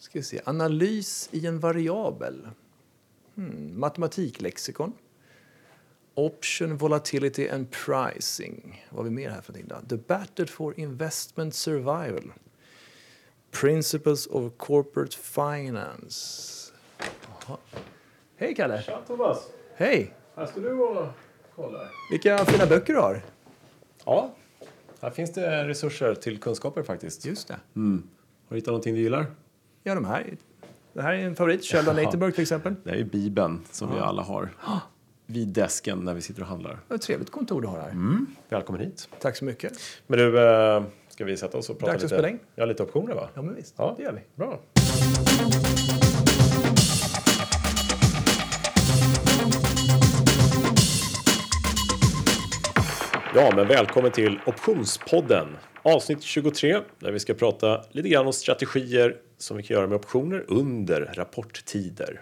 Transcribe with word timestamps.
Ska 0.00 0.18
vi 0.18 0.22
se. 0.22 0.40
Analys 0.44 1.28
i 1.32 1.46
en 1.46 1.60
variabel. 1.60 2.48
Hmm. 3.34 3.80
Matematiklexikon. 3.80 4.92
Option, 6.14 6.76
volatility 6.76 7.48
and 7.48 7.66
pricing. 7.70 8.86
Vad 8.90 8.98
har 8.98 9.04
vi 9.04 9.10
mer 9.10 9.30
här 9.30 9.40
för 9.40 9.52
någonting 9.52 9.80
då? 9.88 9.96
The 9.96 10.02
battle 10.06 10.46
for 10.46 10.80
investment 10.80 11.54
survival. 11.54 12.32
Principles 13.50 14.26
of 14.26 14.52
corporate 14.56 15.16
finance. 15.16 16.72
Hej 18.36 18.54
Kalle! 18.54 18.82
Tja 18.82 19.02
Thomas! 19.06 19.48
Hej! 19.74 20.14
Här 20.36 20.46
ska 20.46 20.60
du 20.60 20.72
och 20.72 21.06
kolla. 21.54 21.88
Vilka 22.10 22.44
fina 22.44 22.66
böcker 22.66 22.92
du 22.92 23.00
har. 23.00 23.22
Ja, 24.04 24.34
här 25.00 25.10
finns 25.10 25.32
det 25.32 25.68
resurser 25.68 26.14
till 26.14 26.40
kunskaper 26.40 26.82
faktiskt. 26.82 27.24
Just 27.24 27.48
det. 27.48 27.60
Mm. 27.76 28.08
Har 28.48 28.54
du 28.54 28.56
hittat 28.56 28.66
någonting 28.66 28.94
du 28.94 29.00
gillar? 29.00 29.26
Ja, 29.82 29.94
de 29.94 30.04
här. 30.04 30.36
Det 30.92 31.02
här 31.02 31.12
är 31.12 31.18
en 31.18 31.36
favorit. 31.36 31.64
Sheldon 31.64 31.96
Ja. 31.96 32.02
Natenberg 32.02 32.32
till 32.32 32.42
exempel. 32.42 32.74
Det 32.84 32.90
är 32.90 32.94
ju 32.96 33.04
Bibeln 33.04 33.60
som 33.70 33.94
vi 33.94 33.98
alla 34.00 34.22
har 34.22 34.48
vid 35.26 35.48
desken 35.48 36.04
när 36.04 36.14
vi 36.14 36.20
sitter 36.20 36.42
och 36.42 36.48
handlar. 36.48 36.78
Vad 36.88 36.96
ett 36.96 37.02
trevligt 37.02 37.30
kontor 37.30 37.62
du 37.62 37.68
har 37.68 37.78
här. 37.80 37.94
Välkommen 38.48 38.80
hit. 38.80 39.08
Tack 39.20 39.36
så 39.36 39.44
mycket. 39.44 39.72
Men 40.06 40.18
du, 40.18 40.38
eh, 40.48 40.82
ska 41.08 41.24
vi 41.24 41.36
sätta 41.36 41.58
oss 41.58 41.70
och 41.70 41.78
prata 41.78 41.92
Dags 41.92 42.02
lite? 42.12 42.28
in. 42.28 42.38
Ja, 42.54 42.64
lite 42.64 42.82
optioner 42.82 43.14
va? 43.14 43.28
Ja, 43.34 43.42
men 43.42 43.54
visst. 43.54 43.74
Ja. 43.78 43.94
Det 43.96 44.02
gör 44.02 44.12
vi. 44.12 44.20
Bra. 44.34 44.60
Ja, 53.34 53.52
men 53.56 53.68
välkommen 53.68 54.10
till 54.10 54.40
Optionspodden. 54.46 55.56
Avsnitt 55.82 56.22
23 56.22 56.78
där 56.98 57.12
vi 57.12 57.18
ska 57.18 57.34
prata 57.34 57.84
lite 57.90 58.08
grann 58.08 58.26
om 58.26 58.32
strategier 58.32 59.16
som 59.40 59.56
vi 59.56 59.62
kan 59.62 59.74
göra 59.76 59.86
med 59.86 59.96
optioner 59.96 60.44
under 60.48 61.10
rapporttider. 61.14 62.20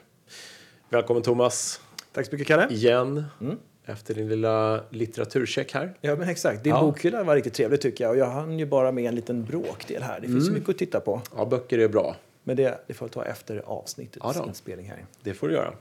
Välkommen 0.91 1.23
Thomas 1.23 1.81
Tack 2.13 2.27
så 2.27 2.33
mycket, 2.33 2.47
Kalle. 2.49 2.67
igen 2.71 3.25
Mm. 3.41 3.57
efter 3.85 4.15
din 4.15 4.29
lilla 4.29 4.81
litteraturcheck 4.91 5.73
här. 5.75 5.95
Ja, 6.01 6.17
men 6.17 6.29
exakt. 6.29 6.65
Din 6.65 6.73
Ja. 6.75 6.81
bokhylla 6.81 7.23
var 7.25 7.35
riktigt 7.35 7.55
trevlig 7.55 7.81
tycker 7.81 8.05
jag. 8.05 8.11
Och 8.11 8.17
jag 8.19 8.27
hann 8.27 8.59
ju 8.59 8.67
bara 8.67 8.93
med 8.93 9.05
en 9.05 9.15
liten 9.15 9.45
bråkdel 9.45 10.03
här. 10.03 10.21
Det 10.21 10.27
finns 10.27 10.49
Mm. 10.49 10.55
mycket 10.55 10.69
att 10.71 10.79
titta 10.79 11.01
på. 11.01 11.23
Ja, 11.37 11.45
böcker 11.45 11.79
är 11.79 11.89
bra. 11.89 12.17
Men 12.45 12.57
det, 12.57 12.79
det 12.87 12.95
får 12.95 13.07
jag 13.07 13.13
ta 13.13 13.25
efter 13.25 13.63
avsnittets 13.67 14.37
Ja 14.37 14.45
inspelning 14.47 14.87
här. 14.89 15.05
Det 15.23 15.35
får 15.35 15.49
du 15.49 15.55
göra. 15.55 15.75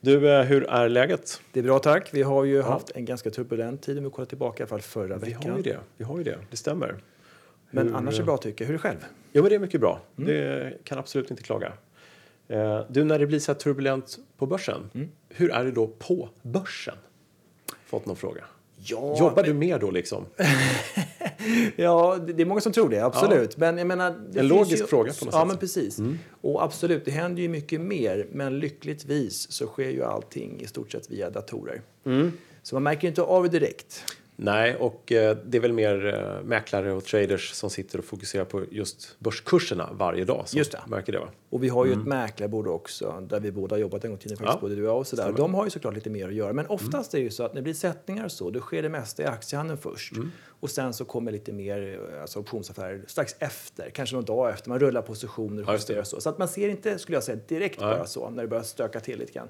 Du, 0.00 0.30
eh, 0.30 0.42
hur 0.42 0.64
är 0.70 0.88
läget? 0.88 1.40
Det 1.52 1.60
är 1.60 1.64
bra, 1.64 1.78
tack. 1.78 2.08
Vi 2.14 2.22
har 2.22 2.44
ju 2.44 2.62
haft 2.62 2.90
en 2.90 3.04
ganska 3.04 3.30
turbulent 3.30 3.82
tid 3.82 3.98
om 3.98 4.04
vi 4.04 4.10
kollar 4.10 4.26
tillbaka, 4.26 4.62
i 4.62 4.64
alla 4.64 4.68
fall 4.68 4.80
förra 4.80 5.16
Vi 5.16 5.26
veckan. 5.32 5.50
har 5.50 5.56
ju 5.56 5.62
det. 5.62 5.78
Vi 5.96 6.04
har 6.04 6.18
ju 6.18 6.24
det. 6.24 6.38
Det 6.50 6.56
stämmer. 6.56 6.96
Men 7.70 7.88
Hur- 7.88 7.94
annars 7.96 8.14
är 8.14 8.18
det 8.18 8.24
bra 8.24 8.36
tycker 8.36 8.64
jag. 8.64 8.66
Hur 8.66 8.74
är 8.74 8.78
det 8.78 8.82
själv? 8.82 9.04
Ja, 9.32 9.42
men 9.42 9.48
det 9.50 9.54
är 9.54 9.58
mycket 9.58 9.80
bra. 9.80 10.00
Mm. 10.18 10.28
Det 10.30 10.72
kan 10.84 10.98
absolut 10.98 11.30
inte 11.30 11.42
klaga. 11.42 11.72
Eh, 12.48 12.80
Du, 12.90 13.04
när 13.04 13.18
det 13.18 13.26
blir 13.26 13.38
så 13.38 13.52
här 13.52 13.58
turbulent 13.58 14.18
på 14.36 14.46
börsen, 14.46 14.90
Mm. 14.94 15.08
hur 15.28 15.50
är 15.50 15.64
det 15.64 15.70
då 15.70 15.86
på 15.86 16.28
börsen? 16.42 16.94
Fått 17.86 18.06
någon 18.06 18.16
fråga. 18.16 18.44
Ja, 18.76 19.16
Jobbar 19.18 19.42
du 19.42 19.52
mer 19.54 19.78
då 19.78 19.90
liksom? 19.90 20.24
Ja, 21.76 22.16
det 22.26 22.42
är 22.42 22.46
många 22.46 22.60
som 22.60 22.72
tror 22.72 22.88
det, 22.88 23.00
absolut. 23.04 23.56
Men 23.56 23.78
jag 23.78 23.86
menar, 23.86 24.14
En 24.36 24.48
logisk 24.48 24.80
ju, 24.80 24.86
fråga 24.86 25.12
på 25.12 25.24
något 25.24 25.34
Ja, 25.34 25.40
sätt. 25.40 25.48
men 25.48 25.56
precis. 25.58 25.98
Och 26.40 26.64
absolut, 26.64 27.04
det 27.04 27.10
händer 27.10 27.42
ju 27.42 27.48
mycket 27.48 27.80
mer. 27.80 28.26
Men 28.32 28.58
lyckligtvis 28.58 29.52
så 29.52 29.66
sker 29.66 29.90
ju 29.90 30.04
allting 30.04 30.60
i 30.60 30.66
stort 30.66 30.92
sett 30.92 31.10
via 31.10 31.30
datorer. 31.30 31.82
Så 32.62 32.74
man 32.74 32.82
märker 32.82 33.08
inte 33.08 33.22
av 33.22 33.42
det 33.42 33.48
direkt. 33.48 34.04
Nej, 34.40 34.76
och 34.76 35.12
eh, 35.12 35.36
det 35.44 35.58
är 35.58 35.62
väl 35.62 35.72
mer 35.72 36.06
eh, 36.14 36.44
mäklare 36.44 36.92
och 36.92 37.04
traders 37.04 37.50
som 37.50 37.70
sitter 37.70 37.98
och 37.98 38.04
fokuserar 38.04 38.44
på 38.44 38.64
just 38.70 39.16
börskurserna 39.18 39.88
varje 39.92 40.24
dag. 40.24 40.48
Som 40.48 40.58
Just 40.58 40.72
det. 40.72 40.80
Märker 40.86 41.12
det 41.12 41.18
va? 41.18 41.28
Och 41.50 41.64
vi 41.64 41.68
har 41.68 41.86
ju 41.86 41.92
ett 41.92 42.06
mäklarbord 42.06 42.66
också, 42.66 43.26
där 43.28 43.40
vi 43.40 43.52
båda 43.52 43.76
har 43.76 43.80
jobbat 43.80 44.04
en 44.04 44.10
gång 44.10 44.18
i 44.18 44.22
tiden, 44.22 44.36
faktiskt, 44.36 44.54
Ja, 44.54 44.60
både 44.60 44.74
du 44.74 44.82
och 44.82 44.88
jag. 44.88 44.98
Och 44.98 45.06
sådär. 45.06 45.32
De 45.36 45.54
har 45.54 45.64
ju 45.64 45.70
såklart 45.70 45.94
lite 45.94 46.10
mer 46.10 46.28
att 46.28 46.34
göra. 46.34 46.52
Men 46.52 46.66
oftast 46.66 47.14
är 47.14 47.18
det 47.18 47.24
ju 47.24 47.30
så 47.30 47.42
att 47.42 47.52
när 47.54 47.60
det 47.60 47.62
blir 47.62 47.74
sättningar 47.74 48.24
och 48.24 48.32
så, 48.32 48.50
då 48.50 48.60
sker 48.60 48.82
det 48.82 48.88
mesta 48.88 49.22
i 49.22 49.26
aktiehandeln 49.26 49.78
först. 49.78 50.12
Och 50.60 50.70
sen 50.70 50.92
så 50.92 51.04
kommer 51.04 51.32
lite 51.32 51.52
mer 51.52 52.08
eh, 52.12 52.22
alltså 52.22 52.38
optionsaffärer 52.38 53.04
strax 53.06 53.36
efter, 53.38 53.90
kanske 53.90 54.16
någon 54.16 54.24
dag 54.24 54.50
efter. 54.50 54.68
Man 54.68 54.78
rullar 54.78 55.02
positioner 55.02 55.68
och 55.68 55.72
justerar 55.72 56.02
så. 56.02 56.20
Så 56.20 56.28
att 56.28 56.38
man 56.38 56.48
ser 56.48 56.68
inte, 56.68 56.98
skulle 56.98 57.16
jag 57.16 57.24
säga, 57.24 57.38
direkt 57.48 57.80
Nej. 57.80 57.96
bara 57.96 58.06
så, 58.06 58.30
när 58.30 58.42
det 58.42 58.48
börjar 58.48 58.64
stöka 58.64 59.00
till 59.00 59.18
lite 59.18 59.32
grann. 59.32 59.48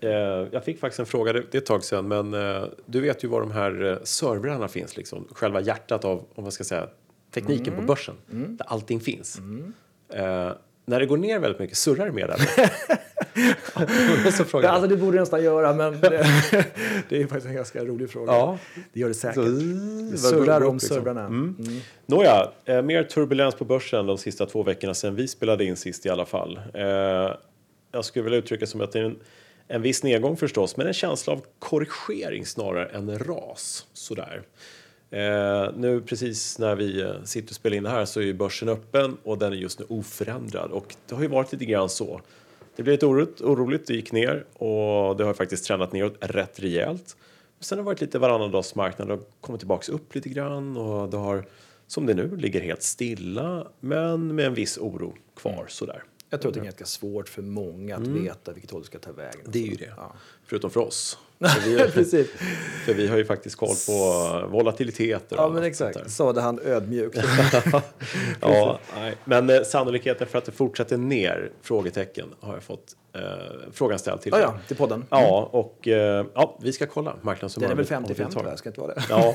Eh, 0.00 0.10
jag 0.50 0.64
fick 0.64 0.80
faktiskt 0.80 1.00
en 1.00 1.06
fråga, 1.06 1.32
det 1.32 1.54
är 1.54 1.58
ett 1.58 1.66
tag 1.66 1.84
sedan, 1.84 2.08
men 2.08 2.34
eh, 2.34 2.64
du 2.86 3.00
vet 3.00 3.24
ju 3.24 3.28
var 3.28 3.40
de 3.40 3.50
här 3.50 3.84
eh, 3.84 3.96
servrarna 4.02 4.68
finns, 4.68 4.96
liksom. 4.96 5.28
själva 5.32 5.60
hjärtat 5.60 6.04
av 6.04 6.24
om 6.34 6.42
man 6.42 6.52
ska 6.52 6.64
säga, 6.64 6.88
tekniken 7.34 7.72
Mm. 7.72 7.80
på 7.80 7.82
börsen, 7.92 8.14
där 8.26 8.66
allting 8.66 9.00
finns. 9.00 9.38
Eh, 10.12 10.52
när 10.86 11.00
det 11.00 11.06
går 11.06 11.16
ner 11.16 11.38
väldigt 11.38 11.60
mycket, 11.60 11.76
surrar 11.76 12.06
det 12.06 12.12
mer 12.12 12.26
där? 12.26 12.36
så 14.30 14.58
alltså 14.68 14.88
det 14.88 14.96
borde 14.96 15.16
det 15.16 15.20
nästan 15.20 15.44
göra, 15.44 15.72
men 15.72 15.92
det, 16.00 16.26
det 17.08 17.22
är 17.22 17.26
faktiskt 17.26 17.46
en 17.46 17.54
ganska 17.54 17.84
rolig 17.84 18.10
fråga. 18.10 18.32
Ja. 18.32 18.58
Det 18.92 19.00
gör 19.00 19.08
det 19.08 19.14
säkert. 19.14 19.34
Så, 19.34 19.40
Det 19.42 20.18
surrar 20.18 20.64
om 20.64 20.74
liksom. 20.74 20.96
servrarna. 20.96 21.20
Mm. 21.20 21.56
Mm. 21.58 21.80
Nåja, 22.06 22.50
eh, 22.64 22.82
mer 22.82 23.02
turbulens 23.04 23.54
på 23.54 23.64
börsen 23.64 24.06
de 24.06 24.18
sista 24.18 24.46
två 24.46 24.62
veckorna 24.62 24.94
sedan 24.94 25.14
vi 25.14 25.28
spelade 25.28 25.64
in 25.64 25.76
sist 25.76 26.06
i 26.06 26.08
alla 26.08 26.26
fall. 26.26 26.60
Eh, 26.74 26.82
jag 27.92 28.04
skulle 28.04 28.22
vilja 28.22 28.38
uttrycka 28.38 28.66
som 28.66 28.80
att 28.80 28.92
det 28.92 28.98
är 28.98 29.04
en, 29.04 29.16
en 29.68 29.82
viss 29.82 30.02
nedgång 30.02 30.36
förstås, 30.36 30.76
men 30.76 30.86
en 30.86 30.92
känsla 30.92 31.32
av 31.32 31.44
korrigering 31.58 32.46
snarare 32.46 32.88
än 32.88 33.18
ras. 33.18 33.86
Sådär. 33.92 34.42
Eh, 35.10 35.68
nu 35.76 36.02
precis 36.06 36.58
när 36.58 36.76
vi 36.76 37.00
eh, 37.00 37.22
sitter 37.24 37.50
och 37.50 37.54
spelar 37.54 37.76
in 37.76 37.82
det 37.82 37.90
här 37.90 38.04
så 38.04 38.20
är 38.20 38.24
ju 38.24 38.34
börsen 38.34 38.68
öppen 38.68 39.16
och 39.22 39.38
den 39.38 39.52
är 39.52 39.56
just 39.56 39.78
nu 39.78 39.86
oförändrad 39.88 40.70
och 40.70 40.94
det 41.08 41.14
har 41.14 41.22
ju 41.22 41.28
varit 41.28 41.52
lite 41.52 41.64
grann 41.64 41.88
så. 41.88 42.20
Det 42.76 42.82
blev 42.82 42.92
lite 42.92 43.06
oroligt, 43.06 43.40
oroligt, 43.40 43.86
det 43.86 43.94
gick 43.94 44.12
ner 44.12 44.44
och 44.52 45.16
det 45.16 45.24
har 45.24 45.34
faktiskt 45.34 45.64
tränat 45.64 45.92
neråt 45.92 46.16
rätt 46.20 46.60
rejält. 46.60 47.16
Sen 47.60 47.78
har 47.78 47.82
det 47.82 47.86
varit 47.86 48.00
lite 48.00 48.18
varannandagsmarknad 48.18 49.10
och 49.10 49.30
kommit 49.40 49.60
tillbaks 49.60 49.88
upp 49.88 50.14
lite 50.14 50.28
grann 50.28 50.76
och 50.76 51.08
det 51.08 51.16
har 51.16 51.44
som 51.86 52.06
det 52.06 52.14
nu 52.14 52.36
ligger 52.36 52.60
helt 52.60 52.82
stilla 52.82 53.66
men 53.80 54.34
med 54.34 54.46
en 54.46 54.54
viss 54.54 54.78
oro 54.78 55.14
kvar 55.36 55.64
sådär. 55.68 56.02
Jag 56.34 56.40
tror 56.40 56.50
att 56.50 56.54
det 56.54 56.60
är 56.60 56.64
ganska 56.64 56.84
svårt 56.84 57.28
för 57.28 57.42
många 57.42 57.96
att 57.96 58.06
veta 58.06 58.52
vilket 58.52 58.70
håll 58.70 58.80
det 58.80 58.86
ska 58.86 58.98
ta 58.98 59.12
vägen. 59.12 59.40
Mm. 59.40 59.52
Det 59.52 59.58
är 59.58 59.66
ju 59.66 59.76
det. 59.76 59.92
Ja. 59.96 60.14
Förutom 60.46 60.70
för 60.70 60.80
oss. 60.80 61.18
För 61.44 61.60
vi, 61.70 61.90
Precis. 61.90 62.26
för 62.86 62.94
vi 62.94 63.06
har 63.08 63.16
ju 63.16 63.24
faktiskt 63.24 63.56
koll 63.56 63.68
på 63.86 64.48
volatiliteter 64.48 65.36
Ja, 65.36 65.48
men 65.48 65.64
exakt. 65.64 66.10
Sade 66.10 66.40
han 66.40 66.60
ödmjukt. 66.64 67.18
Ja, 68.40 68.78
nej. 68.96 69.14
Men 69.24 69.50
eh, 69.50 69.62
sannolikheten 69.62 70.26
för 70.26 70.38
att 70.38 70.44
det 70.44 70.52
fortsätter 70.52 70.96
ner? 70.96 71.50
Frågetecken 71.62 72.26
har 72.40 72.54
jag 72.54 72.62
fått 72.62 72.96
eh, 73.14 73.20
frågan 73.72 73.98
ställd 73.98 74.20
till 74.20 74.32
ja, 74.34 74.40
ja, 74.40 74.58
till 74.68 74.76
podden. 74.76 75.04
Ja, 75.10 75.48
och 75.52 75.88
eh, 75.88 76.26
ja, 76.34 76.58
vi 76.62 76.72
ska 76.72 76.86
kolla 76.86 77.10
Den 77.10 77.20
är 77.20 77.24
marknadshumöret. 77.24 77.90
väl 77.90 77.96
om 77.98 78.04
vi 78.08 78.14
50-50 78.14 78.32
tar- 78.32 78.42
va? 78.44 78.56
Ska 78.56 78.68
inte 78.68 78.80
vara 78.80 78.94
det? 78.94 79.02
Ja, 79.08 79.34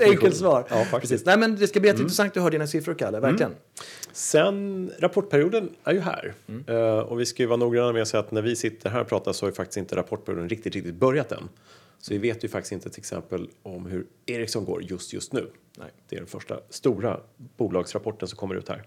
Enkelt 0.00 0.36
svar. 0.36 0.64
Ja, 0.70 0.76
faktiskt. 0.84 1.00
Precis. 1.12 1.26
Nej, 1.26 1.38
men 1.38 1.56
det 1.56 1.66
ska 1.66 1.80
bli 1.80 1.88
jätteintressant 1.88 2.36
att 2.36 2.42
höra 2.42 2.50
dina 2.50 2.66
siffror, 2.66 2.94
Kalle. 2.94 3.20
Verkligen. 3.20 3.54
Sen 4.12 4.92
rapportperioden 4.98 5.70
är 5.84 5.92
ju 5.92 6.00
här 6.00 6.34
Mm. 6.48 6.64
Eh, 6.68 6.98
och 6.98 7.20
vi 7.20 7.26
ska 7.26 7.42
ju 7.42 7.46
vara 7.46 7.56
noggranna 7.56 7.92
med 7.92 8.02
att 8.02 8.08
säga 8.08 8.20
att 8.20 8.30
när 8.30 8.42
vi 8.42 8.56
sitter 8.56 8.90
här 8.90 9.00
och 9.00 9.08
pratar 9.08 9.32
så 9.32 9.46
ju 9.46 9.52
faktiskt 9.52 9.76
inte 9.76 9.94
rapportperioden 10.12 10.48
riktigt, 10.48 10.74
riktigt 10.74 10.94
börjat 10.94 11.32
än. 11.32 11.48
Så 11.98 12.14
vi 12.14 12.18
vet 12.18 12.44
ju 12.44 12.48
faktiskt 12.48 12.72
inte 12.72 12.90
till 12.90 13.00
exempel 13.00 13.48
om 13.62 13.86
hur 13.86 14.06
Ericsson 14.26 14.64
går 14.64 14.82
just 14.82 15.12
just 15.12 15.32
nu. 15.32 15.50
Nej. 15.78 15.90
Det 16.08 16.16
är 16.16 16.20
den 16.20 16.28
första 16.28 16.60
stora 16.70 17.20
bolagsrapporten 17.56 18.28
som 18.28 18.36
kommer 18.36 18.54
ut 18.54 18.68
här. 18.68 18.82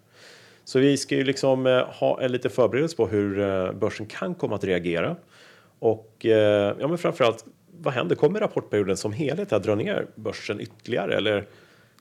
Så 0.64 0.80
vi 0.80 0.98
ska 0.98 1.16
ju 1.16 1.24
liksom 1.24 1.68
eh, 1.68 1.88
ha 1.88 2.22
en 2.22 2.32
lite 2.32 2.50
förberedelse 2.50 2.96
på 2.96 3.08
hur 3.08 3.40
eh, 3.40 3.72
börsen 3.72 4.06
kan 4.06 4.36
komma 4.36 4.56
att 4.56 4.64
reagera. 4.64 5.16
Och 5.80 6.26
eh, 6.26 6.76
ja, 6.80 6.88
men 6.88 6.98
framförallt, 6.98 7.46
vad 7.82 7.94
händer? 7.94 8.16
Kommer 8.16 8.40
rapportperioden 8.40 8.98
som 8.98 9.14
helhet 9.14 9.54
att 9.54 9.64
dra 9.64 9.76
ner 9.76 10.08
börsen 10.16 10.62
ytterligare? 10.62 11.16
Eller 11.16 11.48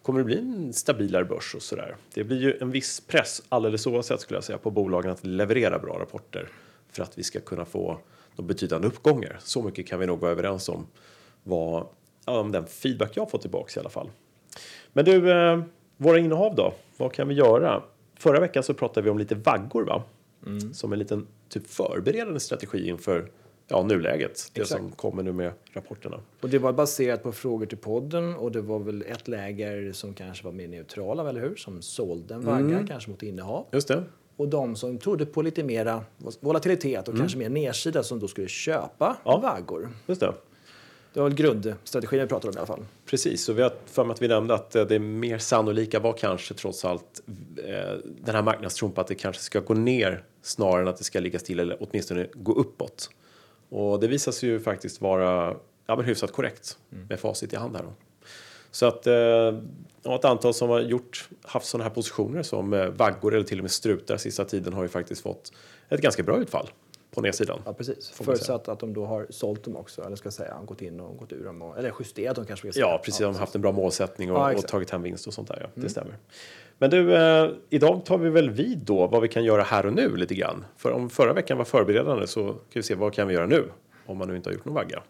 kommer 0.03 0.19
det 0.19 0.25
bli 0.25 0.39
en 0.39 0.73
stabilare 0.73 1.25
börs 1.25 1.55
och 1.55 1.63
sådär? 1.63 1.97
Det 2.15 2.25
blir 2.25 2.43
ju 2.43 2.59
en 2.61 2.71
viss 2.71 3.01
press 3.01 3.43
alldeles 3.49 3.87
oavsett 3.87 4.21
skulle 4.21 4.37
jag 4.37 4.45
säga 4.45 4.59
på 4.59 4.71
bolagen 4.71 5.11
att 5.11 5.25
leverera 5.25 5.79
bra 5.79 5.99
rapporter 5.99 6.49
för 6.93 7.03
att 7.03 7.19
vi 7.19 7.23
ska 7.23 7.41
kunna 7.41 7.65
få 7.65 8.01
de 8.37 8.47
betydande 8.47 8.89
uppgångar. 8.89 9.37
Så 9.41 9.63
mycket 9.63 9.87
kan 9.87 10.01
vi 10.01 10.07
nog 10.07 10.21
vara 10.21 10.31
överens 10.33 10.69
om 10.69 10.87
vad, 11.43 11.87
om 12.25 12.53
den 12.53 12.67
feedback 12.67 13.11
jag 13.17 13.31
fått 13.31 13.41
tillbaks 13.41 13.77
i 13.77 13.81
alla 13.81 13.89
fall. 13.91 14.11
Men 14.93 15.05
du, 15.05 15.31
eh, 15.33 15.63
våra 15.97 16.19
innehav 16.19 16.55
då? 16.55 16.75
Vad 16.97 17.13
kan 17.13 17.29
vi 17.29 17.35
göra? 17.35 17.83
Förra 18.19 18.41
veckan 18.41 18.63
så 18.63 18.75
pratade 18.75 19.05
vi 19.05 19.11
om 19.11 19.19
lite 19.19 19.35
vaggor 19.35 19.83
va? 19.85 20.03
Som 20.73 20.93
en 20.93 20.99
liten 20.99 21.27
typ 21.49 21.67
förberedande 21.67 22.41
strategi 22.41 22.89
inför 22.89 23.31
ja, 23.69 23.83
nuläget. 23.83 24.51
Det 24.55 24.61
Exakt. 24.61 24.81
som 24.81 24.91
kommer 24.93 25.23
nu 25.23 25.33
med 25.33 25.53
rapporterna. 25.73 26.21
Och 26.41 26.49
det 26.49 26.59
var 26.59 26.73
baserat 26.73 27.23
på 27.23 27.33
frågor 27.33 27.67
till 27.67 27.79
podden 27.79 28.35
och 28.35 28.53
det 28.53 28.61
var 28.61 28.79
väl 28.79 29.03
ett 29.03 29.29
läger 29.29 29.93
som 29.93 30.15
kanske 30.15 30.45
var 30.45 30.53
mer 30.53 30.69
neutrala, 30.69 31.29
eller 31.29 31.41
hur? 31.41 31.57
Som 31.57 31.83
sålde 31.83 32.35
en 32.35 32.45
vagga, 32.45 32.59
Mm. 32.77 32.87
kanske 32.87 33.11
mot 33.11 33.23
innehav. 33.23 33.67
Just 33.73 33.89
det. 33.89 34.03
Och 34.37 34.49
de 34.49 34.77
som 34.77 34.99
trodde 34.99 35.27
på 35.27 35.43
lite 35.43 35.63
mera 35.65 36.05
volatilitet 36.41 37.09
och 37.09 37.17
kanske 37.17 37.39
mer 37.39 37.49
nedsida 37.49 38.03
som 38.03 38.19
då 38.19 38.29
skulle 38.29 38.49
köpa 38.49 39.17
Ja. 39.25 39.39
vaggor. 39.39 39.89
Just 40.07 40.21
det. 40.21 40.35
Det 41.13 41.21
var 41.21 41.31
grundstrategin 41.31 42.21
vi 42.21 42.27
pratade 42.27 42.49
om 42.49 42.55
i 42.55 42.59
alla 42.59 42.67
fall. 42.67 42.85
Precis, 43.07 43.49
och 43.49 43.59
vi 43.59 43.63
har 43.63 43.73
för 43.87 44.05
mig 44.05 44.13
att 44.15 44.23
vi 44.23 44.29
nämnde 44.29 44.55
att 44.55 44.77
eh, 44.77 44.85
det 44.85 44.99
mer 44.99 45.39
sannolika 45.39 46.01
var 46.01 46.13
kanske 46.13 46.55
trots 46.55 46.85
allt 46.85 47.23
eh, 47.65 47.95
den 48.25 48.35
här 48.35 48.43
marknadstron 48.43 48.93
på 48.93 49.01
att 49.01 49.07
det 49.07 49.15
kanske 49.15 49.43
ska 49.43 49.61
gå 49.61 49.75
ner 49.75 50.25
snarare 50.43 50.83
än 50.83 50.89
att 50.89 50.97
det 50.97 51.05
ska 51.05 51.21
ligga 51.21 51.39
still 51.39 51.61
eller 51.61 51.77
åtminstone 51.81 52.27
gå 52.35 52.53
uppåt. 52.53 53.11
Och 53.69 54.01
det 54.01 54.09
visar 54.09 54.33
sig 54.33 54.49
ju 54.49 54.61
faktiskt 54.61 55.01
vara 55.01 55.57
ja, 55.87 55.97
men 55.97 56.05
hyfsat 56.05 56.33
korrekt 56.33 56.79
med 57.09 57.21
facit 57.21 57.53
i 57.53 57.57
hand 57.57 57.77
här 57.77 57.83
då. 57.83 57.93
Så 58.75 58.87
att 58.87 59.07
eh, 59.07 59.15
ja, 60.03 60.15
ett 60.15 60.25
antal 60.25 60.55
som 60.55 60.71
har 60.71 60.81
gjort, 60.81 61.29
haft 61.43 61.67
sådana 61.67 61.85
här 61.85 61.95
positioner 61.95 62.43
som 62.43 62.73
eh, 62.73 62.87
vaggor 62.87 63.35
eller 63.35 63.45
till 63.45 63.59
och 63.59 63.65
med 63.65 63.71
strutar 63.71 64.17
sista 64.17 64.45
tiden 64.45 64.73
har 64.73 64.83
ju 64.83 64.89
faktiskt 64.89 65.23
fått 65.23 65.53
ett 65.89 66.01
ganska 66.01 66.23
bra 66.23 66.39
utfall 66.39 66.71
på 67.11 67.21
nedsidan. 67.21 67.61
Ja, 67.65 67.73
precis. 67.73 68.11
Förutsatt 68.11 68.69
att 68.69 68.79
de 68.79 68.95
då 68.95 69.07
har 69.07 69.27
sålt 69.31 69.65
dem 69.65 69.77
också, 69.77 70.03
eller 70.03 70.17
ska 70.17 70.31
säga, 70.31 70.57
gått 70.67 70.83
in 70.83 71.01
och 71.01 71.17
gått 71.17 71.33
ur 71.33 71.45
dem. 71.45 71.63
Och, 71.63 71.79
eller 71.79 71.93
justerat 72.01 72.37
dem 72.37 72.45
kanske. 72.47 72.71
Ja, 72.75 73.01
precis. 73.05 73.21
de 73.21 73.25
har 73.25 73.35
haft 73.35 73.55
en 73.55 73.61
bra 73.61 73.73
målsättning 73.73 74.33
och, 74.33 74.39
Ja, 74.39 74.55
och 74.55 74.69
tagit 74.69 74.91
hem 74.91 75.03
vinst 75.03 75.27
och 75.27 75.35
sånt 75.35 75.49
där. 75.49 75.59
Ja. 75.61 75.83
Det 75.83 75.89
stämmer. 75.89 76.17
Men 76.79 76.91
du, 76.91 77.15
eh, 77.17 77.51
idag 77.71 78.05
tar 78.05 78.19
vi 78.19 78.31
väl 78.31 78.51
vid 78.51 78.79
då 78.79 79.07
vad 79.07 79.23
vi 79.23 79.29
kan 79.29 79.45
göra 79.45 79.63
här 79.63 79.87
och 79.87 79.93
nu 79.93 80.17
lite 80.17 80.35
grann. 80.35 80.65
För 80.77 80.93
om 80.93 81.11
förra 81.11 81.33
veckan 81.33 81.59
var 81.59 81.65
förberedande 81.65 82.27
så 82.27 82.47
kan 82.47 82.59
vi 82.73 82.83
se 82.83 82.95
vad 82.95 83.13
kan 83.13 83.29
vi 83.29 83.35
göra 83.35 83.47
nu 83.47 83.65
om 84.07 84.19
man 84.19 84.29
nu 84.29 84.37
inte 84.37 84.49
har 84.49 84.55
gjort 84.55 84.65
någon 84.65 84.75
vagga. 84.75 85.03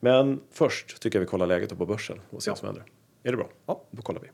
Men 0.00 0.40
först 0.52 1.00
tycker 1.00 1.18
jag 1.18 1.20
vi 1.20 1.26
kollar 1.26 1.46
läget 1.46 1.78
på 1.78 1.86
börsen 1.86 2.20
och 2.30 2.42
ser 2.42 2.50
vad 2.50 2.58
som 2.58 2.66
händer. 2.66 2.84
Är 3.22 3.30
det 3.30 3.36
bra? 3.36 3.48
Ja. 3.66 3.84
Då 3.90 4.02
kollar 4.02 4.20
vi. 4.20 4.28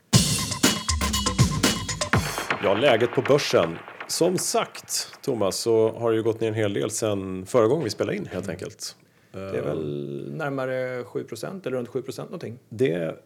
Ja, 2.63 2.73
läget 2.73 3.11
på 3.11 3.21
börsen. 3.21 3.77
Som 4.07 4.37
sagt, 4.37 5.09
Thomas, 5.21 5.57
så 5.57 5.91
har 5.91 6.11
det 6.11 6.17
ju 6.17 6.23
gått 6.23 6.41
ner 6.41 6.47
en 6.47 6.53
hel 6.53 6.73
del 6.73 6.91
sen 6.91 7.45
förra 7.45 7.67
gången 7.67 7.83
vi 7.83 7.89
spelade 7.89 8.17
in 8.17 8.25
helt 8.25 8.49
enkelt. 8.49 8.95
Det 9.31 9.39
är 9.39 9.63
väl 9.63 10.31
närmare 10.35 11.03
7% 11.03 11.67
eller 11.67 11.77
runt 11.77 11.89
7% 11.89 12.23
någonting. 12.23 12.59
Det 12.69 12.91
är 12.91 13.17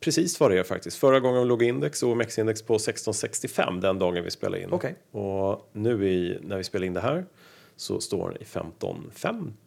precis 0.00 0.40
vad 0.40 0.50
det 0.50 0.58
är 0.58 0.62
faktiskt. 0.62 0.96
Förra 0.96 1.20
gången 1.20 1.48
låg 1.48 1.62
index 1.62 2.02
och 2.02 2.08
OMX-index 2.08 2.62
på 2.62 2.74
1665 2.74 3.80
den 3.80 3.98
dagen 3.98 4.24
vi 4.24 4.30
spelade 4.30 4.62
in. 4.62 4.68
Okej. 4.72 4.94
Och 5.10 5.70
nu 5.72 6.08
i, 6.08 6.38
när 6.42 6.56
vi 6.56 6.64
spelar 6.64 6.86
in 6.86 6.94
det 6.94 7.00
här 7.00 7.24
så 7.76 8.00
står 8.00 8.28
den 8.28 8.36
i 8.36 8.42
1550 8.42 9.63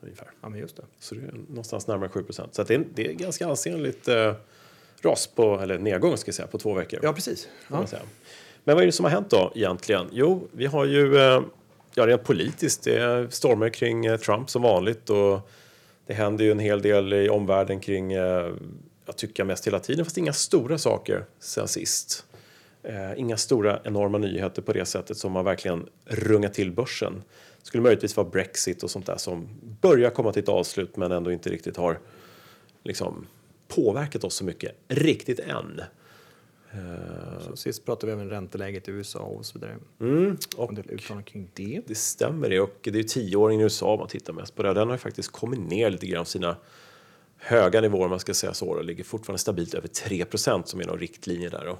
ungefär. 0.00 0.30
Ja, 0.40 0.48
men 0.48 0.60
just 0.60 0.76
det. 0.76 0.82
Så 0.98 1.14
det 1.14 1.20
är 1.20 1.32
någonstans 1.32 1.86
närmare 1.86 2.08
7% 2.08 2.48
Så 2.52 2.62
att 2.62 2.68
det, 2.68 2.74
är, 2.74 2.84
det 2.94 3.06
är 3.06 3.12
ganska 3.12 3.46
ansenligt 3.46 4.08
eh, 4.08 4.34
ras 5.00 5.26
på, 5.26 5.60
eller 5.60 5.78
nedgång 5.78 6.16
ska 6.16 6.28
jag 6.28 6.34
säga, 6.34 6.48
på 6.48 6.58
två 6.58 6.74
veckor. 6.74 7.00
Ja, 7.02 7.12
precis. 7.12 7.48
Ja. 7.68 7.86
Men 8.64 8.74
vad 8.74 8.82
är 8.82 8.86
det 8.86 8.92
som 8.92 9.04
har 9.04 9.10
hänt 9.10 9.30
då 9.30 9.52
egentligen? 9.54 10.08
Jo, 10.12 10.48
vi 10.52 10.66
har 10.66 10.84
ju, 10.84 11.16
eh, 11.16 11.42
ja 11.94 12.06
rent 12.06 12.24
politiskt, 12.24 12.84
det 12.84 12.96
är 12.96 13.28
stormar 13.30 13.68
kring 13.68 14.06
eh, 14.06 14.16
Trump 14.16 14.50
som 14.50 14.62
vanligt 14.62 15.10
och 15.10 15.50
det 16.06 16.14
händer 16.14 16.44
ju 16.44 16.50
en 16.50 16.58
hel 16.58 16.82
del 16.82 17.12
i 17.12 17.28
omvärlden 17.28 17.80
kring, 17.80 18.12
eh, 18.12 18.52
jag 19.06 19.16
tycker 19.16 19.44
mest 19.44 19.66
hela 19.66 19.80
tiden, 19.80 20.04
fast 20.04 20.18
inga 20.18 20.32
stora 20.32 20.78
saker 20.78 21.24
sen 21.38 21.68
sist. 21.68 22.24
Eh, 22.82 23.20
inga 23.20 23.36
stora 23.36 23.80
enorma 23.84 24.18
nyheter 24.18 24.62
på 24.62 24.72
det 24.72 24.84
sättet 24.84 25.16
som 25.16 25.36
har 25.36 25.42
verkligen 25.42 25.88
rungat 26.04 26.54
till 26.54 26.72
börsen. 26.72 27.22
Skulle 27.66 27.82
möjligtvis 27.82 28.16
vara 28.16 28.28
Brexit 28.28 28.82
och 28.82 28.90
sånt 28.90 29.06
där 29.06 29.16
som 29.16 29.48
börjar 29.80 30.10
komma 30.10 30.32
till 30.32 30.42
ett 30.42 30.48
avslut 30.48 30.96
men 30.96 31.12
ändå 31.12 31.32
inte 31.32 31.50
riktigt 31.50 31.76
har 31.76 31.98
liksom 32.84 33.26
påverkat 33.68 34.24
oss 34.24 34.34
så 34.34 34.44
mycket 34.44 34.76
riktigt 34.88 35.38
än. 35.40 35.80
Så 37.40 37.56
sist 37.56 37.84
pratade 37.84 38.06
vi 38.06 38.12
även 38.12 38.30
ränteläget 38.30 38.88
i 38.88 38.90
USA 38.90 39.18
och 39.18 39.46
så 39.46 39.58
vidare. 39.58 39.76
Mm, 40.00 40.36
Och 40.56 40.72
och 41.10 41.26
kring 41.26 41.50
det. 41.54 41.80
Det 41.86 41.94
stämmer 41.94 42.50
det 42.50 42.60
och 42.60 42.78
det 42.82 42.90
är 42.90 42.94
ju 42.94 43.02
tioåringen 43.02 43.60
i 43.60 43.64
USA 43.64 43.92
om 43.92 43.98
man 43.98 44.08
tittar 44.08 44.32
mest 44.32 44.54
på 44.54 44.62
det. 44.62 44.74
Den 44.74 44.90
har 44.90 44.96
faktiskt 44.96 45.32
kommit 45.32 45.60
ner 45.60 45.90
lite 45.90 46.06
grann 46.06 46.26
sina 46.26 46.56
höga 47.36 47.80
nivåer 47.80 48.04
om 48.04 48.10
man 48.10 48.20
ska 48.20 48.34
säga 48.34 48.54
så. 48.54 48.76
Det 48.76 48.82
ligger 48.82 49.04
fortfarande 49.04 49.38
stabilt 49.38 49.74
över 49.74 49.88
3% 49.88 50.62
som 50.64 50.80
är 50.80 50.84
någon 50.84 50.98
riktlinje 50.98 51.48
där. 51.48 51.64
då. 51.64 51.78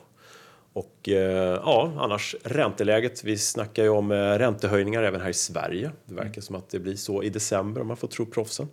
Och 0.77 1.09
eh, 1.09 1.61
ja, 1.65 1.93
annars 1.99 2.37
ränteläget. 2.45 3.25
Vi 3.25 3.39
snackar 3.39 3.83
ju 3.83 3.89
om 3.89 4.13
eh, 4.13 4.17
räntehöjningar 4.17 5.03
även 5.03 5.21
här 5.21 5.29
i 5.29 5.35
Sverige. 5.35 5.91
Det 6.05 6.15
verkar 6.15 6.41
som 6.41 6.57
att 6.57 6.71
det 6.71 6.79
blir 6.79 6.97
så 6.97 7.23
i 7.23 7.29
december 7.29 7.81
om 7.81 7.87
man 7.87 7.97
får 7.97 8.09
tro 8.09 8.27
proffsen. 8.27 8.69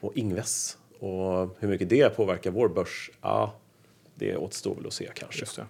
Och 0.00 0.12
Ingves. 0.14 0.78
Och 0.98 1.56
hur 1.58 1.68
mycket 1.68 1.88
det 1.88 2.16
påverkar 2.16 2.50
vår 2.50 2.68
börs, 2.68 3.10
ja, 3.22 3.54
det 4.18 4.36
återstår 4.36 4.74
väl 4.74 4.86
att 4.86 4.92
se 4.92 5.10
kanske. 5.14 5.44
Det. 5.56 5.66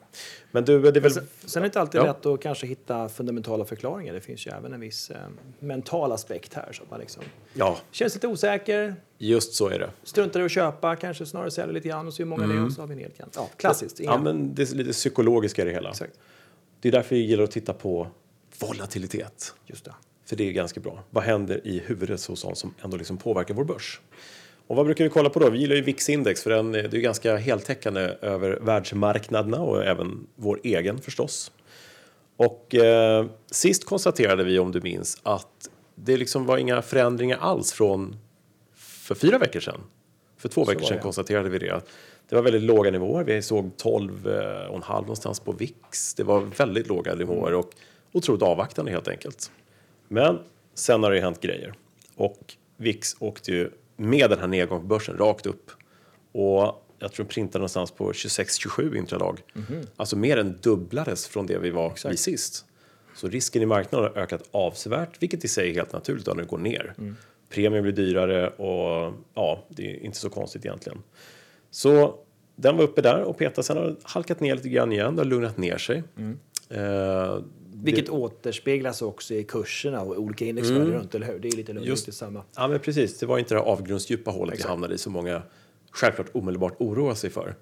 Men 0.53 0.65
du, 0.65 0.81
det 0.83 0.99
är 0.99 1.01
väl... 1.01 1.11
Sen, 1.13 1.27
sen 1.45 1.61
är 1.61 1.65
det 1.65 1.67
inte 1.67 1.81
alltid 1.81 2.01
Ja. 2.01 2.05
lätt 2.07 2.27
att 2.27 2.41
kanske 2.43 2.67
hitta 2.67 3.09
fundamentala 3.09 3.65
förklaringar. 3.65 4.15
Det 4.15 4.21
finns 4.21 4.47
ju 4.47 4.51
även 4.51 4.73
en 4.73 4.81
viss 4.81 5.11
eh, 5.11 5.17
mental 5.59 6.13
aspekt 6.13 6.55
här. 6.55 6.73
Så 6.73 6.83
man 6.91 7.01
liksom 7.01 7.23
Ja, 7.55 7.79
känns 7.91 8.15
lite 8.15 8.27
osäker, 8.27 8.95
just 9.19 9.55
så 9.55 9.69
är 9.69 9.79
det. 9.79 9.91
struntar 10.03 10.41
i 10.41 10.45
att 10.45 10.51
köpa, 10.53 10.97
kanske 10.97 11.27
snarare 11.27 11.51
säljer 11.51 11.75
lite 11.75 11.89
grann 11.89 12.07
och 12.07 12.15
så 12.15 12.23
hur 12.23 12.25
många 12.31 12.47
det 12.47 12.55
är 12.55 12.65
och 12.65 12.73
så 12.73 12.81
har 12.83 12.87
vi 12.87 12.95
en 12.95 13.01
elkant. 13.01 13.33
Ja, 13.37 13.49
klassiskt. 13.57 14.01
Mm. 14.01 14.13
Ja, 14.13 14.19
men 14.23 14.55
det 14.55 14.71
är 14.73 14.75
lite 14.75 14.93
psykologiska 14.93 15.63
i 15.63 15.65
det 15.65 15.71
hela. 15.71 15.91
Exakt. 15.91 16.13
Det 16.81 16.89
är 16.89 16.93
därför 16.93 17.17
vi 17.17 17.23
gillar 17.23 17.45
att 17.45 17.51
titta 17.51 17.73
på 17.73 18.09
volatilitet. 18.59 19.55
Just 19.67 19.85
det. 19.85 19.95
För 20.25 20.37
det 20.37 20.49
är 20.49 20.53
ganska 20.53 20.81
bra. 20.81 21.03
Vad 21.11 21.25
händer 21.25 21.67
i 21.67 21.79
huvudet 21.79 22.25
hos 22.27 22.41
sånt 22.41 22.59
som 22.59 22.75
ändå 22.85 22.97
liksom 22.97 23.17
påverkar 23.17 23.55
vår 23.55 23.65
börs? 23.65 24.01
Och 24.67 24.77
vad 24.77 24.87
brukar 24.87 25.05
vi 25.05 25.11
kolla 25.11 25.31
på 25.31 25.39
då? 25.39 25.51
Vi 25.51 25.59
gillar 25.59 25.77
ju 25.77 25.83
VIX-index 25.83 26.43
för 26.43 26.51
den, 26.51 26.73
det 26.73 26.81
är 26.81 26.95
ju 26.95 27.01
ganska 27.01 27.37
heltäckande 27.37 28.01
över 28.21 28.59
världsmarknaderna 28.61 29.63
och 29.63 29.85
även 29.85 30.27
vår 30.37 30.61
egen 30.65 30.99
förstås. 31.01 31.53
Och 32.37 32.75
eh, 32.75 33.27
sist 33.51 33.85
konstaterade 33.85 34.45
vi, 34.45 34.59
om 34.59 34.73
du 34.73 34.81
minns, 34.81 35.21
att 35.23 35.69
det 35.95 36.17
liksom 36.17 36.47
var 36.47 36.59
inga 36.59 36.83
förändringar 36.83 37.39
alls 37.39 37.73
från 37.73 38.17
för 38.77 39.15
fyra 39.15 39.39
veckor 39.39 39.61
sedan. 39.61 39.81
För 40.37 40.49
två 40.49 40.65
veckor 40.65 40.81
var 40.81 40.89
sedan 40.89 40.99
konstaterade 40.99 41.49
vi 41.49 41.59
det. 41.59 41.71
att 41.71 41.89
Det 42.29 42.35
var 42.35 42.43
väldigt 42.43 42.63
låga 42.63 42.91
nivåer. 42.91 43.25
Vi 43.25 43.43
såg 43.43 43.71
12 43.77 44.29
eh, 44.29 44.91
någonstans 44.91 45.41
på 45.41 45.53
VIX. 45.53 46.15
Det 46.15 46.23
var 46.23 46.41
väldigt 46.41 46.87
låga 46.87 47.15
nivåer 47.15 47.55
och 47.55 47.71
otroligt 48.13 48.43
avvaktande 48.43 48.91
helt 48.91 49.09
enkelt. 49.09 49.51
Men 50.09 50.39
sen 50.75 51.03
har 51.03 51.11
det 51.11 51.21
hänt 51.21 51.41
grejer. 51.41 51.75
Och 52.17 52.55
VIX 52.77 53.17
åkte 53.19 53.53
ju 53.53 53.71
med 53.97 54.31
den 54.31 54.39
här 54.39 54.47
nedgången 54.47 54.83
på 54.83 54.89
börsen 54.89 55.17
rakt 55.19 55.47
upp. 55.47 55.71
Och 56.33 56.83
jag 56.99 57.13
tror 57.13 57.25
den 57.25 57.27
printade 57.27 57.59
någonstans 57.59 57.91
på 57.91 58.13
26-27 58.13 58.97
intradag. 58.97 59.41
Alltså 59.97 60.17
mer 60.17 60.37
än 60.37 60.59
dubblades 60.63 61.27
från 61.27 61.47
det 61.47 61.59
vi 61.59 61.71
var 61.71 61.91
Exakt. 61.91 62.13
vid 62.13 62.19
sist. 62.19 62.65
Så 63.17 63.29
risken 63.29 63.63
i 63.63 63.67
marknaden 63.67 64.11
har 64.15 64.23
ökat 64.23 64.43
avsevärt, 64.51 65.23
vilket 65.23 65.45
i 65.45 65.49
sig 65.49 65.71
är 65.71 65.75
helt 65.75 65.93
naturligt 65.93 66.27
när 66.27 66.35
det 66.35 66.45
går 66.45 66.59
ner. 66.59 66.95
Premien 67.49 67.83
blir 67.83 67.93
dyrare 67.93 68.49
och 68.49 69.15
ja, 69.35 69.65
det 69.69 69.91
är 69.91 70.05
inte 70.05 70.19
så 70.19 70.31
konstigt 70.31 70.65
egentligen. 70.65 70.99
Så 71.71 72.19
den 72.57 72.77
var 72.77 72.85
uppe 72.85 73.03
där 73.03 73.23
och 73.23 73.39
petade, 73.39 73.63
sen 73.63 73.77
har 73.77 73.85
den 73.85 73.97
halkat 74.03 74.41
ner 74.41 74.55
lite 74.55 74.69
grann 74.69 74.93
igen, 74.93 75.17
det 75.17 75.21
har 75.21 75.27
lugnat 75.27 75.57
ner 75.57 75.79
sig. 75.79 76.03
Eh, 76.69 77.39
Vilket 77.87 78.09
återspeglas 78.09 79.03
också 79.03 79.35
i 79.35 79.45
kurserna 79.45 80.01
och 80.03 80.19
olika 80.19 80.45
indexvärden 80.45 80.87
Mm. 80.87 80.99
runt, 80.99 81.15
eller 81.15 81.27
hur? 81.27 81.39
Det 81.39 81.49
är 81.49 81.57
lite 81.57 81.73
lugnt, 81.73 81.87
Just- 81.89 82.13
samma. 82.15 82.43
Ja, 82.57 82.69
men 82.69 82.81
precis. 82.81 83.19
Det 83.19 83.27
var 83.27 83.39
inte 83.39 83.55
det 83.55 83.61
här 83.61 83.67
avgrundsdjupa 83.67 84.31
hålet 84.31 84.53
Exakt. 84.55 84.67
vi 84.69 84.71
hamnade 84.71 84.95
i 84.95 84.99
som 84.99 85.13
många 85.13 85.43
självklart 85.91 86.27
omedelbart 86.33 86.75
oroar 86.79 87.15
sig 87.15 87.31
för. 87.31 87.55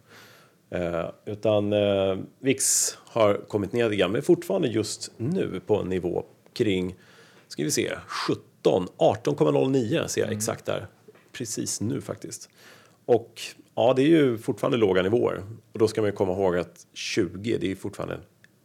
Eh, 0.71 1.05
utan 1.27 1.73
eh, 1.73 2.17
VIX 2.41 2.97
har 3.01 3.35
kommit 3.49 3.73
ner 3.73 3.85
lite 3.85 3.97
grann, 3.97 4.13
men 4.13 4.23
fortfarande 4.23 4.69
just 4.69 5.11
nu 5.17 5.61
på 5.67 5.77
en 5.77 5.89
nivå 5.89 6.25
kring, 6.53 6.95
ska 7.49 7.65
vi 7.65 7.71
se, 7.71 7.91
17, 8.07 8.87
18,09 8.99 10.07
ser 10.07 10.21
jag 10.21 10.33
exakt 10.33 10.65
där. 10.65 10.87
Precis 11.33 11.81
nu 11.81 12.01
faktiskt. 12.01 12.49
Och 13.07 13.41
ja, 13.75 13.93
det 13.97 14.03
är 14.03 14.07
ju 14.07 14.39
fortfarande 14.39 14.79
låga 14.79 15.03
nivåer. 15.03 15.43
Och 15.73 15.79
då 15.79 15.89
ska 15.89 16.01
man 16.01 16.11
ju 16.11 16.17
komma 16.17 16.33
ihåg 16.33 16.57
att 16.57 16.87
20, 16.93 17.59
det 17.61 17.71
är 17.71 17.77
fortfarande 17.77 18.19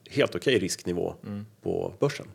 helt 0.10 0.36
okej 0.36 0.60
risknivå 0.60 1.16
på 1.62 1.94
börsen. 2.00 2.28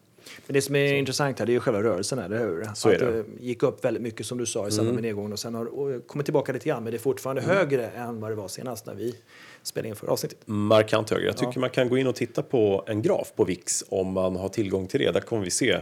Men 0.47 0.55
det 0.55 0.63
som 0.63 0.77
är 0.77 0.95
intressant 0.95 1.39
här 1.39 1.47
det 1.47 1.53
är 1.53 1.55
ju 1.55 1.61
själva 1.61 1.83
rörelsen, 1.83 2.19
eller 2.19 2.39
hur? 2.39 2.69
Så 2.75 2.89
att 2.89 2.99
det. 2.99 3.09
Mm. 3.09 3.27
gick 3.41 3.63
upp 3.63 3.85
väldigt 3.85 4.03
mycket 4.03 4.27
som 4.27 4.39
du 4.39 4.47
sa 4.47 4.69
i 4.69 4.71
samband 4.71 4.95
med 4.95 5.03
nedgången 5.03 5.33
och 5.33 5.39
sen 5.39 5.55
har 5.55 6.01
kommit 6.07 6.27
tillbaka 6.27 6.53
lite 6.53 6.69
grann, 6.69 6.83
men 6.83 6.93
det 6.93 6.97
är 6.97 7.01
fortfarande 7.01 7.43
högre 7.43 7.87
än 7.87 8.21
vad 8.21 8.31
det 8.31 8.35
var 8.35 8.49
senast 8.49 8.87
när 8.87 8.95
vi 8.95 9.15
spelade 9.63 9.89
in 9.89 9.97
förra 9.97 10.11
avsnittet. 10.11 10.39
markant 10.45 11.11
högre. 11.11 11.27
Jag 11.27 11.37
tycker 11.37 11.61
man 11.61 11.71
kan 11.71 11.89
gå 11.89 11.99
in 11.99 12.07
och 12.07 12.15
titta 12.15 12.43
på 12.43 12.85
en 12.87 13.03
graf 13.03 13.33
på 13.37 13.45
VIX 13.45 13.85
om 13.89 14.13
man 14.13 14.37
har 14.37 14.49
tillgång 14.49 14.87
till 14.87 15.01
det. 15.01 15.11
Där 15.11 15.21
kommer 15.21 15.45
vi 15.45 15.51
se 15.51 15.81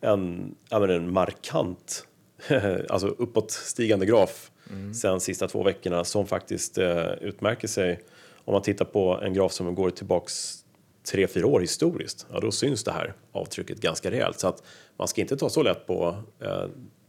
en, 0.00 0.54
ja, 0.68 0.80
men 0.80 0.90
en 0.90 1.12
markant, 1.12 2.06
alltså 2.88 3.06
uppåtstigande 3.06 4.06
graf 4.06 4.50
sen 4.94 5.20
sista 5.20 5.48
två 5.48 5.62
veckorna 5.62 6.04
som 6.04 6.26
faktiskt 6.26 6.78
eh, 6.78 7.12
utmärker 7.20 7.68
sig. 7.68 8.00
Om 8.44 8.52
man 8.52 8.62
tittar 8.62 8.84
på 8.84 9.20
en 9.22 9.34
graf 9.34 9.52
som 9.52 9.74
går 9.74 9.90
tillbaks 9.90 10.61
tre, 11.04 11.26
fyra 11.26 11.46
år 11.46 11.60
historiskt, 11.60 12.26
ja, 12.32 12.40
då 12.40 12.50
syns 12.50 12.84
det 12.84 12.92
här 12.92 13.14
avtrycket 13.32 13.80
ganska 13.80 14.10
rejält. 14.10 14.40
Så 14.40 14.48
att 14.48 14.62
man 14.96 15.08
ska 15.08 15.20
inte 15.20 15.36
ta 15.36 15.48
så 15.50 15.62
lätt 15.62 15.86
på, 15.86 16.16
eh, 16.40 16.64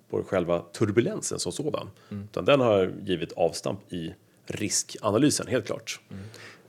på 0.10 0.24
själva 0.24 0.60
turbulensen 0.60 1.40
som 1.40 1.52
sådan. 1.52 1.90
Utan 2.10 2.46
den 2.46 2.60
har 2.60 2.94
givit 3.04 3.32
avstamp 3.32 3.94
i 3.94 4.14
riskanalysen, 4.46 5.48
helt 5.48 5.66
klart. 5.66 6.00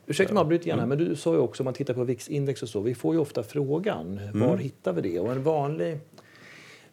Ursäkta 0.07 0.33
om 0.33 0.37
jag 0.37 0.41
avbryter 0.45 0.65
Mm. 0.67 0.77
gärna, 0.79 0.87
men 0.87 0.99
du 0.99 1.17
sa 1.17 1.33
ju 1.33 1.39
också 1.39 1.63
om 1.63 1.65
man 1.65 1.75
tittar 1.75 1.95
på 1.95 2.05
VIX-index 2.05 2.63
och 2.63 2.69
så, 2.69 2.81
vi 2.81 2.95
får 2.95 3.15
ju 3.15 3.21
ofta 3.21 3.43
frågan 3.43 4.19
Mm. 4.19 4.41
var 4.41 4.57
hittar 4.57 4.93
vi 4.93 5.01
det? 5.01 5.21
Och 5.21 5.33
en 5.33 5.43
vanlig, 5.43 5.99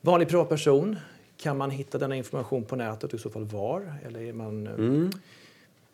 vanlig 0.02 0.30
privatperson 0.30 0.96
Kan 1.38 1.58
man 1.58 1.72
hitta 1.72 1.98
denna 1.98 2.16
information 2.16 2.66
på 2.66 2.76
nätet 2.76 3.04
och 3.14 3.20
i 3.20 3.22
så 3.22 3.30
fall 3.30 3.46
var? 3.46 3.96
Eller 4.06 4.22
är 4.22 4.34
man, 4.34 4.68
eh, 4.68 4.74
Mm. 4.74 5.12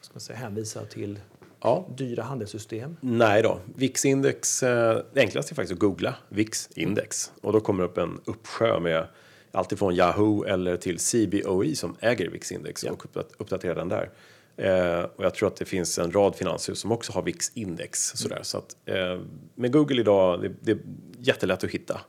ska 0.02 0.14
man 0.14 0.22
säga, 0.22 0.38
hänvisad 0.40 0.90
till 0.90 1.20
Ja, 1.62 1.88
dyra 1.98 2.24
handelssystem? 2.24 2.98
Nej 3.02 3.42
då. 3.42 3.60
VIX-index, 3.76 4.64
eh, 4.64 5.02
det 5.14 5.20
enklaste 5.20 5.54
är 5.54 5.56
faktiskt 5.56 5.74
att 5.74 5.80
googla 5.80 6.16
VIX-index 6.30 7.32
och 7.42 7.54
då 7.54 7.60
kommer 7.60 7.84
det 7.84 7.90
upp 7.90 7.98
en 7.98 8.20
uppsjö 8.26 8.80
med 8.80 9.08
alltifrån 9.52 9.96
Yahoo 9.96 10.44
eller 10.46 10.78
till 10.78 10.98
CBOE 11.00 11.76
som 11.76 11.96
äger 12.00 12.30
VIX-index 12.30 12.84
och 12.84 13.06
uppdat- 13.06 13.34
uppdaterar 13.38 13.76
den 13.76 13.90
där. 13.90 14.10
Eh, 14.58 15.04
och 15.16 15.24
jag 15.26 15.34
tror 15.34 15.48
att 15.48 15.56
det 15.56 15.66
finns 15.66 16.00
en 16.00 16.12
rad 16.12 16.36
finanshus 16.36 16.80
som 16.80 16.92
också 16.92 17.12
har 17.12 17.22
VIX-index. 17.22 18.12
Sådär. 18.18 18.40
Så 18.44 18.58
att, 18.58 18.78
eh, 18.86 19.20
med 19.56 19.72
Google 19.72 20.02
idag, 20.02 20.42
det, 20.42 20.54
det 20.62 20.72
är 20.72 20.80
jättelätt 21.20 21.64
att 21.64 21.70
hitta. 21.70 22.02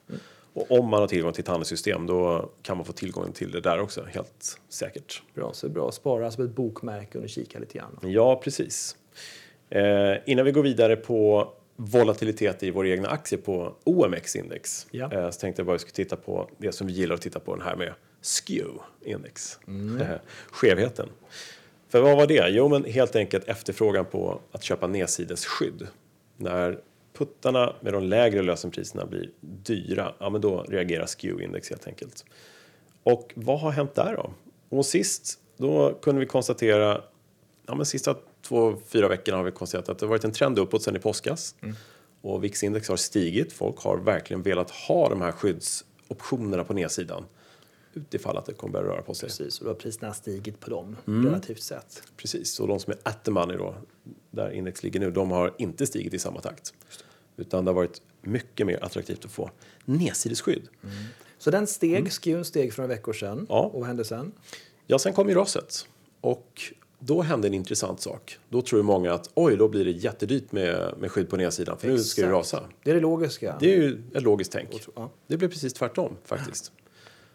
Och 0.52 0.70
om 0.70 0.88
man 0.88 1.00
har 1.00 1.06
tillgång 1.08 1.32
till 1.32 1.42
ett 1.42 1.48
handelssystem 1.48 2.06
då 2.06 2.50
kan 2.62 2.76
man 2.76 2.86
få 2.86 2.92
tillgång 2.92 3.32
till 3.32 3.50
det 3.50 3.60
där 3.60 3.80
också, 3.80 4.04
helt 4.04 4.60
säkert. 4.68 5.22
Bra, 5.34 5.52
så 5.52 5.68
bra. 5.68 5.92
Spara 5.92 6.30
som 6.30 6.44
ett 6.44 6.50
bokmärke 6.54 7.18
och 7.18 7.28
kika 7.28 7.58
lite 7.58 7.78
grann. 7.78 7.98
Ja, 8.02 8.40
precis. 8.44 8.96
Eh, 9.70 10.16
innan 10.26 10.44
vi 10.44 10.52
går 10.52 10.62
vidare 10.62 10.96
på 10.96 11.48
volatilitet 11.76 12.62
i 12.62 12.70
våra 12.70 12.88
egna 12.88 13.08
aktier 13.08 13.40
på 13.40 13.74
OMX-index 13.84 14.86
Ja. 14.90 15.12
eh, 15.12 15.30
så 15.30 15.40
tänkte 15.40 15.60
jag 15.60 15.66
bara 15.66 15.74
att 15.76 15.80
vi 15.80 15.88
skulle 15.88 16.04
titta 16.04 16.16
på 16.16 16.50
det 16.58 16.72
som 16.72 16.86
vi 16.86 16.92
gillar 16.92 17.14
att 17.14 17.20
titta 17.22 17.40
på, 17.40 17.54
den 17.56 17.64
här 17.64 17.76
med 17.76 17.92
SKEW-index. 18.22 19.58
Eh, 20.00 20.16
skevheten. 20.50 21.08
För 21.88 22.00
vad 22.00 22.16
var 22.16 22.26
det? 22.26 22.48
Jo, 22.48 22.68
men 22.68 22.84
helt 22.84 23.16
enkelt 23.16 23.48
efterfrågan 23.48 24.04
på 24.04 24.40
att 24.52 24.62
köpa 24.62 24.86
nedsidesskydd. 24.86 25.86
När 26.36 26.78
puttarna 27.18 27.76
med 27.80 27.92
de 27.92 28.02
lägre 28.02 28.42
lösenpriserna 28.42 29.06
blir 29.06 29.30
dyra, 29.40 30.14
ja 30.18 30.30
men 30.30 30.40
då 30.40 30.62
reagerar 30.62 31.06
SKEW-index 31.06 31.70
helt 31.70 31.86
enkelt. 31.86 32.24
Och 33.02 33.32
vad 33.34 33.60
har 33.60 33.70
hänt 33.70 33.94
där 33.94 34.16
då? 34.16 34.32
Och 34.76 34.86
sist, 34.86 35.38
då 35.56 35.94
kunde 36.02 36.20
vi 36.20 36.26
konstatera, 36.26 37.00
ja 37.66 37.74
men 37.74 37.86
sista 37.86 38.14
två, 38.48 38.76
fyra 38.86 39.08
veckorna 39.08 39.36
har 39.38 39.44
vi 39.44 39.50
konstaterat 39.50 39.88
att 39.88 39.98
det 39.98 40.06
har 40.06 40.10
varit 40.10 40.24
en 40.24 40.32
trend 40.32 40.58
uppåt 40.58 40.82
sedan 40.82 40.96
i 40.96 40.98
påskas. 40.98 41.54
Och 42.20 42.44
VIX-index 42.44 42.88
har 42.88 42.96
stigit. 42.96 43.52
Folk 43.52 43.78
har 43.78 43.98
verkligen 43.98 44.42
velat 44.42 44.70
ha 44.70 45.08
de 45.08 45.20
här 45.20 45.32
skyddsoptionerna 45.32 46.64
på 46.64 46.72
nedsidan. 46.74 47.24
Utifall 47.94 48.36
att 48.36 48.46
det 48.46 48.52
kommer 48.54 48.72
börja 48.72 48.86
röra 48.86 49.02
på 49.02 49.14
sig. 49.14 49.28
Precis, 49.28 49.58
och 49.58 49.64
då 49.64 49.70
har 49.70 49.74
priserna 49.74 50.14
stigit 50.14 50.60
på 50.60 50.70
dem 50.70 50.96
Mm. 51.06 51.26
relativt 51.26 51.62
sett. 51.62 52.02
Precis, 52.16 52.60
och 52.60 52.68
de 52.68 52.80
som 52.80 52.92
är 52.92 52.98
at 53.02 53.24
the 53.24 53.30
money 53.30 53.56
då, 53.56 53.74
där 54.30 54.50
index 54.50 54.82
ligger 54.82 55.00
nu, 55.00 55.10
de 55.10 55.30
har 55.30 55.54
inte 55.58 55.86
stigit 55.86 56.14
i 56.14 56.18
samma 56.18 56.40
takt. 56.40 56.74
Utan 57.36 57.64
det 57.64 57.68
har 57.68 57.74
varit 57.74 58.02
mycket 58.22 58.66
mer 58.66 58.84
attraktivt 58.84 59.24
att 59.24 59.30
få 59.30 59.50
nedsidesskydd. 59.84 60.68
Så 61.38 61.50
den 61.50 61.66
steg, 61.66 62.12
skewn 62.12 62.44
steg 62.44 62.72
för 62.74 62.82
några 62.82 62.94
veckor 62.94 63.12
sedan. 63.12 63.32
Mm. 63.32 63.46
Ja. 63.48 63.60
Och 63.72 63.80
vad 63.80 63.86
hände 63.86 64.04
sen? 64.04 64.32
Ja, 64.86 64.98
sen 64.98 65.12
kom 65.12 65.28
ju 65.28 65.34
raset. 65.34 65.86
Och 66.20 66.62
då 66.98 67.22
hände 67.22 67.48
en 67.48 67.54
intressant 67.54 68.00
sak. 68.00 68.38
Då 68.48 68.62
tror 68.62 68.82
många 68.82 69.12
att 69.12 69.30
oj, 69.34 69.56
då 69.56 69.68
blir 69.68 69.84
det 69.84 69.90
jättedyrt 69.90 70.52
med, 70.52 70.94
med 70.98 71.10
skydd 71.12 71.30
på 71.30 71.36
nedsidan 71.36 71.78
för 71.78 71.88
nu 71.88 71.98
ska 71.98 72.22
det 72.22 72.26
Exakt. 72.28 72.38
rasa. 72.54 72.68
Det 72.82 72.90
är 72.90 72.94
det 72.94 73.00
logiska. 73.00 73.56
Det 73.60 73.72
är 73.72 73.76
ju 73.76 74.02
ett 74.14 74.22
logiskt 74.22 74.52
tänk. 74.52 74.82
Ja. 74.96 75.10
Det 75.26 75.36
blev 75.36 75.48
precis 75.48 75.72
tvärtom 75.72 76.16
faktiskt. 76.24 76.72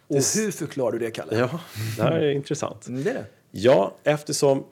och 0.08 0.15
hur 0.15 0.51
förklarar 0.51 0.91
du 0.91 1.00
det, 1.00 1.12
Kalle? 1.12 1.38
Ja, 1.39 1.60
det 1.98 2.03
här 2.03 2.12
är 2.12 2.32
intressant. 2.32 2.88
Mm, 2.88 3.03
Det 3.03 3.10
är 3.10 3.13
det. 3.13 3.25
Ja, 3.51 3.96
eftersom 4.03 4.63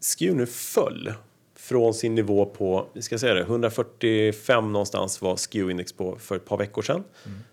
SKEW 0.00 0.36
nu 0.36 0.46
föll 0.46 1.12
från 1.56 1.94
sin 1.94 2.14
nivå 2.14 2.46
på, 2.46 2.86
vi 2.92 3.02
ska 3.02 3.18
säga 3.18 3.34
det, 3.34 3.40
145 3.40 4.72
någonstans 4.72 5.22
var 5.22 5.36
SKEW-index 5.36 5.96
på 5.96 6.16
för 6.18 6.36
ett 6.36 6.44
par 6.44 6.56
veckor 6.58 6.82
sedan. 6.82 7.04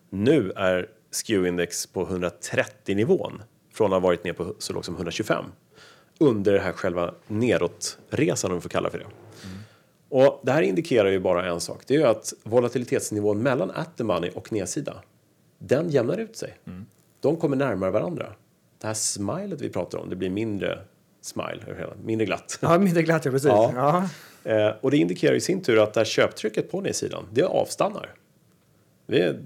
Nu 0.10 0.51
är 0.56 0.89
SKEW-index 1.12 1.94
på 1.94 2.01
130 2.01 2.96
nivån 2.96 3.41
från 3.74 3.86
att 3.86 4.01
ha 4.01 4.08
varit 4.08 4.24
ner 4.24 4.34
på 4.34 4.56
så 4.60 4.74
lågt 4.74 4.86
som 4.86 4.96
125 4.96 5.46
under 6.22 6.54
det 6.54 6.60
här 6.60 6.72
själva 6.72 7.13
nedåtresan 7.28 8.51
om 8.51 8.58
vi 8.58 8.62
får 8.62 8.70
kalla 8.70 8.90
för 8.90 9.00
det. 9.00 9.06
Och 10.10 10.42
det 10.44 10.51
här 10.51 10.62
indikerar 10.62 11.10
ju 11.10 11.20
bara 11.20 11.50
en 11.50 11.60
sak. 11.60 11.82
Det 11.88 11.96
är 11.96 12.00
ju 12.00 12.06
att 12.06 12.34
volatilitetsnivån 12.44 13.44
mellan 13.44 13.72
at 13.72 13.98
the 13.98 14.04
money 14.04 14.32
och 14.36 14.51
nedsida, 14.51 15.01
den 15.58 15.90
jämnar 15.90 16.18
ut 16.18 16.36
sig. 16.36 16.58
De 17.20 17.38
kommer 17.38 17.56
närmare 17.56 17.92
varandra. 17.92 18.34
Det 18.78 18.88
här 18.88 18.94
smilet 18.94 19.62
vi 19.62 19.70
pratar 19.70 19.98
om, 19.98 20.10
det 20.10 20.16
blir 20.16 20.30
mindre 20.30 20.80
smile, 21.22 21.88
mindre 22.04 22.25
glatt. 22.25 22.60
Ja, 22.62 22.78
mindre 22.78 23.04
glatt, 23.04 23.25
ja, 23.25 23.32
precis. 23.32 23.48
Ja. 23.48 23.72
Ja. 23.75 24.10
Eh, 24.51 24.74
och 24.82 24.92
det 24.92 24.98
indikerar 24.98 25.36
i 25.36 25.42
sin 25.42 25.62
tur 25.62 25.84
att 25.84 25.94
det 25.94 26.00
här 26.00 26.06
köptrycket 26.06 26.72
på 26.72 26.82
nedsidan, 26.82 27.25
det 27.32 27.44
avstannar. 27.44 28.13
Det 29.08 29.22
är, 29.22 29.40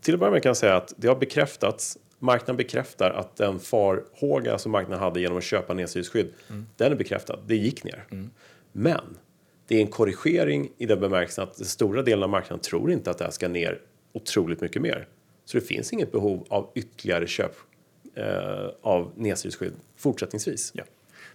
till 0.00 0.14
att 0.14 0.20
börja 0.20 0.32
med 0.32 0.42
kan 0.42 0.50
jag 0.50 0.56
säga 0.56 0.76
att 0.76 0.94
det 0.96 1.08
har 1.08 1.16
bekräftats, 1.16 1.98
marknaden 2.22 2.56
bekräftar 2.56 3.10
att 3.10 3.36
den 3.36 3.60
farhåga 3.60 4.58
som 4.58 4.72
marknaden 4.72 5.00
hade 5.04 5.20
genom 5.20 5.38
att 5.38 5.44
köpa 5.44 5.74
nedsidesskydd, 5.74 6.32
den 6.76 6.92
är 6.92 6.96
bekräftad, 6.96 7.38
det 7.46 7.56
gick 7.56 7.84
ner. 7.84 8.04
Men 8.72 9.18
det 9.66 9.76
är 9.76 9.80
en 9.80 9.86
korrigering 9.86 10.70
i 10.78 10.86
den 10.86 11.00
bemärkelsen 11.00 11.44
att 11.44 11.56
den 11.56 11.66
stora 11.66 12.02
delen 12.02 12.22
av 12.22 12.28
marknaden 12.28 12.60
tror 12.60 12.92
inte 12.92 13.10
att 13.10 13.18
det 13.18 13.24
här 13.24 13.30
ska 13.30 13.48
ner 13.48 13.80
otroligt 14.12 14.60
mycket 14.60 14.82
mer. 14.82 15.08
Så 15.44 15.58
det 15.58 15.64
finns 15.64 15.92
inget 15.92 16.12
behov 16.12 16.46
av 16.48 16.70
ytterligare 16.74 17.26
köp 17.26 17.52
eh, 18.14 18.68
av 18.82 19.12
nedsidesskydd 19.16 19.72
fortsättningsvis. 19.96 20.72
Ja. 20.74 20.84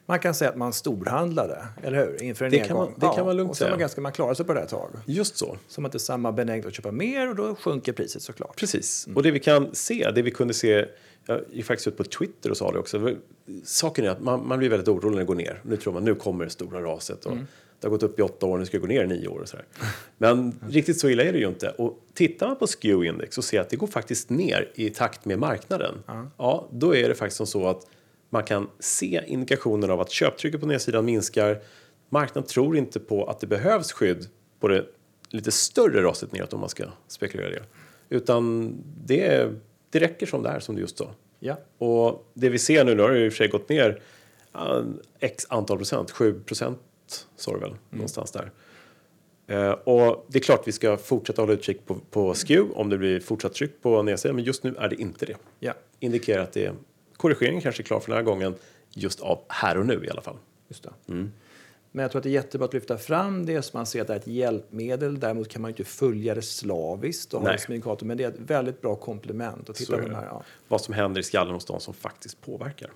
Man 0.07 0.19
kan 0.19 0.33
säga 0.33 0.49
att 0.49 0.57
man 0.57 0.73
storhandlade, 0.73 1.65
eller 1.83 1.97
hur? 2.05 2.23
Inför 2.23 2.45
en 2.45 2.51
Det 2.51 2.57
nedgång. 2.61 2.67
kan 2.67 2.77
man- 2.99 3.11
det 3.11 3.15
kan 3.17 3.25
man 3.25 3.37
lugnt 3.37 3.49
och 3.49 3.55
så 3.57 3.59
säga. 3.59 3.69
Man, 3.69 3.79
ganska, 3.79 4.01
man 4.01 4.11
klarar 4.11 4.33
sig 4.33 4.45
på 4.45 4.53
det 4.53 4.59
här 4.59 4.65
ett 4.65 4.71
tag. 4.71 4.89
Just 5.05 5.37
så. 5.37 5.57
Så 5.67 5.81
man 5.81 5.89
inte 5.89 5.97
är 5.97 5.99
samma 5.99 6.31
benägenhet 6.31 6.65
att 6.67 6.73
köpa 6.73 6.91
mer 6.91 7.29
och 7.29 7.35
då 7.35 7.55
sjunker 7.55 7.93
priset 7.93 8.21
såklart. 8.21 8.55
Precis. 8.59 9.07
Och 9.15 9.23
det 9.23 9.31
vi 9.31 9.39
kan 9.39 9.75
se, 9.75 10.11
det 10.15 10.21
vi 10.21 10.31
kunde 10.31 10.53
se, 10.53 10.85
jag 11.25 11.41
gick 11.51 11.65
faktiskt 11.65 11.87
ut 11.87 11.97
på 11.97 12.03
Twitter 12.03 12.49
och 12.49 12.57
sa 12.57 12.71
det 12.71 12.79
också. 12.79 13.15
Saken 13.63 14.05
är 14.05 14.09
att 14.09 14.21
man, 14.21 14.47
man 14.47 14.59
blir 14.59 14.69
väldigt 14.69 14.87
orolig 14.87 15.11
när 15.11 15.17
det 15.19 15.25
går 15.25 15.35
ner. 15.35 15.59
Nu 15.63 15.77
tror 15.77 15.93
man 15.93 16.03
nu 16.05 16.15
kommer 16.15 16.45
det 16.45 16.51
stora 16.51 16.81
raset 16.81 17.25
och 17.25 17.33
det 17.79 17.87
har 17.87 17.89
gått 17.89 18.03
upp 18.03 18.19
i 18.19 18.21
åtta 18.21 18.45
år, 18.45 18.57
nu 18.57 18.65
ska 18.65 18.77
det 18.77 18.81
gå 18.81 18.87
ner 18.87 19.03
i 19.03 19.07
nio 19.07 19.27
år 19.27 19.39
och 19.39 19.47
sådär. 19.49 19.65
Men 20.17 20.59
riktigt 20.69 20.99
så 20.99 21.09
illa 21.09 21.23
är 21.23 21.33
det 21.33 21.39
ju 21.39 21.47
inte. 21.47 21.69
Och 21.69 21.99
tittar 22.13 22.47
man 22.47 22.55
på 22.55 22.65
SKEW-index 22.67 23.37
och 23.37 23.43
ser 23.43 23.61
att 23.61 23.69
det 23.69 23.75
går 23.75 23.87
faktiskt 23.87 24.29
ner 24.29 24.71
i 24.75 24.89
takt 24.89 25.25
med 25.25 25.39
marknaden. 25.39 25.95
Ja, 26.37 26.67
då 26.71 26.95
är 26.95 27.09
det 27.09 27.15
faktiskt 27.15 27.37
som 27.37 27.47
så 27.47 27.67
att 27.67 27.87
man 28.29 28.43
kan 28.43 28.69
se 28.79 29.23
indikationer 29.27 29.89
av 29.89 30.01
att 30.01 30.11
köptrycket 30.11 30.61
på 30.61 30.67
nedsidan 30.67 31.05
minskar. 31.05 31.61
Marknaden 32.09 32.47
tror 32.47 32.77
inte 32.77 32.99
på 32.99 33.25
att 33.25 33.39
det 33.39 33.47
behövs 33.47 33.91
skydd 33.91 34.27
på 34.59 34.67
det 34.67 34.85
lite 35.29 35.51
större 35.51 36.03
raset 36.03 36.31
neråt 36.31 36.53
om 36.53 36.59
man 36.59 36.69
ska 36.69 36.83
spekulera 37.07 37.49
det. 37.49 37.63
Utan 38.09 38.73
det, 39.05 39.51
det 39.89 39.99
räcker 39.99 40.25
som 40.25 40.43
det 40.43 40.49
är 40.49 40.59
som 40.59 40.75
det 40.75 40.81
just 40.81 40.97
så. 40.97 41.09
Ja. 41.39 41.57
Och 41.77 42.31
det 42.33 42.49
vi 42.49 42.59
ser 42.59 42.85
nu, 42.85 42.95
nu 42.95 43.01
har 43.01 43.09
det 43.09 43.25
i 43.25 43.29
och 43.29 43.33
för 43.33 43.37
sig 43.37 43.47
gått 43.47 43.69
ner 43.69 44.01
x 45.19 45.45
antal 45.49 45.77
procent, 45.77 46.11
7 46.11 46.39
procent 46.39 46.79
sa 47.35 47.53
du 47.53 47.59
väl, 47.59 47.73
någonstans 47.89 48.31
där. 48.31 48.51
Eh, 49.47 49.71
och 49.71 50.25
det 50.27 50.37
är 50.37 50.41
klart 50.41 50.67
vi 50.67 50.71
ska 50.71 50.97
fortsätta 50.97 51.41
hålla 51.41 51.53
utkik 51.53 51.85
på, 51.85 51.97
på 52.11 52.33
SKEW 52.33 52.71
om 52.73 52.89
det 52.89 52.97
blir 52.97 53.19
fortsatt 53.19 53.53
tryck 53.53 53.81
på 53.81 54.01
nedsidan, 54.01 54.35
men 54.35 54.45
just 54.45 54.63
nu 54.63 54.75
är 54.79 54.89
det 54.89 55.01
inte 55.01 55.25
det. 55.25 55.35
Ja, 55.59 55.73
Indikerar 55.99 56.43
att 56.43 56.53
det, 56.53 56.73
korrigeringen 57.17 57.61
kanske 57.61 57.81
är 57.81 57.85
klar 57.85 57.99
för 57.99 58.07
den 58.07 58.17
här 58.17 58.23
gången, 58.23 58.55
just 58.89 59.19
av 59.19 59.39
här 59.47 59.77
och 59.77 59.85
nu 59.85 60.05
i 60.05 60.09
alla 60.09 60.21
fall. 60.21 60.37
just 60.67 60.83
det. 60.83 60.93
Mm. 61.07 61.31
Men 61.95 62.01
jag 62.01 62.11
tror 62.11 62.19
att 62.19 62.23
det 62.23 62.29
är 62.29 62.31
jättebra 62.31 62.65
att 62.65 62.73
lyfta 62.73 62.97
fram 62.97 63.45
det 63.45 63.61
som 63.61 63.77
man 63.77 63.85
ser 63.85 64.01
att 64.01 64.07
det 64.07 64.13
är 64.13 64.17
ett 64.17 64.27
hjälpmedel. 64.27 65.19
Däremot 65.19 65.49
kan 65.49 65.61
man 65.61 65.71
inte 65.71 65.83
följa 65.83 66.35
det 66.35 66.41
slaviskt 66.41 67.33
och 67.33 67.41
ha 67.41 67.51
det 67.51 67.57
som 67.57 67.73
indikator. 67.73 68.05
Men 68.05 68.17
det 68.17 68.23
är 68.23 68.27
ett 68.27 68.39
väldigt 68.39 68.81
bra 68.81 68.95
komplement. 68.95 69.69
att 69.69 69.75
titta 69.75 69.97
på 69.97 70.09
här, 70.09 70.25
ja. 70.25 70.43
Vad 70.67 70.81
som 70.81 70.93
händer 70.93 71.21
i 71.21 71.23
skallen 71.23 71.53
hos 71.53 71.65
de 71.65 71.79
som 71.79 71.93
faktiskt 71.93 72.41
påverkar. 72.41 72.91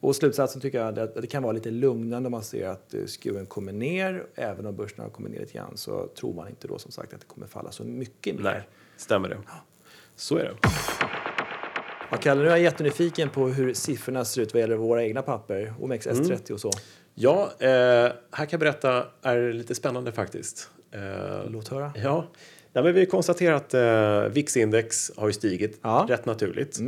Och 0.00 0.16
slutsatsen 0.16 0.60
tycker 0.60 0.78
jag 0.78 0.98
är 0.98 1.02
att 1.02 1.14
det 1.14 1.26
kan 1.26 1.42
vara 1.42 1.52
lite 1.52 1.70
lugnande 1.70 2.26
om 2.26 2.30
man 2.30 2.42
ser 2.42 2.68
att 2.68 2.94
eh, 2.94 3.00
skewen 3.06 3.46
kommer 3.46 3.72
ner. 3.72 4.26
Även 4.34 4.66
om 4.66 4.76
börsen 4.76 5.00
har 5.00 5.10
kommit 5.10 5.32
ner 5.32 5.40
lite 5.40 5.52
grann 5.52 5.76
så 5.76 6.06
tror 6.06 6.34
man 6.34 6.48
inte 6.48 6.68
då 6.68 6.78
som 6.78 6.92
sagt 6.92 7.14
att 7.14 7.20
det 7.20 7.26
kommer 7.26 7.46
falla 7.46 7.72
så 7.72 7.84
mycket 7.84 8.34
mer. 8.34 8.42
Nej, 8.42 8.68
stämmer 8.96 9.28
det. 9.28 9.38
Så 10.16 10.36
är 10.36 10.44
det. 10.44 10.68
Ja, 12.14 12.20
Kalle, 12.20 12.40
nu 12.40 12.46
är 12.46 12.50
jag 12.50 12.60
jättenyfiken 12.60 13.28
på 13.30 13.48
hur 13.48 13.74
siffrorna 13.74 14.24
ser 14.24 14.42
ut 14.42 14.52
vad 14.54 14.60
gäller 14.60 14.76
våra 14.76 15.04
egna 15.04 15.22
papper. 15.22 15.74
OMX 15.80 16.06
Mm. 16.06 16.22
S30 16.22 16.50
och 16.52 16.60
så. 16.60 16.70
Ja, 17.14 17.50
eh, 17.58 17.68
här 17.68 18.12
kan 18.32 18.48
jag 18.50 18.60
berätta 18.60 19.06
är 19.22 19.52
lite 19.52 19.74
spännande 19.74 20.12
faktiskt. 20.12 20.70
Eh, 20.92 21.50
Låt 21.50 21.68
höra. 21.68 21.92
Ja, 22.02 22.26
Nej, 22.72 22.84
men 22.84 22.94
vi 22.94 23.06
konstaterar 23.06 23.54
att 23.54 23.74
eh, 23.74 24.32
VIX-index 24.34 25.10
har 25.16 25.26
ju 25.26 25.32
stigit 25.32 25.78
Ja. 25.82 26.06
rätt 26.08 26.26
naturligt. 26.26 26.78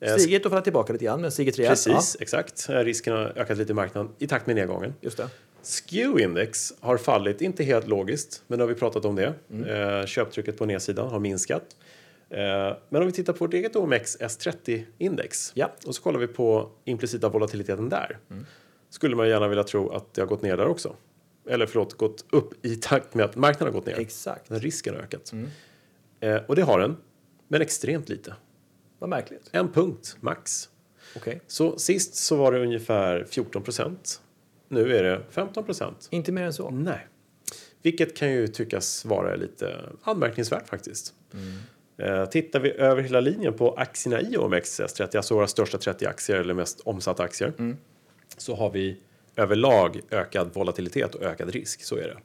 Eh, 0.00 0.16
Stigit 0.16 0.44
och 0.44 0.50
fallit 0.50 0.64
tillbaka 0.64 0.92
lite 0.92 1.04
grann, 1.04 1.20
men 1.20 1.30
stigit 1.32 1.58
rejält. 1.58 1.84
Precis, 1.86 2.16
exakt. 2.20 2.66
Eh, 2.68 2.74
Risken 2.78 3.12
har 3.12 3.32
ökat 3.36 3.58
lite 3.58 3.72
i 3.72 3.74
marknaden 3.74 4.12
i 4.18 4.26
takt 4.26 4.46
med 4.46 4.56
nedgången. 4.56 4.90
Ja, 4.90 4.94
just 5.00 5.16
det. 5.16 5.28
SKEW-index 5.62 6.72
har 6.80 6.96
fallit, 6.96 7.40
inte 7.40 7.64
helt 7.64 7.86
logiskt, 7.88 8.42
men 8.46 8.58
då 8.58 8.62
har 8.62 8.68
vi 8.68 8.74
pratat 8.74 9.04
om 9.04 9.16
det. 9.16 9.34
Eh, 10.00 10.06
köptrycket 10.06 10.58
på 10.58 10.66
nedsidan 10.66 11.08
har 11.08 11.20
minskat. 11.20 11.64
Eh, 12.34 12.76
men 12.88 13.02
om 13.02 13.06
vi 13.06 13.12
tittar 13.12 13.32
på 13.32 13.44
vårt 13.44 13.54
eget 13.54 13.76
OMX 13.76 14.16
S30-index 14.20 15.52
Ja. 15.54 15.72
och 15.86 15.94
så 15.94 16.02
kollar 16.02 16.18
vi 16.20 16.26
på 16.26 16.70
implicita 16.84 17.28
volatiliteten 17.28 17.88
där. 17.88 18.18
Skulle 18.90 19.16
man 19.16 19.28
gärna 19.28 19.48
vilja 19.48 19.64
tro 19.64 19.90
att 19.90 20.14
det 20.14 20.20
har 20.22 20.26
gått 20.28 20.42
ner 20.42 20.56
där 20.56 20.66
också. 20.66 20.96
Eller 21.48 21.66
förlåt, 21.66 21.94
gått 21.94 22.24
upp 22.30 22.66
i 22.66 22.76
takt 22.76 23.14
med 23.14 23.24
att 23.24 23.36
marknaden 23.36 23.74
har 23.74 23.80
gått 23.80 23.86
ner. 23.88 23.98
Exakt. 24.00 24.48
Den 24.48 24.60
risken 24.60 24.94
har 24.94 25.00
ökat. 25.02 25.32
Eh, 26.20 26.36
och 26.36 26.56
det 26.56 26.62
har 26.62 26.78
den, 26.80 26.96
men 27.48 27.62
extremt 27.62 28.08
lite. 28.08 28.34
Vad 28.98 29.10
märkligt. 29.10 29.48
En 29.52 29.72
punkt 29.72 30.16
max. 30.20 30.68
Okej. 31.16 31.40
Så 31.46 31.78
sist 31.78 32.14
så 32.14 32.36
var 32.36 32.52
det 32.52 32.60
ungefär 32.60 33.24
14 33.30 33.62
procent. 33.62 34.20
Nu 34.68 34.96
är 34.96 35.02
det 35.02 35.20
15 35.30 35.64
procent. 35.64 36.08
Inte 36.10 36.32
mer 36.32 36.42
än 36.42 36.52
så. 36.52 36.70
Nej. 36.70 37.06
Vilket 37.82 38.16
kan 38.16 38.32
ju 38.32 38.46
tyckas 38.48 39.04
vara 39.04 39.36
lite 39.36 39.80
anmärkningsvärt 40.02 40.68
faktiskt. 40.68 41.14
Eh, 41.32 41.38
tittar 42.30 42.60
vi 42.60 42.72
över 42.72 43.02
hela 43.02 43.20
linjen 43.20 43.52
på 43.54 43.74
aktierna 43.74 44.20
i 44.20 44.36
OMXS30, 44.36 45.16
alltså 45.16 45.34
våra 45.34 45.46
största 45.46 45.78
30 45.78 46.06
aktier 46.06 46.36
eller 46.36 46.54
mest 46.54 46.80
omsatta 46.80 47.22
aktier, 47.22 47.52
så 48.36 48.54
har 48.54 48.70
vi 48.70 48.96
överlag 49.36 50.00
ökad 50.10 50.50
volatilitet 50.54 51.14
och 51.14 51.22
ökad 51.22 51.50
risk. 51.50 51.82
Så 51.82 51.96
är 51.96 52.08
det. 52.08 52.18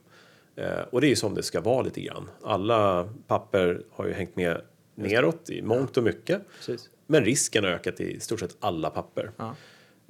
Eh, 0.63 0.81
och 0.91 1.01
det 1.01 1.07
är 1.07 1.09
ju 1.09 1.15
som 1.15 1.35
det 1.35 1.43
ska 1.43 1.61
vara 1.61 1.81
lite 1.81 2.01
grann. 2.01 2.29
Alla 2.43 3.09
papper 3.27 3.81
har 3.91 4.05
ju 4.07 4.13
hängt 4.13 4.35
med 4.35 4.61
neråt 4.95 5.49
i 5.49 5.61
mångt 5.61 5.97
och 5.97 6.03
mycket. 6.03 6.41
Precis. 6.57 6.89
Men 7.07 7.25
risken 7.25 7.63
har 7.63 7.71
ökat 7.71 7.99
i 8.01 8.19
stort 8.19 8.39
sett 8.39 8.55
alla 8.59 8.89
papper. 8.89 9.31
Ja. 9.37 9.55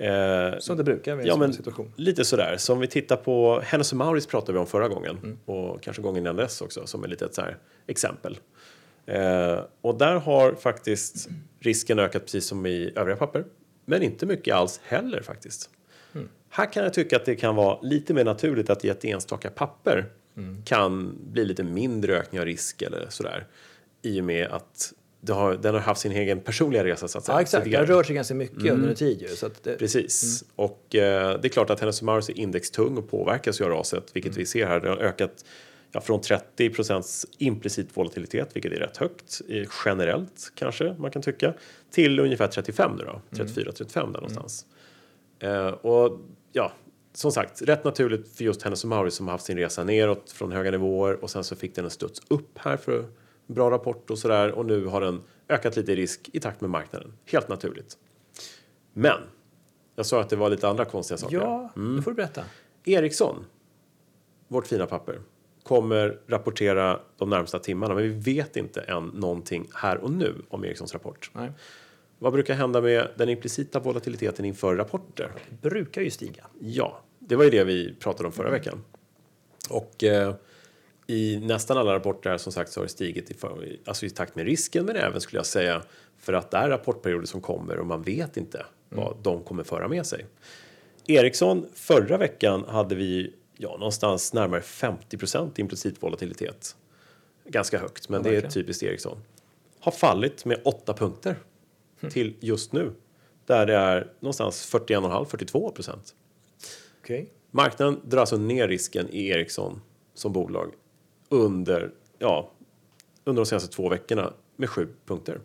Eh, 0.06 0.60
Som 0.60 0.78
det 0.78 0.84
brukar 0.84 1.18
i 1.18 1.22
en 1.22 1.25
Ja, 1.28 1.34
sån 1.38 1.54
situation. 1.54 1.94
lite 1.96 2.25
sådär. 2.25 2.56
Så 2.58 2.74
om 2.74 2.80
vi 2.80 2.88
tittar 2.88 3.16
på 3.16 3.62
Hennes 3.63 3.94
Mauritz 3.94 4.28
pratade 4.28 4.54
vi 4.54 4.60
om 4.60 4.68
förra 4.68 4.88
gången 4.88 5.18
Mm. 5.24 5.38
och 5.46 5.82
kanske 5.82 6.01
gången 6.01 6.24
innan 6.24 6.36
dess 6.36 6.62
också 6.62 6.88
som 6.88 7.04
ett 7.04 7.10
litet 7.10 7.36
så 7.36 7.42
exempel. 7.88 8.38
Eh, 9.10 9.60
och 9.82 9.98
där 9.98 10.16
har 10.16 10.54
faktiskt 10.54 11.30
risken 11.60 12.00
ökat 12.00 12.25
precis 12.25 12.46
som 12.46 12.66
i 12.66 12.94
övriga 12.96 13.18
papper, 13.18 13.46
men 13.86 14.04
inte 14.04 14.25
mycket 14.25 14.56
alls 14.56 14.80
heller 14.84 15.22
faktiskt. 15.22 15.70
Mm. 16.16 16.28
Här 16.50 16.74
kan 16.74 16.84
jag 16.84 16.94
tycka 16.94 17.16
att 17.16 17.25
det 17.25 17.36
kan 17.36 17.56
vara 17.56 17.82
lite 17.82 18.13
mer 18.13 18.24
naturligt 18.25 18.70
att 18.70 18.86
i 18.86 18.89
ett 18.89 19.06
enstaka 19.06 19.50
papper 19.50 20.06
Mm. 20.38 20.63
kan 20.66 21.18
bli 21.32 21.46
lite 21.46 21.63
mindre 21.63 22.18
ökning 22.20 22.39
av 22.39 22.46
risk 22.46 22.82
eller 22.82 23.06
sådär 23.10 23.48
i 24.01 24.22
och 24.22 24.24
med 24.25 24.48
att 24.48 24.94
har, 25.30 25.56
den 25.56 25.74
har 25.74 25.82
haft 25.82 26.01
sin 26.01 26.12
egen 26.12 26.39
personliga 26.39 26.84
resa 26.84 27.08
så 27.08 27.18
att 27.18 27.25
säga. 27.25 27.36
Ja, 27.36 27.42
exakt. 27.42 27.72
Den 27.72 27.86
rör 27.86 28.04
sig 28.04 28.16
ganska 28.16 28.34
mycket 28.36 28.58
Mm. 28.60 28.74
under 28.75 28.89
en 28.89 28.96
tid 28.96 29.22
ju. 29.22 29.28
Så 29.28 29.46
att 29.46 29.63
det, 29.63 29.75
Precis. 29.78 30.44
Och 30.56 30.96
eh, 30.96 31.39
det 31.42 31.48
är 31.48 31.50
klart 31.50 31.70
att 31.70 31.80
Hennes 31.80 32.01
Mauritz 32.01 32.30
är 32.30 32.39
indextung 32.39 32.98
och 32.98 33.10
påverkas 33.10 33.62
ju 33.62 33.66
av 33.66 33.72
raset, 33.72 34.04
vilket 34.13 34.38
vi 34.38 34.46
ser 34.46 34.68
här. 34.68 34.80
Det 34.80 34.89
har 34.89 34.98
ökat 34.98 35.46
ja, 35.91 36.01
från 36.01 36.22
30 36.22 36.69
procents 36.69 37.25
implicit 37.38 37.98
volatilitet, 37.98 38.55
vilket 38.55 38.72
är 38.72 38.75
rätt 38.75 38.98
högt 38.98 39.41
generellt 39.86 40.51
kanske 40.55 40.96
man 41.00 41.12
kan 41.12 41.22
tycka, 41.22 41.53
till 41.91 42.19
ungefär 42.19 42.48
35 42.48 42.91
nu 42.98 43.03
då, 43.03 43.22
34-35 43.31 43.93
där 43.93 44.05
någonstans. 44.05 44.65
Eh, 45.39 45.67
och 45.67 46.19
ja, 46.51 46.72
som 47.13 47.31
sagt, 47.31 47.62
rätt 47.62 47.84
naturligt 47.84 48.36
för 48.36 48.43
just 48.43 48.62
Hennes 48.62 48.86
Mauritz 48.86 49.15
som 49.15 49.27
har 49.27 49.31
haft 49.31 49.46
sin 49.46 49.58
resa 49.58 49.84
neråt 49.84 50.31
från 50.31 50.51
höga 50.51 50.72
nivåer 50.72 51.24
och 51.24 51.29
sen 51.29 51.43
så 51.43 51.55
fick 51.55 51.75
den 51.75 51.86
en 51.86 51.91
studs 51.91 52.22
upp 52.27 52.58
här 52.58 52.77
för 52.77 53.05
bra 53.48 53.72
rapport 53.72 54.10
och 54.10 54.19
sådär 54.19 54.51
och 54.51 54.65
nu 54.65 54.86
har 54.86 55.01
den 55.01 55.22
ökat 55.50 55.75
lite 55.75 55.91
i 55.91 55.96
risk 55.96 56.29
i 56.34 56.39
takt 56.39 56.62
med 56.62 56.69
marknaden. 56.69 57.13
Helt 57.25 57.50
naturligt. 57.50 57.98
Men 58.93 59.19
jag 59.96 60.05
sa 60.05 60.22
att 60.22 60.29
det 60.29 60.36
var 60.36 60.50
lite 60.50 60.67
andra 60.67 60.86
konstiga 60.86 61.17
saker. 61.17 61.38
ja, 61.38 61.69
nu 61.75 62.01
får 62.01 62.12
du 62.12 62.15
berätta. 62.15 62.43
Ericsson, 62.84 63.46
vårt 64.48 64.67
fina 64.67 64.86
papper, 64.86 65.19
kommer 65.70 66.20
rapportera 66.28 67.00
de 67.18 67.30
närmsta 67.30 67.60
timmarna, 67.60 67.94
men 67.94 68.04
vi 68.04 68.34
vet 68.34 68.58
inte 68.58 68.82
än 68.82 69.04
någonting 69.04 69.68
här 69.74 69.98
och 69.98 70.12
nu 70.12 70.36
om 70.50 70.66
Ericssons 70.66 70.94
rapport. 70.94 71.32
Nej. 71.34 71.52
Vad 72.20 72.34
brukar 72.34 72.54
hända 72.54 72.82
med 72.82 73.08
den 73.18 73.30
implicita 73.30 73.80
volatiliteten 73.80 74.46
inför 74.46 74.76
rapporter? 74.76 75.32
Det 75.50 75.70
brukar 75.70 76.02
ju 76.02 76.10
stiga. 76.10 76.46
Ja, 76.60 77.02
det 77.20 77.36
var 77.36 77.44
ju 77.44 77.50
det 77.50 77.64
vi 77.64 77.96
pratade 78.00 78.28
om 78.28 78.32
förra 78.32 78.50
veckan. 78.52 78.84
Och 79.70 80.04
eh, 80.04 80.34
i 81.08 81.40
nästan 81.40 81.78
alla 81.78 81.94
rapporter 81.94 82.38
som 82.38 82.52
sagt 82.52 82.72
så 82.72 82.80
har 82.80 82.86
det 82.86 82.90
stigit 82.90 83.32
i, 83.32 83.34
för, 83.34 83.78
alltså 83.86 84.06
i 84.06 84.10
takt 84.10 84.36
med 84.36 84.46
risken 84.46 84.86
men 84.86 84.96
även 84.96 85.22
skulle 85.22 85.40
jag 85.40 85.46
säga 85.46 85.82
för 86.18 86.34
att 86.34 86.52
det 86.52 86.58
är 86.58 86.70
rapportperioder 86.70 87.28
som 87.28 87.42
kommer 87.42 87.80
och 87.80 87.86
man 87.86 88.02
vet 88.02 88.38
inte 88.38 88.66
vad 88.90 89.18
de 89.24 89.44
kommer 89.44 89.64
föra 89.64 89.88
med 89.88 90.06
sig. 90.06 90.26
Ericsson, 91.08 91.66
förra 91.74 92.18
veckan 92.18 92.66
hade 92.68 92.96
vi 92.96 93.34
ja, 93.62 93.78
någonstans 93.78 94.34
närmare 94.34 94.62
50% 94.62 95.60
implicit 95.60 96.04
volatilitet. 96.04 96.75
Ganska 97.46 97.80
högt, 97.80 98.10
men 98.10 98.25
Ja, 98.25 98.32
det 98.32 98.38
är 98.38 98.50
typiskt 98.50 98.84
Ericsson. 98.84 99.18
Har 99.80 99.92
fallit 99.92 100.46
med 100.46 100.62
8 100.66 100.94
punkter 100.94 101.36
till 102.12 102.36
just 102.39 102.74
nu. 102.74 102.94
Där 103.46 103.65
det 103.65 103.76
är 103.76 104.13
någonstans 104.19 104.74
41,5-42 104.74 105.72
procent. 105.72 106.15
Okej. 107.02 107.34
Marknaden 107.52 108.02
drar 108.04 108.19
alltså 108.19 108.38
ner 108.38 108.67
risken 108.67 109.10
i 109.10 109.28
Ericsson 109.28 109.82
som 110.13 110.34
bolag 110.34 110.74
under, 111.30 111.91
ja, 112.19 112.52
under 113.24 113.41
de 113.41 113.45
senaste 113.45 113.76
två 113.76 113.89
veckorna 113.89 114.34
med 114.56 114.69
7 114.69 114.88
punkter. 115.06 115.41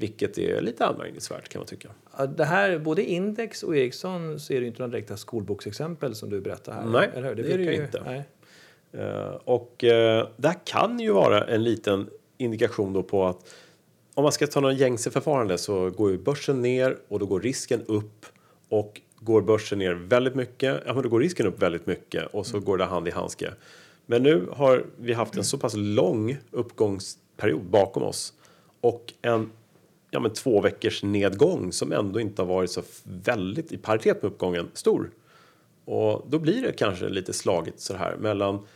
Vilket 0.00 0.38
är 0.38 0.60
lite 0.60 0.86
anmärkningsvärt 0.86 1.48
kan 1.48 1.60
man 1.60 1.66
tycka. 1.66 1.88
Det 2.36 2.44
här, 2.44 2.78
både 2.78 3.04
Index 3.04 3.62
och 3.62 3.76
Ericsson 3.76 4.40
så 4.40 4.52
är 4.52 4.56
det 4.56 4.60
ju 4.60 4.66
inte 4.66 4.82
några 4.82 4.92
direkta 4.92 5.16
skolboksexempel 5.16 6.14
som 6.14 6.30
du 6.30 6.40
berättar 6.40 6.72
här. 6.72 6.84
Nej, 6.84 7.10
eller 7.14 7.28
hur? 7.28 7.34
det 7.34 7.52
är 7.52 7.58
det 7.58 7.64
ju 7.64 7.84
inte. 7.84 8.02
Nej. 8.04 8.24
Eh, 8.92 9.34
och 9.44 9.84
uh, 9.84 9.90
det 10.36 10.48
här 10.48 10.58
kan 10.64 11.00
ju 11.00 11.12
vara 11.12 11.44
en 11.44 11.64
liten 11.64 12.08
indikation 12.38 12.92
då 12.92 13.02
på 13.02 13.26
att 13.26 13.54
om 14.14 14.22
man 14.22 14.32
ska 14.32 14.46
ta 14.46 14.60
någon 14.60 14.76
gängse 14.76 15.10
förfarande 15.10 15.58
så 15.58 15.90
går 15.90 16.10
ju 16.10 16.18
börsen 16.18 16.62
ner 16.62 16.96
och 17.08 17.18
då 17.18 17.26
går 17.26 17.40
risken 17.40 17.82
upp 17.86 18.26
och 18.68 19.00
går 19.20 19.42
börsen 19.42 19.78
ner 19.78 19.92
väldigt 19.92 20.34
mycket, 20.34 20.82
ja 20.86 20.94
men 20.94 21.02
då 21.02 21.08
går 21.08 21.20
risken 21.20 21.46
upp 21.46 21.62
väldigt 21.62 21.86
mycket 21.86 22.26
och 22.26 22.46
så 22.46 22.60
går 22.60 22.78
det 22.78 22.84
hand 22.84 23.08
i 23.08 23.10
handske. 23.10 23.50
Men 24.06 24.22
nu 24.22 24.46
har 24.52 24.84
vi 24.96 25.12
haft 25.12 25.36
en 25.36 25.44
så 25.44 25.58
pass 25.58 25.74
lång 25.76 26.36
uppgångsperiod 26.50 27.64
bakom 27.64 28.02
oss 28.02 28.34
och 28.80 29.12
en 29.22 29.50
ja, 30.10 30.20
men 30.20 30.32
två 30.32 30.60
veckors 30.60 31.02
nedgång 31.02 31.72
som 31.72 31.92
ändå 31.92 32.20
inte 32.20 32.42
har 32.42 32.46
varit 32.46 32.70
så 32.70 32.82
väldigt 33.04 33.72
i 33.72 33.78
paritet 33.78 34.22
med 34.22 34.32
uppgången 34.32 34.70
stor. 34.74 35.10
Och 35.84 36.26
då 36.28 36.38
blir 36.38 36.62
det 36.62 36.72
kanske 36.72 37.08
lite 37.08 37.32
slagigt 37.32 37.80
så 37.80 37.94
här 37.94 38.16
mellan 38.16 38.66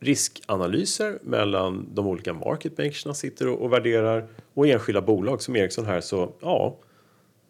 riskanalyser 0.00 1.18
mellan 1.22 1.86
de 1.94 2.06
olika 2.06 2.32
market 2.32 2.78
makersna 2.78 3.14
sitter 3.14 3.48
och, 3.48 3.62
och 3.62 3.72
värderar 3.72 4.28
och 4.54 4.66
enskilda 4.66 5.00
bolag 5.00 5.42
som 5.42 5.56
Ericsson 5.56 5.86
här 5.86 6.00
så 6.00 6.32
ja, 6.40 6.76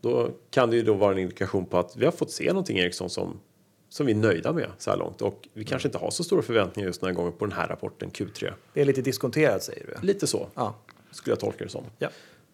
då 0.01 0.31
kan 0.51 0.71
det 0.71 0.77
ju 0.77 0.83
då 0.83 0.95
vara 0.95 1.13
en 1.13 1.19
indikation 1.19 1.67
på 1.67 1.79
att 1.79 1.97
vi 1.97 2.05
har 2.05 2.13
fått 2.13 2.31
se 2.31 2.49
någonting 2.49 2.79
Ericsson 2.79 3.11
som 3.11 3.41
som 3.89 4.07
vi 4.07 4.13
är 4.13 4.17
nöjda 4.17 4.53
med 4.53 4.71
så 4.79 4.91
här 4.91 4.99
långt 4.99 5.23
och 5.23 5.49
vi 5.53 5.65
kanske 5.65 5.89
inte 5.89 5.99
har 5.99 6.11
så 6.11 6.25
stora 6.25 6.43
förväntningar 6.43 6.87
just 6.87 7.01
den 7.01 7.09
här 7.09 7.15
gången 7.15 7.33
på 7.33 7.47
den 7.47 7.57
här 7.57 7.69
rapporten 7.69 8.11
Q3. 8.11 8.53
Det 8.75 8.81
är 8.81 8.85
lite 8.85 9.03
diskonterat 9.03 9.63
säger 9.63 9.87
du? 9.87 10.07
Lite 10.07 10.27
så 10.27 10.49
Ja. 10.55 10.75
skulle 11.11 11.33
jag 11.33 11.41
tolka 11.41 11.65
det 11.65 11.71
som. 11.71 11.85
ja. 11.99 12.09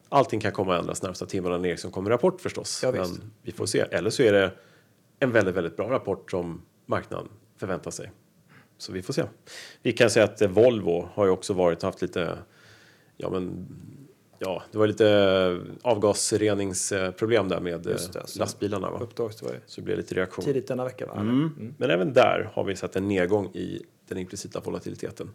Allting 0.09 0.41
kan 0.41 0.53
komma 0.53 0.75
att 0.75 0.81
ändras 0.81 1.03
närmsta 1.03 1.27
timmarna 1.27 1.59
när 1.59 1.69
Ericsson 1.69 1.91
kommer 1.91 2.11
rapport 2.11 2.41
förstås. 2.41 2.81
Ja, 2.83 2.93
men 2.93 3.33
vi 3.43 3.53
får 3.53 3.67
se. 3.67 3.81
Eller 3.81 4.11
så 4.11 4.23
är 4.23 4.33
det 4.33 4.53
en 5.19 5.33
väldigt, 5.33 5.55
väldigt 5.55 5.77
bra 5.77 5.91
rapport 5.91 6.31
som 6.31 6.63
marknaden 6.87 7.29
förväntar 7.57 7.91
sig. 7.91 8.13
Så 8.79 8.93
vi 8.93 9.03
får 9.03 9.13
se. 9.13 9.25
Vi 9.83 9.93
kan 9.93 10.11
säga 10.11 10.25
att 10.25 10.43
Volvo 10.43 11.09
har 11.15 11.25
ju 11.25 11.31
också 11.31 11.53
varit 11.53 11.83
haft 11.83 12.03
lite, 12.03 12.39
ja 13.17 13.31
men, 13.31 13.67
ja, 14.39 14.63
det 14.73 14.79
var 14.79 14.87
lite 14.87 15.61
avgasreningsproblem 15.83 17.49
där 17.49 17.61
med 17.61 17.81
det, 17.81 17.91
eh, 17.91 18.25
så- 18.25 18.39
lastbilarna 18.39 18.91
va? 18.91 18.99
Uppdags 19.01 19.37
det 19.37 19.47
var 19.47 19.53
ju 19.53 19.61
Så 19.67 19.81
det 19.81 19.85
blev 19.85 19.97
lite 19.99 20.15
reaktion. 20.15 20.45
tidigt 20.45 20.69
denna 20.69 20.85
vecka 20.85 21.07
va? 21.07 21.21
Mm. 21.21 21.75
Men 21.79 21.91
även 21.91 22.13
där 22.13 22.51
har 22.55 22.65
vi 22.65 22.77
sett 22.77 22.97
en 22.97 23.09
nedgång 23.09 23.47
i 23.55 23.83
den 24.09 24.19
implicita 24.19 24.61
volatiliteten. 24.61 25.31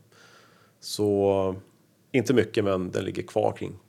Så 0.79 1.55
inte 2.13 2.33
mycket, 2.33 2.63
men 2.63 2.91
den 2.91 3.05
ligger 3.05 3.23
kvar 3.23 3.51
kring 3.51 3.79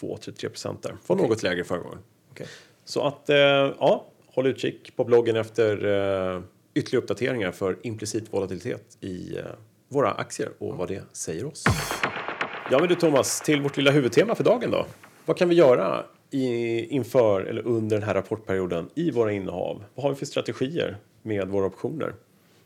32-33 0.00 0.48
procent 0.48 0.82
där. 0.82 0.96
Var 1.06 1.16
Okej. 1.16 1.28
något 1.28 1.42
lägre 1.42 1.64
förra 1.64 1.78
gången. 1.78 1.98
Okej. 2.30 2.46
Så 2.84 3.06
att, 3.06 3.30
eh, 3.30 3.36
ja, 3.36 4.06
håll 4.26 4.46
utkik 4.46 4.96
på 4.96 5.04
bloggen 5.04 5.36
efter 5.36 5.72
eh, 6.34 6.40
ytterligare 6.74 7.02
uppdateringar 7.02 7.52
för 7.52 7.76
implicit 7.82 8.32
volatilitet 8.32 8.98
i 9.00 9.36
eh, 9.36 9.44
våra 9.88 10.12
aktier 10.12 10.50
och 10.58 10.76
vad 10.76 10.88
det 10.88 11.02
säger 11.12 11.46
oss. 11.46 11.64
Ja, 12.70 12.78
men 12.78 12.88
du 12.88 12.94
Thomas, 12.94 13.40
till 13.40 13.62
vårt 13.62 13.76
lilla 13.76 13.90
huvudtema 13.90 14.34
för 14.34 14.44
dagen 14.44 14.70
då. 14.70 14.86
Vad 15.24 15.36
kan 15.36 15.48
vi 15.48 15.54
göra 15.54 16.04
i, 16.30 16.84
inför 16.84 17.40
eller 17.40 17.66
under 17.66 17.96
den 17.96 18.06
här 18.06 18.14
rapportperioden 18.14 18.90
i 18.94 19.10
våra 19.10 19.32
innehav? 19.32 19.84
Vad 19.94 20.04
har 20.04 20.10
vi 20.10 20.16
för 20.16 20.26
strategier 20.26 20.96
med 21.22 21.48
våra 21.48 21.66
optioner 21.66 22.14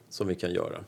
som 0.09 0.27
vi 0.27 0.35
kan 0.35 0.53
göra? 0.53 0.85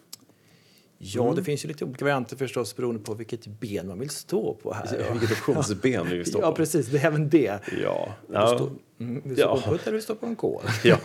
Ja, 1.07 1.33
det 1.37 1.43
finns 1.45 1.65
ju 1.65 1.69
lite 1.69 1.85
olika 1.85 2.05
varianter 2.05 2.37
förstås 2.37 2.77
beroende 2.77 3.01
på 3.01 3.15
vilket 3.15 3.47
ben 3.47 3.89
man 3.89 3.99
vill 3.99 4.11
stå 4.11 4.55
på 4.55 4.73
här. 4.75 5.07
Vilket 5.13 5.31
optionsben 5.33 6.07
vi 6.11 6.17
vill 6.17 6.27
stå 6.27 6.41
Ja, 6.41 6.51
på. 6.51 6.57
precis. 6.57 6.87
Det 6.87 6.99
är 6.99 7.07
även 7.07 7.29
det. 7.29 7.59
Ja, 7.83 8.09
Du 8.29 8.35
ja. 8.35 8.47
står, 8.47 8.71
mm, 9.01 9.15
vill 9.15 9.23
du 9.25 9.35
stå 9.35 9.43
Ja. 9.43 9.51
på 9.51 9.57
en 9.57 9.63
putt 9.63 9.81
eller 9.83 9.93
vill 9.93 10.01
du 10.01 10.05
stå 10.05 10.15
på 10.15 10.27
en 10.27 10.37
kol? 10.37 10.63
ja. 10.85 10.99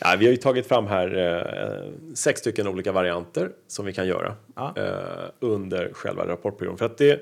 ja, 0.00 0.16
vi 0.18 0.24
har 0.26 0.30
ju 0.32 0.36
tagit 0.36 0.66
fram 0.66 0.86
här 0.86 1.16
eh, 1.18 1.92
sex 2.14 2.40
stycken 2.40 2.66
olika 2.68 2.92
varianter 2.92 3.50
som 3.68 3.84
vi 3.86 3.92
kan 3.92 4.06
göra 4.06 4.36
Ja. 4.56 4.74
eh, 4.76 5.30
under 5.40 5.90
själva 5.92 6.26
rapportperioden. 6.28 6.78
För 6.78 6.86
att 6.86 6.98
det, 6.98 7.20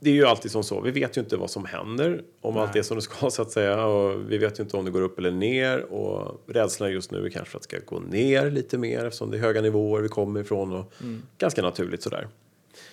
det 0.00 0.10
är 0.10 0.14
ju 0.14 0.26
alltid 0.26 0.50
som 0.50 0.64
så, 0.64 0.80
vi 0.80 0.90
vet 0.90 1.16
ju 1.16 1.20
inte 1.20 1.36
vad 1.36 1.50
som 1.50 1.64
händer 1.64 2.22
om 2.40 2.56
allt 2.56 2.76
är 2.76 2.82
som 2.82 2.96
det 2.96 3.02
ska 3.02 3.30
så 3.30 3.42
att 3.42 3.50
säga 3.50 3.86
och 3.86 4.32
vi 4.32 4.38
vet 4.38 4.58
ju 4.58 4.62
inte 4.62 4.76
om 4.76 4.84
det 4.84 4.90
går 4.90 5.02
upp 5.02 5.18
eller 5.18 5.30
ner 5.30 5.92
och 5.92 6.42
rädslan 6.46 6.92
just 6.92 7.10
nu 7.10 7.26
är 7.26 7.30
kanske 7.30 7.56
att 7.56 7.62
det 7.62 7.76
ska 7.76 7.96
gå 7.96 8.00
ner 8.00 8.50
lite 8.50 8.78
mer 8.78 9.04
eftersom 9.04 9.30
det 9.30 9.36
är 9.36 9.40
höga 9.40 9.60
nivåer 9.60 10.02
vi 10.02 10.08
kommer 10.08 10.40
ifrån 10.40 10.72
och 10.72 10.92
ganska 11.38 11.62
naturligt 11.62 12.02
sådär. 12.02 12.28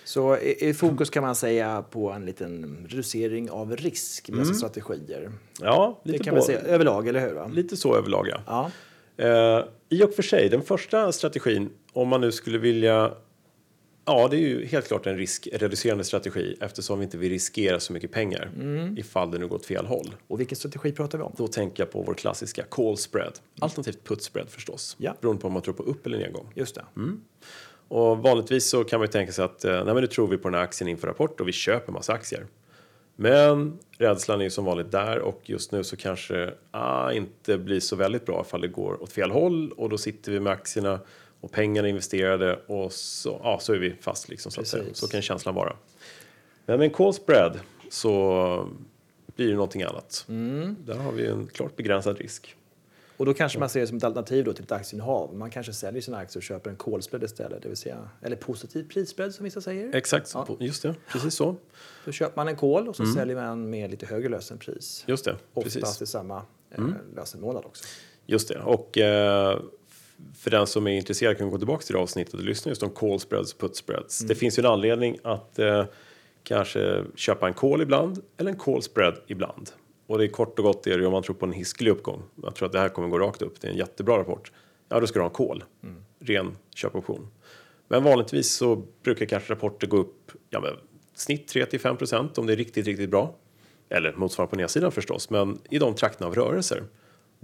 Så 0.04 0.36
i, 0.36 0.68
i 0.68 0.74
fokus 0.74 1.10
kan 1.10 1.22
man 1.22 1.34
säga 1.34 1.84
på 1.90 2.10
en 2.10 2.26
liten 2.26 2.86
reducering 2.88 3.50
av 3.50 3.76
risk 3.76 4.28
med 4.28 4.38
dessa 4.38 4.54
strategier. 4.54 5.32
Ja, 5.60 6.00
Det 6.04 6.12
lite, 6.12 6.24
kan 6.24 6.30
på, 6.32 6.36
man 6.36 6.44
säga 6.44 6.60
överlag, 6.60 7.08
eller 7.08 7.20
hur? 7.20 7.34
Va? 7.34 7.50
lite 7.54 7.76
så 7.76 7.96
överlag 7.96 8.28
ja. 8.28 8.40
Ja. 8.46 8.70
Eh, 9.16 9.64
I 9.88 10.02
och 10.04 10.12
för 10.14 10.22
sig, 10.22 10.48
den 10.48 10.62
första 10.62 11.12
strategin, 11.12 11.70
om 11.92 12.08
man 12.08 12.20
nu 12.20 12.32
skulle 12.32 12.58
vilja... 12.58 13.12
Ja, 14.06 14.28
det 14.28 14.36
är 14.36 14.40
ju 14.40 14.66
helt 14.66 14.88
klart 14.88 15.06
en 15.06 15.16
riskreducerande 15.16 16.04
strategi 16.04 16.56
eftersom 16.60 16.98
vi 16.98 17.04
inte 17.04 17.18
vill 17.18 17.30
riskera 17.30 17.80
så 17.80 17.92
mycket 17.92 18.12
pengar 18.12 18.50
ifall 18.96 19.30
det 19.30 19.38
nu 19.38 19.46
går 19.48 19.56
åt 19.56 19.66
fel 19.66 19.86
håll. 19.86 20.14
Och 20.28 20.40
vilken 20.40 20.56
strategi 20.56 20.92
pratar 20.92 21.18
vi 21.18 21.24
om? 21.24 21.34
Då 21.36 21.48
tänker 21.48 21.82
jag 21.82 21.90
på 21.92 22.02
vår 22.02 22.14
klassiska 22.14 22.62
call 22.62 22.96
spread, 22.98 23.32
alternativt 23.60 24.04
put 24.04 24.22
spread 24.22 24.48
förstås, 24.50 24.96
Ja. 24.98 25.14
beroende 25.20 25.40
på 25.40 25.46
om 25.46 25.52
man 25.52 25.62
tror 25.62 25.74
på 25.74 25.82
upp 25.82 26.06
eller 26.06 26.18
nedgång. 26.18 26.52
Just 26.54 26.74
det. 26.74 26.84
Och 27.88 28.18
vanligtvis 28.18 28.68
så 28.70 28.84
kan 28.84 29.00
man 29.00 29.06
ju 29.06 29.12
tänka 29.12 29.32
sig 29.32 29.44
att 29.44 29.64
eh, 29.64 29.72
nej, 29.72 29.84
men 29.84 29.96
nu 29.96 30.06
tror 30.06 30.26
vi 30.28 30.36
på 30.38 30.48
den 30.48 30.54
här 30.54 30.62
aktien 30.64 30.88
inför 30.88 31.06
rapport 31.06 31.40
och 31.40 31.48
vi 31.48 31.52
köper 31.52 31.92
massa 31.92 32.12
aktier. 32.12 32.46
Men 33.16 33.78
rädslan 33.98 34.40
är 34.40 34.44
ju 34.44 34.50
som 34.50 34.64
vanligt 34.64 34.90
där 34.92 35.18
och 35.18 35.40
just 35.44 35.72
nu 35.72 35.84
så 35.84 35.96
kanske 35.96 36.54
ah, 36.70 37.12
inte 37.12 37.58
blir 37.58 37.80
så 37.80 37.96
väldigt 37.96 38.26
bra 38.26 38.44
ifall 38.46 38.60
det 38.60 38.68
går 38.68 39.02
åt 39.02 39.12
fel 39.12 39.30
håll 39.30 39.72
och 39.72 39.88
då 39.88 39.98
sitter 39.98 40.32
vi 40.32 40.40
med 40.40 40.52
aktierna 40.52 41.00
och 41.44 41.50
pengarna 41.52 41.88
är 41.88 41.90
investerade 41.90 42.58
och 42.66 42.92
så, 42.92 43.40
ah, 43.42 43.58
så 43.58 43.72
är 43.72 43.78
vi 43.78 43.94
fast 44.00 44.28
liksom 44.28 44.52
så 44.52 44.60
att 44.60 44.66
säga. 44.66 44.84
Så 44.92 45.08
kan 45.08 45.22
känslan 45.22 45.54
vara. 45.54 45.76
Men 46.66 46.78
med 46.78 46.84
en 46.84 46.90
call 46.94 47.14
spread 47.14 47.60
så 47.90 48.68
blir 49.36 49.48
det 49.48 49.54
någonting 49.54 49.82
annat. 49.82 50.24
Där 50.78 50.94
har 50.94 51.12
vi 51.12 51.26
en 51.26 51.46
klart 51.46 51.76
begränsad 51.76 52.18
risk. 52.18 52.56
Och 53.16 53.26
då 53.26 53.34
kanske 53.34 53.58
man 53.58 53.68
ser 53.68 53.80
det 53.80 53.86
som 53.86 53.96
ett 53.96 54.04
alternativ 54.04 54.44
då 54.44 54.52
till 54.52 54.64
ett 54.64 54.72
aktieinnehav. 54.72 55.34
Man 55.34 55.50
kanske 55.50 55.72
säljer 55.72 56.02
sina 56.02 56.16
aktier 56.18 56.38
och 56.40 56.42
köper 56.42 56.70
en 56.70 56.76
call 56.76 57.02
spread 57.02 57.24
istället, 57.24 57.62
det 57.62 57.68
vill 57.68 57.76
säga, 57.76 58.08
eller 58.22 58.36
positiv 58.36 58.88
prisspread 58.88 59.34
som 59.34 59.44
vissa 59.44 59.60
säger. 59.60 59.94
Exakt, 59.94 60.30
Ja. 60.34 60.56
just 60.60 60.82
det, 60.82 60.94
precis 61.08 61.34
så. 61.34 61.56
Då 62.04 62.12
köper 62.12 62.36
man 62.36 62.48
en 62.48 62.56
call 62.56 62.88
och 62.88 62.96
så 62.96 63.06
säljer 63.06 63.36
man 63.36 63.70
med 63.70 63.90
lite 63.90 64.06
högre 64.06 64.28
lösenpris. 64.28 65.04
Just 65.06 65.24
det, 65.24 65.36
Oftast 65.54 65.80
precis. 65.80 66.02
i 66.02 66.06
samma 66.06 66.42
eh, 66.70 66.84
lösenmånad 67.16 67.64
också. 67.64 67.84
Just 68.26 68.48
det. 68.48 68.58
Och 68.60 68.98
eh, 68.98 69.60
för 70.34 70.50
den 70.50 70.66
som 70.66 70.86
är 70.86 70.96
intresserad 70.96 71.38
kan 71.38 71.50
gå 71.50 71.58
tillbaka 71.58 71.82
till 71.82 71.94
det 71.94 72.00
avsnittet 72.00 72.34
och 72.34 72.40
lyssna 72.40 72.68
just 72.68 72.82
om 72.82 72.90
call 72.90 73.20
spreads 73.20 73.52
och 73.52 73.58
put 73.58 73.76
spreads. 73.76 74.18
Det 74.18 74.34
finns 74.34 74.58
ju 74.58 74.60
en 74.60 74.66
anledning 74.66 75.18
att 75.22 75.58
eh, 75.58 75.84
kanske 76.42 77.04
köpa 77.14 77.46
en 77.46 77.54
call 77.54 77.82
ibland 77.82 78.22
eller 78.36 78.50
en 78.50 78.58
call 78.58 78.82
spread 78.82 79.18
ibland. 79.26 79.70
Och 80.06 80.18
det 80.18 80.24
är 80.24 80.28
kort 80.28 80.58
och 80.58 80.64
gott 80.64 80.82
det 80.82 80.92
är 80.92 80.98
det 80.98 81.06
om 81.06 81.12
man 81.12 81.22
tror 81.22 81.36
på 81.36 81.46
en 81.46 81.52
hiskelig 81.52 81.90
uppgång. 81.90 82.22
Jag 82.42 82.54
tror 82.54 82.66
att 82.66 82.72
det 82.72 82.78
här 82.78 82.88
kommer 82.88 83.08
gå 83.08 83.18
rakt 83.18 83.42
upp. 83.42 83.60
Det 83.60 83.66
är 83.66 83.72
en 83.72 83.78
jättebra 83.78 84.18
rapport. 84.18 84.52
Ja, 84.88 85.00
då 85.00 85.06
ska 85.06 85.18
du 85.18 85.22
ha 85.22 85.28
en 85.28 85.34
call. 85.34 85.64
Ren 86.20 86.56
köpoption. 86.74 87.28
Men 87.88 88.04
vanligtvis 88.04 88.52
så 88.52 88.82
brukar 89.02 89.26
kanske 89.26 89.52
rapporter 89.52 89.86
gå 89.86 89.96
upp 89.96 90.32
ja, 90.50 90.60
men, 90.60 90.72
snitt 91.14 91.48
3 91.48 91.66
till 91.66 91.80
5 91.80 91.96
procent 91.96 92.38
om 92.38 92.46
det 92.46 92.52
är 92.52 92.56
riktigt, 92.56 92.86
riktigt 92.86 93.10
bra. 93.10 93.34
Eller 93.88 94.12
motsvarande 94.12 94.50
på 94.50 94.56
nedsidan 94.56 94.92
förstås, 94.92 95.30
men 95.30 95.58
i 95.70 95.78
de 95.78 95.94
trakterna 95.94 96.26
av 96.26 96.34
rörelser 96.34 96.84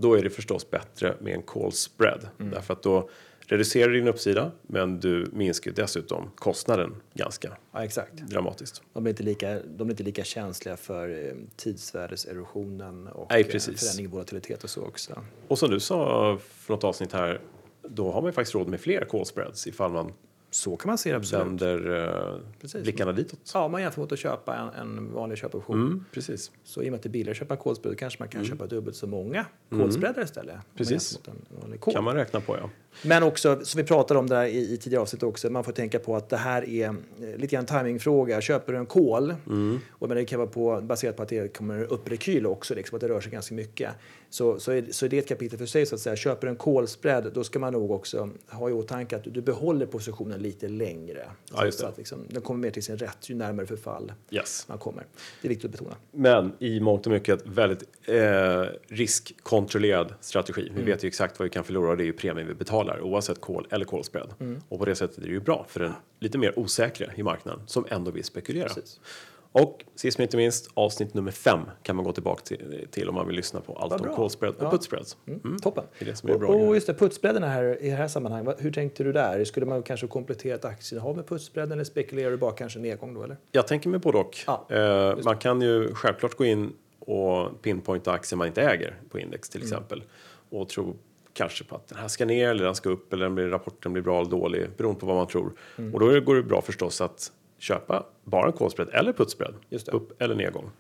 då 0.01 0.15
är 0.19 0.23
det 0.23 0.31
förstås 0.31 0.71
bättre 0.71 1.15
med 1.21 1.35
en 1.35 1.43
call 1.43 1.73
spread. 1.73 2.29
Därför 2.39 2.75
att 2.75 2.83
då 2.83 3.11
reducerar 3.41 3.89
du 3.89 3.99
din 3.99 4.09
uppsida, 4.09 4.51
men 4.63 5.01
du 5.01 5.31
minskar 5.33 5.71
dessutom 5.73 6.31
kostnaden 6.35 6.95
ganska 7.15 7.57
Ja, 7.73 7.85
exakt. 7.85 8.13
dramatiskt. 8.17 8.83
De 8.93 9.03
blir 9.03 9.13
inte 9.13 9.23
lika, 9.23 9.55
de 9.55 9.63
blir 9.77 9.91
inte 9.91 10.03
lika 10.03 10.25
känsliga 10.25 10.77
för 10.77 11.27
eh, 11.27 11.33
tidsvärdeserosionen 11.57 13.07
och 13.09 13.27
Nej, 13.31 13.41
eh, 13.41 13.47
precis. 13.47 13.81
förändring 13.81 14.05
i 14.07 14.09
volatilitet 14.09 14.65
och 14.65 14.71
så 14.71 14.83
också. 14.83 15.23
Och 15.49 15.59
som 15.59 15.71
du 15.71 15.81
sa 15.81 16.39
för 16.41 16.75
något 16.75 16.85
avsnitt 16.85 17.13
här, 17.13 17.41
då 17.89 18.11
har 18.13 18.21
man 18.23 18.29
ju 18.29 18.33
faktiskt 18.33 18.55
råd 18.55 18.69
med 18.69 18.81
fler 18.81 19.05
call 19.05 19.27
spreads 19.27 19.67
ifall 19.67 19.93
man 19.93 20.13
Så 20.51 20.77
kan 20.77 20.89
man 20.89 20.99
se 20.99 21.11
det 21.11 21.17
absolut. 21.17 21.47
vänder 21.47 22.41
eh, 22.75 22.83
blickarna 22.83 23.13
ditåt. 23.13 23.51
Ja, 23.55 23.69
man 23.69 23.83
jämför 23.83 24.01
mot 24.01 24.13
att 24.13 24.19
köpa 24.19 24.57
en, 24.57 24.69
en 24.69 25.13
vanlig 25.13 25.39
köpoption. 25.39 25.77
Mm, 25.87 26.05
precis. 26.13 26.51
Så 26.65 26.83
i 26.83 26.87
och 26.87 26.91
med 26.91 26.97
att 26.97 27.03
det 27.03 27.09
är 27.09 27.11
billigare 27.11 27.31
att 27.31 27.37
köpa 27.37 27.57
kolspread 27.57 27.99
kanske 27.99 28.23
man 28.23 28.29
kan 28.29 28.45
köpa 28.45 28.67
dubbelt 28.67 28.97
så 28.97 29.07
många 29.07 29.47
kolspreadar 29.71 30.23
istället. 30.23 30.55
man 30.55 30.63
Precis. 30.77 31.19
mot 31.19 31.29
en 31.73 31.79
kol. 31.79 31.95
Kan 31.95 32.05
man 32.05 32.15
räkna 32.15 32.41
på 32.41 32.57
ja. 32.57 32.71
Men 33.03 33.23
också, 33.23 33.61
som 33.65 33.79
vi 33.79 33.85
pratade 33.85 34.21
om 34.21 34.27
där 34.27 34.45
i, 34.45 34.73
i 34.73 34.77
tidigare 34.77 35.03
avsnitt 35.03 35.23
också, 35.23 35.51
man 35.51 35.65
får 35.65 35.73
tänka 35.73 35.99
på 35.99 36.17
att 36.17 36.29
det 36.29 36.37
här 36.37 36.69
är 36.69 36.89
eh, 36.89 36.95
lite 37.37 37.57
grann 37.57 37.67
timingfråga. 37.67 38.41
Köper 38.41 38.73
du 38.73 38.79
en 38.79 38.87
kol, 38.87 39.35
och 39.91 40.09
men 40.09 40.17
det 40.17 40.25
kan 40.25 40.39
vara 40.39 40.51
på, 40.51 40.81
baserat 40.81 41.17
på 41.17 41.23
att 41.23 41.29
det 41.29 41.57
kommer 41.57 41.93
upp 41.93 42.11
rekyl 42.11 42.47
också, 42.47 42.75
liksom, 42.75 42.97
att 42.97 43.01
det 43.01 43.09
rör 43.09 43.21
sig 43.21 43.33
ganska 43.33 43.55
mycket, 43.55 43.91
så, 44.31 44.61
så, 44.61 44.73
är, 44.73 44.85
så 44.91 45.07
är 45.07 45.11
det 45.11 45.19
ett 45.19 45.29
kapitel 45.29 45.59
för 45.59 45.67
sig. 45.67 45.87
så 45.87 45.95
att 45.95 46.01
säga. 46.01 46.17
Köper 46.17 46.47
du 46.47 46.51
en 46.51 46.57
kolspread, 46.57 47.33
då 47.35 47.45
ska 47.45 47.59
man 47.59 47.73
nog 47.73 47.91
också 47.91 48.31
ha 48.49 48.71
i 48.71 48.73
åtanke 48.73 49.17
att 49.17 49.25
du, 49.25 49.41
behåller 49.41 49.87
positionen 49.87 50.43
lite 50.43 50.69
längre. 50.69 51.27
Ja, 51.53 51.71
så 51.71 51.87
att 51.87 51.99
liksom, 51.99 52.19
den 52.29 52.43
kommer 52.43 52.61
mer 52.61 52.71
till 52.71 52.83
sin 52.83 52.97
rätt 52.99 53.31
ju 53.31 53.35
närmare 53.35 53.67
förfall 53.67 54.13
Yes. 54.31 54.65
man 54.69 54.79
kommer. 54.79 55.07
Det 55.43 55.49
är 55.49 55.49
viktigt 55.49 55.65
att 55.65 55.71
betona. 55.71 55.97
Men 56.13 56.53
i 56.59 56.81
mångt 56.81 57.07
och 57.07 57.13
mycket 57.13 57.47
väldigt 57.47 57.83
eh, 58.05 58.65
riskkontrollerad 58.89 60.15
strategi. 60.21 60.73
Vi 60.77 60.83
vet 60.83 61.05
ju 61.05 61.09
exakt 61.09 61.39
vad 61.39 61.45
vi 61.45 61.51
kan 61.51 61.65
förlora 61.65 61.91
och 61.91 61.97
det 61.97 62.03
är 62.03 62.07
ju 62.07 62.13
premien 62.13 62.47
vi 62.47 62.55
betalar 62.55 62.80
oavsett 62.89 63.41
call 63.41 63.67
eller 63.71 63.85
call 63.85 64.05
spread. 64.05 64.35
Och 64.69 64.79
på 64.79 64.85
det 64.85 64.95
sättet 64.95 65.19
är 65.19 65.23
det 65.23 65.29
ju 65.29 65.41
bra 65.41 65.67
för 65.69 65.81
den 65.81 65.93
lite 66.21 66.39
mer 66.39 66.59
osäkra 66.59 67.07
i 67.17 67.23
marknaden 67.23 67.61
som 67.67 67.85
ändå 67.89 68.11
vill 68.11 68.25
spekulera. 68.25 68.69
Precis. 68.69 69.01
Och 69.53 69.85
sist 69.95 70.19
men 70.19 70.23
inte 70.23 70.37
minst 70.37 70.71
avsnitt 70.75 71.15
nummer 71.15 71.31
fem 71.31 71.61
kan 71.83 71.97
man 71.97 72.05
gå 72.05 72.13
tillbaka 72.13 72.43
till, 72.45 72.87
till 72.91 73.09
om 73.09 73.15
man 73.15 73.27
vill 73.27 73.37
lyssna 73.37 73.61
på 73.61 73.73
allt 73.77 73.93
om 73.93 73.99
bra. 74.03 74.17
call 74.17 74.31
spread 74.31 74.55
och 74.57 74.63
Ja. 74.65 74.71
put 74.71 74.83
spreads. 74.83 75.17
Mm. 75.27 75.59
Toppen. 75.59 75.85
Det 75.99 76.05
är 76.05 76.11
det 76.11 76.17
som 76.17 76.31
är 76.31 76.39
bra 76.39 76.49
och, 76.49 76.75
just 76.75 76.87
det, 76.87 76.95
putsbredden 76.95 77.43
här, 77.43 77.83
i 77.83 77.91
det 77.91 77.97
här 77.97 78.09
sammanhanget, 78.09 78.57
hur 78.59 78.73
tänkte 78.73 79.05
du 79.05 79.13
där? 79.13 79.45
Skulle 79.45 79.67
man 79.67 79.83
kanske 79.83 80.07
komplettera 80.07 80.55
ett 80.55 80.65
aktieinnehav 80.65 81.17
med 81.17 81.27
putsbredden 81.27 81.73
eller 81.73 81.85
spekulerar 81.85 82.31
du 82.31 82.37
bara 82.37 82.53
kanske 82.53 82.79
nedgång 82.79 83.15
då? 83.15 83.23
Eller? 83.23 83.37
Jag 83.53 83.67
tänker 83.67 83.89
mig 83.89 84.01
både 84.01 84.19
och. 84.19 84.37
Ja, 84.47 84.67
eh, 84.71 85.17
man 85.25 85.37
kan 85.39 85.61
ju 85.63 85.95
självklart 85.95 86.35
gå 86.35 86.45
in 86.45 86.73
och 86.99 87.63
pinpointa 87.63 88.13
aktier 88.13 88.37
man 88.37 88.47
inte 88.47 88.63
äger 88.63 88.95
på 89.11 89.19
index 89.19 89.49
till 89.49 89.61
Mm. 89.61 89.73
exempel 89.73 90.03
och 90.51 90.69
tro 90.69 90.97
kanske 91.33 91.65
på 91.65 91.77
att 91.77 91.89
den 91.89 91.99
här 91.99 92.09
ska 92.09 92.25
ner 92.25 92.49
eller 92.49 92.65
den 92.65 92.75
ska 92.75 92.89
upp 92.91 93.13
eller 93.13 93.25
den 93.25 93.35
blir, 93.35 93.47
rapporten 93.49 93.93
blir 93.93 94.03
bra 94.03 94.21
eller 94.21 94.31
dålig 94.31 94.67
beroende 94.77 95.01
på 95.01 95.07
vad 95.07 95.17
man 95.17 95.27
tror. 95.27 95.53
Mm. 95.79 95.95
Och 95.95 96.01
då 96.01 96.21
går 96.21 96.35
det 96.35 96.43
bra 96.43 96.63
förstås 96.63 97.01
att 97.01 97.33
köpa 97.59 98.07
bara 98.25 98.47
en 98.47 98.53
call 98.53 98.71
spread 98.71 98.89
eller 98.93 99.13
put 99.13 99.31
spread, 99.31 99.55
Just 99.69 99.87
det. 99.87 99.93
upp 99.93 100.23
eller 100.23 100.35
nedgång. 100.35 100.71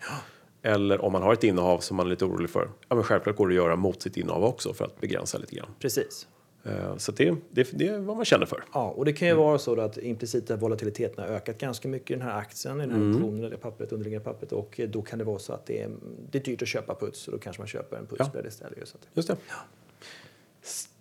Eller 0.62 1.04
om 1.04 1.12
man 1.12 1.22
har 1.22 1.32
ett 1.32 1.44
innehav 1.44 1.78
som 1.78 1.96
man 1.96 2.06
är 2.06 2.10
lite 2.10 2.24
orolig 2.24 2.50
för, 2.50 2.68
ja 2.88 2.94
men 2.94 3.04
självklart 3.04 3.36
går 3.36 3.48
det 3.48 3.52
att 3.52 3.56
göra 3.56 3.76
mot 3.76 4.02
sitt 4.02 4.16
innehav 4.16 4.44
också 4.44 4.74
för 4.74 4.84
att 4.84 5.00
begränsa 5.00 5.38
lite 5.38 5.56
grann. 5.56 5.68
Precis. 5.78 6.28
Eh, 6.64 6.96
Så 6.96 7.12
det, 7.12 7.34
det, 7.50 7.68
det 7.78 7.88
är 7.88 7.98
vad 7.98 8.16
man 8.16 8.24
känner 8.24 8.46
för. 8.46 8.64
Ja, 8.72 8.90
och 8.90 9.04
det 9.04 9.12
kan 9.12 9.28
ju 9.28 9.34
vara 9.34 9.58
så 9.58 9.80
att 9.80 9.98
implicita 9.98 10.56
volatiliteten 10.56 11.24
har 11.24 11.30
ökat 11.34 11.58
ganska 11.58 11.88
mycket 11.88 12.10
i 12.10 12.14
den 12.14 12.22
här 12.22 12.38
aktien, 12.38 12.76
i 12.76 12.80
den 12.80 12.90
här 12.90 12.96
Mm. 13.00 13.16
optionen, 13.16 13.44
eller 13.44 13.56
pappret, 13.56 13.92
underliggande 13.92 14.24
pappret 14.24 14.52
och 14.52 14.80
då 14.88 15.02
kan 15.02 15.18
det 15.18 15.24
vara 15.24 15.38
så 15.38 15.52
att 15.52 15.66
det 15.66 15.82
är, 15.82 15.90
det 16.30 16.38
är 16.38 16.42
dyrt 16.42 16.62
att 16.62 16.68
köpa 16.68 16.94
puts 16.94 17.26
och 17.28 17.32
då 17.32 17.38
kanske 17.38 17.60
man 17.62 17.66
köper 17.68 17.96
en 17.96 18.06
putsbredd 18.06 18.46
istället. 18.46 18.88
Så 18.88 18.96
att, 18.96 19.08
Just 19.14 19.28
det. 19.28 19.36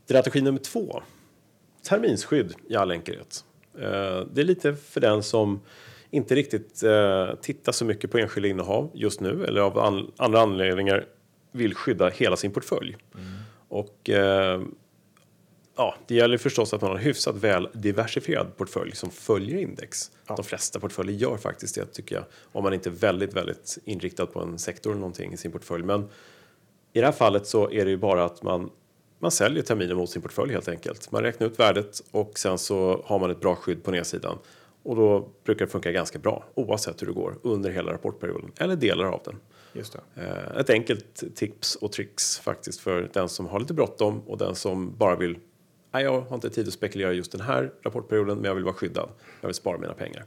Strategi 0.10 0.42
nummer 0.42 0.60
två. 0.60 1.02
Terminsskydd 1.84 2.54
i 2.70 2.76
all 2.76 2.92
enkelhet. 2.92 3.46
Eh, 3.76 3.82
Det 4.32 4.42
är 4.42 4.44
lite 4.44 4.76
för 4.76 5.02
den 5.02 5.24
som 5.24 5.60
inte 6.10 6.36
riktigt 6.36 6.84
eh, 6.84 7.30
tittar 7.42 7.72
så 7.72 7.86
mycket 7.86 8.12
på 8.12 8.18
enskilda 8.18 8.50
innehav 8.50 8.92
just 8.94 9.20
nu 9.22 9.46
eller 9.46 9.62
av 9.62 9.80
an- 9.80 10.12
andra 10.18 10.40
anledningar 10.42 11.06
vill 11.52 11.76
skydda 11.76 12.10
hela 12.10 12.36
sin 12.38 12.52
portfölj. 12.52 12.98
Och 13.68 14.10
eh, 14.10 14.62
ja, 15.78 15.96
det 16.08 16.16
gäller 16.16 16.38
förstås 16.38 16.74
att 16.74 16.82
man 16.82 16.90
har 16.92 16.98
en 16.98 17.04
hyfsat 17.04 17.36
väl 17.36 17.70
diversifierad 17.74 18.58
portfölj 18.58 18.92
som 18.96 19.12
följer 19.12 19.58
index. 19.58 20.12
De 20.28 20.44
flesta 20.44 20.80
portföljer 20.80 21.16
gör 21.16 21.38
faktiskt 21.38 21.76
det 21.76 21.86
tycker 21.86 22.16
jag. 22.16 22.26
Om 22.52 22.64
man 22.64 22.74
inte 22.74 22.90
är 22.90 22.94
väldigt, 22.94 23.34
väldigt 23.34 23.78
inriktad 23.86 24.26
på 24.26 24.40
en 24.42 24.60
sektor 24.60 24.92
eller 24.92 25.00
någonting 25.00 25.34
i 25.34 25.38
sin 25.38 25.52
portfölj. 25.52 25.84
Men 25.84 26.10
i 26.94 27.00
det 27.00 27.06
här 27.06 27.12
fallet 27.14 27.48
så 27.48 27.72
är 27.72 27.86
det 27.86 27.92
ju 27.92 27.98
bara 27.98 28.26
att 28.26 28.44
man, 28.44 28.70
man 29.20 29.32
säljer 29.32 29.64
terminer 29.64 29.96
mot 29.96 30.10
sin 30.10 30.22
portfölj 30.22 30.54
helt 30.54 30.68
enkelt. 30.68 31.12
Man 31.12 31.24
räknar 31.24 31.48
ut 31.48 31.60
värdet 31.60 32.02
och 32.12 32.40
sen 32.40 32.58
så 32.58 33.04
har 33.06 33.20
man 33.20 33.32
ett 33.32 33.40
bra 33.40 33.56
skydd 33.56 33.84
på 33.84 33.92
nedsidan. 33.92 34.38
Och 34.84 34.96
då 34.96 35.30
brukar 35.46 35.66
det 35.66 35.72
funka 35.72 35.92
ganska 35.92 36.20
bra 36.20 36.46
oavsett 36.56 37.02
hur 37.02 37.08
det 37.08 37.14
går 37.14 37.36
under 37.44 37.70
hela 37.70 37.94
rapportperioden 37.94 38.52
eller 38.58 38.76
delar 38.76 39.06
av 39.06 39.22
den. 39.26 39.36
just 39.74 39.94
det. 40.16 40.22
Eh, 40.24 40.60
Ett 40.60 40.70
enkelt 40.70 41.36
tips 41.36 41.76
och 41.76 41.92
tricks 41.92 42.40
faktiskt 42.40 42.80
för 42.80 43.10
den 43.14 43.30
som 43.30 43.46
har 43.48 43.60
lite 43.60 43.74
bråttom 43.74 44.20
och 44.28 44.38
den 44.38 44.56
som 44.56 44.98
bara 44.98 45.16
vill 45.16 45.38
Nej, 45.92 46.04
jag 46.04 46.22
har 46.22 46.36
inte 46.36 46.50
tid 46.50 46.68
att 46.68 46.74
spekulera 46.74 47.14
just 47.14 47.32
den 47.32 47.42
här 47.42 47.72
rapportperioden 47.84 48.38
men 48.38 48.46
jag 48.46 48.56
vill 48.56 48.64
vara 48.64 48.74
skyddad. 48.74 49.10
Jag 49.42 49.48
vill 49.48 49.56
spara 49.56 49.78
mina 49.78 49.94
pengar. 49.94 50.26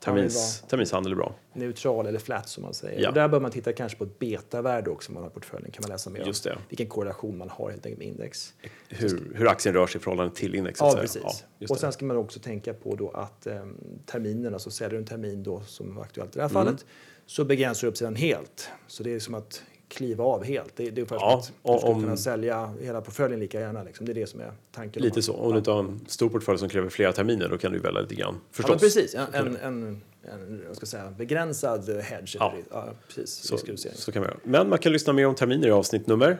Termins, 0.00 0.64
terminshandel 0.68 1.12
är 1.12 1.16
bra. 1.16 1.34
Neutral 1.52 2.06
eller 2.06 2.18
flat 2.18 2.48
som 2.48 2.62
man 2.62 2.74
säger. 2.74 3.02
Ja. 3.02 3.08
Och 3.08 3.14
där 3.14 3.28
bör 3.28 3.40
man 3.40 3.50
titta 3.50 3.72
kanske 3.72 3.98
på 3.98 4.04
ett 4.04 4.18
betavärde 4.18 4.90
också 4.90 5.10
om 5.10 5.14
man 5.14 5.22
har 5.22 5.30
portföljen. 5.30 5.70
kan 5.70 5.82
man 5.82 5.90
läsa 5.90 6.10
mer 6.10 6.26
Just 6.26 6.46
om. 6.46 6.52
det. 6.52 6.58
Vilken 6.68 6.86
korrelation 6.86 7.38
man 7.38 7.48
har 7.48 7.70
helt 7.70 7.86
enkelt 7.86 7.98
med 7.98 8.08
index. 8.08 8.54
Hur, 8.88 9.32
hur 9.34 9.48
aktien 9.48 9.74
rör 9.74 9.86
sig 9.86 9.98
i 10.00 10.02
förhållande 10.02 10.34
till 10.34 10.54
index. 10.54 10.78
så 10.78 10.86
att 10.86 10.94
Ja, 10.94 11.00
precis. 11.00 11.44
just 11.58 11.70
och 11.70 11.78
sen 11.78 11.92
ska 11.92 12.04
man 12.04 12.16
också 12.16 12.40
tänka 12.40 12.74
på 12.74 12.94
då 12.96 13.10
att 13.10 13.46
eh, 13.46 13.62
terminen, 14.06 14.52
alltså 14.54 14.70
säljer 14.70 14.90
du 14.90 14.96
en 14.98 15.04
termin 15.04 15.42
då 15.42 15.60
som 15.60 15.94
var 15.94 16.02
aktuellt 16.02 16.36
i 16.36 16.38
det 16.38 16.42
här 16.42 16.50
Mm. 16.50 16.64
fallet, 16.64 16.84
så 17.26 17.44
begränsar 17.44 17.86
du 17.86 17.90
uppsidan 17.90 18.14
helt. 18.14 18.68
Så 18.86 19.02
det 19.02 19.14
är 19.14 19.18
som 19.20 19.34
att 19.34 19.62
kliva 19.92 20.24
av 20.24 20.44
helt. 20.44 20.76
Det, 20.76 20.84
det 20.84 20.88
är 20.88 20.92
ungefär 20.92 21.16
Ja, 21.16 21.42
som 21.42 21.54
att 21.62 21.72
du 21.74 21.78
skulle 21.78 21.92
om- 21.94 22.02
kunna 22.02 22.16
sälja 22.16 22.74
hela 22.80 23.00
portföljen 23.00 23.40
lika 23.40 23.60
gärna. 23.60 23.82
Liksom. 23.82 24.06
det 24.06 24.12
är 24.12 24.14
det 24.14 24.26
som 24.26 24.40
är 24.40 24.52
tanken. 24.72 25.02
Lite 25.02 25.22
så. 25.22 25.32
Om 25.34 25.52
du 25.52 25.58
inte 25.58 25.70
har 25.70 25.78
en 25.80 26.00
stor 26.08 26.28
portfölj 26.28 26.58
som 26.58 26.68
kräver 26.68 26.88
flera 26.88 27.12
terminer 27.12 27.48
då 27.48 27.58
kan 27.58 27.72
du 27.72 27.78
välja 27.78 28.00
lite 28.00 28.14
grann. 28.14 28.34
Ja, 28.34 28.40
Förstås. 28.50 28.70
men 28.70 28.78
precis. 28.78 29.14
En, 29.14 29.34
en, 29.34 29.56
en, 29.56 30.02
en 30.32 30.62
vad 30.66 30.76
ska 30.76 30.82
jag 30.82 30.88
säga, 30.88 31.10
begränsad 31.10 31.88
hedge. 32.02 32.36
Ja. 32.38 32.54
Ja, 32.70 32.88
precis. 33.08 33.30
Så, 33.30 33.58
så 33.94 34.12
kan 34.12 34.22
man 34.22 34.28
göra. 34.30 34.40
Men 34.44 34.68
man 34.68 34.78
kan 34.78 34.92
lyssna 34.92 35.12
mer 35.12 35.26
om 35.26 35.34
terminer 35.34 35.68
i 35.68 35.70
avsnitt 35.70 36.06
nummer 36.06 36.38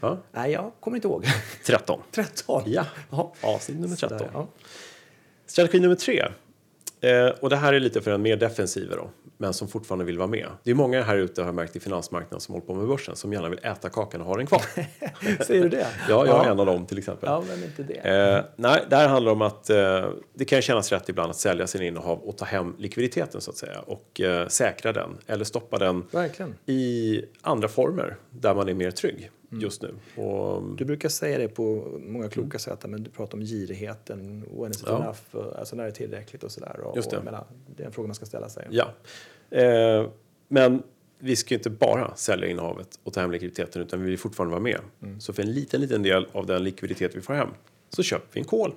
ja, 0.00 0.18
Nej, 0.32 0.52
jag 0.52 0.72
kommer 0.80 0.96
inte 0.96 1.08
ihåg. 1.08 1.24
13. 1.66 2.00
13. 2.12 2.62
Ja, 3.10 3.32
avsnitt 3.40 3.80
nummer 3.80 3.96
13. 3.96 4.18
Där, 4.18 4.30
ja. 4.32 4.46
Strategi 5.46 5.80
nummer 5.80 5.94
tre. 5.96 6.24
Eh, 7.00 7.28
och 7.40 7.50
det 7.50 7.56
här 7.56 7.72
är 7.72 7.80
lite 7.80 8.00
för 8.00 8.10
en 8.10 8.22
mer 8.22 8.36
defensiv 8.36 8.90
då, 8.90 9.10
men 9.38 9.54
som 9.54 9.68
fortfarande 9.68 10.04
vill 10.04 10.18
vara 10.18 10.28
med. 10.28 10.48
Det 10.62 10.70
är 10.70 10.74
många 10.74 11.02
här 11.02 11.16
ute 11.16 11.40
har 11.40 11.48
jag 11.48 11.54
märkt 11.54 11.76
i 11.76 11.80
finansmarknaden 11.80 12.40
som 12.40 12.54
håller 12.54 12.66
på 12.66 12.74
med 12.74 12.88
börsen 12.88 13.16
som 13.16 13.32
gärna 13.32 13.48
vill 13.48 13.60
äta 13.62 13.88
kakan 13.88 14.20
och 14.20 14.26
ha 14.26 14.36
den 14.36 14.46
kvar. 14.46 14.62
Säger 15.44 15.62
du 15.62 15.68
det? 15.68 15.86
Ja, 16.08 16.26
jag 16.26 16.28
är 16.28 16.44
ja. 16.44 16.50
en 16.50 16.60
av 16.60 16.66
dem 16.66 16.86
till 16.86 16.98
exempel. 16.98 17.28
Ja, 17.28 17.44
men 17.48 17.64
inte 17.64 17.82
det. 17.82 17.94
Eh, 17.94 18.44
nej, 18.56 18.84
det 18.90 18.96
här 18.96 19.08
handlar 19.08 19.32
om 19.32 19.42
att 19.42 19.70
eh, 19.70 20.08
det 20.34 20.44
kan 20.44 20.62
kännas 20.62 20.92
rätt 20.92 21.08
ibland 21.08 21.30
att 21.30 21.36
sälja 21.36 21.66
sin 21.66 21.82
innehav 21.82 22.18
och 22.18 22.36
ta 22.36 22.44
hem 22.44 22.74
likviditeten 22.78 23.40
så 23.40 23.50
att 23.50 23.56
säga 23.56 23.80
och 23.80 24.20
eh, 24.20 24.48
säkra 24.48 24.92
den 24.92 25.10
eller 25.26 25.44
stoppa 25.44 25.78
den 25.78 26.04
Verkligen. 26.10 26.54
i 26.66 27.22
andra 27.40 27.68
former 27.68 28.16
där 28.30 28.54
man 28.54 28.68
är 28.68 28.74
mer 28.74 28.90
trygg. 28.90 29.30
Just 29.50 29.82
nu. 29.82 29.94
Och, 30.22 30.62
Du 30.76 30.84
brukar 30.84 31.08
säga 31.08 31.38
det 31.38 31.48
på 31.48 31.98
många 32.00 32.28
kloka 32.28 32.58
sätt, 32.58 32.84
men 32.88 33.02
du 33.02 33.10
pratar 33.10 33.38
om 33.38 33.44
girigheten, 33.44 34.44
when 34.60 34.70
is 34.70 34.80
it 34.80 34.84
Ja. 34.86 34.96
enough, 35.02 35.48
alltså 35.58 35.76
när 35.76 35.82
det 35.84 35.90
är 35.90 35.94
tillräckligt 35.94 36.44
och 36.44 36.52
sådär. 36.52 36.80
Och, 36.80 36.96
Just 36.96 37.10
det. 37.10 37.18
Och, 37.18 37.24
menar, 37.24 37.44
det 37.76 37.82
är 37.82 37.86
en 37.86 37.92
fråga 37.92 38.06
man 38.06 38.14
ska 38.14 38.26
ställa 38.26 38.48
sig. 38.48 38.66
ja. 38.70 38.88
Eh, 39.50 40.08
men 40.48 40.82
vi 41.18 41.36
ska 41.36 41.54
ju 41.54 41.58
inte 41.58 41.70
bara 41.70 42.16
sälja 42.16 42.48
innehavet 42.48 43.00
och 43.02 43.12
ta 43.12 43.20
hem 43.20 43.30
likviditeten 43.30 43.82
utan 43.82 44.00
vi 44.02 44.10
vill 44.10 44.18
fortfarande 44.18 44.50
vara 44.52 44.62
med. 44.62 44.80
Mm. 45.02 45.20
Så 45.20 45.32
för 45.32 45.42
en 45.42 45.52
liten, 45.52 45.80
liten 45.80 46.02
del 46.02 46.26
av 46.32 46.46
den 46.46 46.64
likviditet 46.64 47.16
vi 47.16 47.20
får 47.20 47.34
hem 47.34 47.48
så 47.88 48.02
köper 48.02 48.26
vi 48.32 48.40
en 48.40 48.46
kol. 48.46 48.74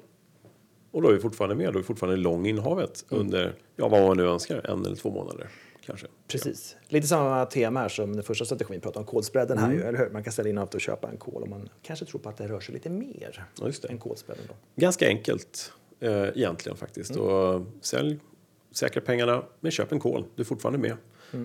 Och 0.92 1.02
då 1.02 1.10
är 1.10 1.14
vi 1.14 1.20
fortfarande 1.20 1.56
med, 1.56 1.66
då 1.66 1.72
är 1.80 1.82
vi 1.82 1.84
fortfarande 1.84 2.18
lång 2.18 2.46
innehavet 2.48 3.06
Mm. 3.12 3.22
under, 3.22 3.54
ja 3.76 3.88
vad 3.88 4.02
man 4.02 4.18
nu 4.18 4.24
önskar, 4.28 4.66
en 4.72 4.86
eller 4.86 4.96
två 4.96 5.12
månader 5.12 5.50
kanske. 5.86 6.08
Precis. 6.28 6.76
Lite 6.88 7.08
samma 7.08 7.46
tema 7.46 7.80
här 7.80 7.90
som 7.90 8.14
den 8.16 8.24
första 8.24 8.46
strategin 8.46 8.76
vi 8.76 8.80
pratade 8.80 9.00
om, 9.00 9.06
kolspreaden 9.06 9.58
Mm. 9.58 9.70
här 9.70 9.78
ju, 9.78 9.84
eller 9.84 9.98
hur? 10.00 10.10
Man 10.10 10.24
kan 10.24 10.34
ställa 10.34 10.50
in 10.50 10.58
allt 10.58 10.74
och 10.76 10.82
köpa 10.82 11.10
en 11.10 11.18
kol 11.18 11.44
om 11.44 11.50
man 11.50 11.70
kanske 11.82 12.06
tror 12.06 12.20
på 12.20 12.30
att 12.30 12.38
det 12.38 12.48
rör 12.48 12.60
sig 12.60 12.74
lite 12.74 12.90
mer 12.90 13.46
Ja, 13.60 13.72
än 13.90 13.98
kolspreaden 13.98 14.44
då. 14.48 14.54
Ganska 14.76 15.08
enkelt 15.08 15.74
eh, 16.00 16.12
egentligen 16.28 16.78
faktiskt. 16.78 17.16
Och 17.16 17.62
sälj, 17.82 18.20
säkra 18.72 19.02
pengarna, 19.02 19.44
men 19.60 19.72
köp 19.72 19.92
en 19.92 20.00
kol. 20.00 20.26
Du 20.36 20.42
är 20.42 20.46
fortfarande 20.46 20.80
med. 20.80 20.98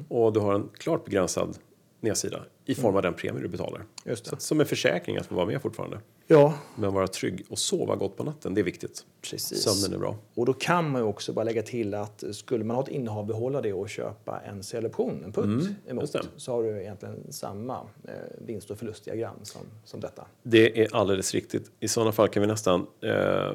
Och 0.09 0.33
du 0.33 0.41
har 0.41 0.55
en 0.55 0.69
klart 0.75 1.05
begränsad 1.05 1.59
nedsida 2.01 2.45
i 2.65 2.75
form 2.75 2.97
av 2.97 3.03
den 3.03 3.15
premie 3.15 3.43
du 3.43 3.49
betalar. 3.49 3.85
Just 4.05 4.25
det. 4.25 4.31
Så 4.31 4.37
som 4.37 4.61
en 4.61 4.67
försäkring 4.67 5.17
att 5.17 5.27
få 5.27 5.35
vara 5.35 5.47
med 5.47 5.63
fortfarande. 5.63 6.01
Ja, 6.27 6.55
Men 6.77 6.93
vara 6.95 7.09
trygg 7.09 7.45
och 7.49 7.59
sova 7.59 7.97
gott 7.97 8.17
på 8.17 8.25
natten, 8.25 8.55
det 8.55 8.61
är 8.61 8.63
viktigt. 8.63 9.05
precis. 9.31 9.63
Sömnen 9.63 9.95
är 9.99 9.99
bra. 10.03 10.17
Och 10.35 10.47
då 10.47 10.53
kan 10.53 10.91
man 10.91 11.01
ju 11.03 11.07
också 11.09 11.33
bara 11.33 11.45
lägga 11.45 11.63
till 11.63 11.95
att 11.95 12.25
skulle 12.33 12.65
man 12.65 12.77
ha 12.77 12.83
ett 12.83 12.89
innehav, 12.89 13.27
behålla 13.27 13.61
det 13.61 13.73
och 13.73 13.89
köpa 13.89 14.41
en 14.41 14.63
säljoption, 14.63 15.23
en 15.25 15.33
putt 15.33 15.45
emot, 15.45 15.69
Mm, 15.89 16.07
det. 16.13 16.23
så 16.37 16.53
har 16.53 16.63
du 16.63 16.81
egentligen 16.83 17.33
samma 17.33 17.81
eh, 18.05 18.11
vinst 18.47 18.71
och 18.71 18.79
förlustdiagram 18.79 19.37
som, 19.43 19.61
som 19.85 20.01
detta. 20.01 20.27
Det 20.43 20.83
är 20.83 20.97
alldeles 20.97 21.35
riktigt. 21.35 21.71
I 21.81 21.89
sådana 21.89 22.13
fall 22.13 22.29
kan 22.29 22.41
vi 22.41 22.47
nästan 22.47 22.87
eh, 23.01 23.51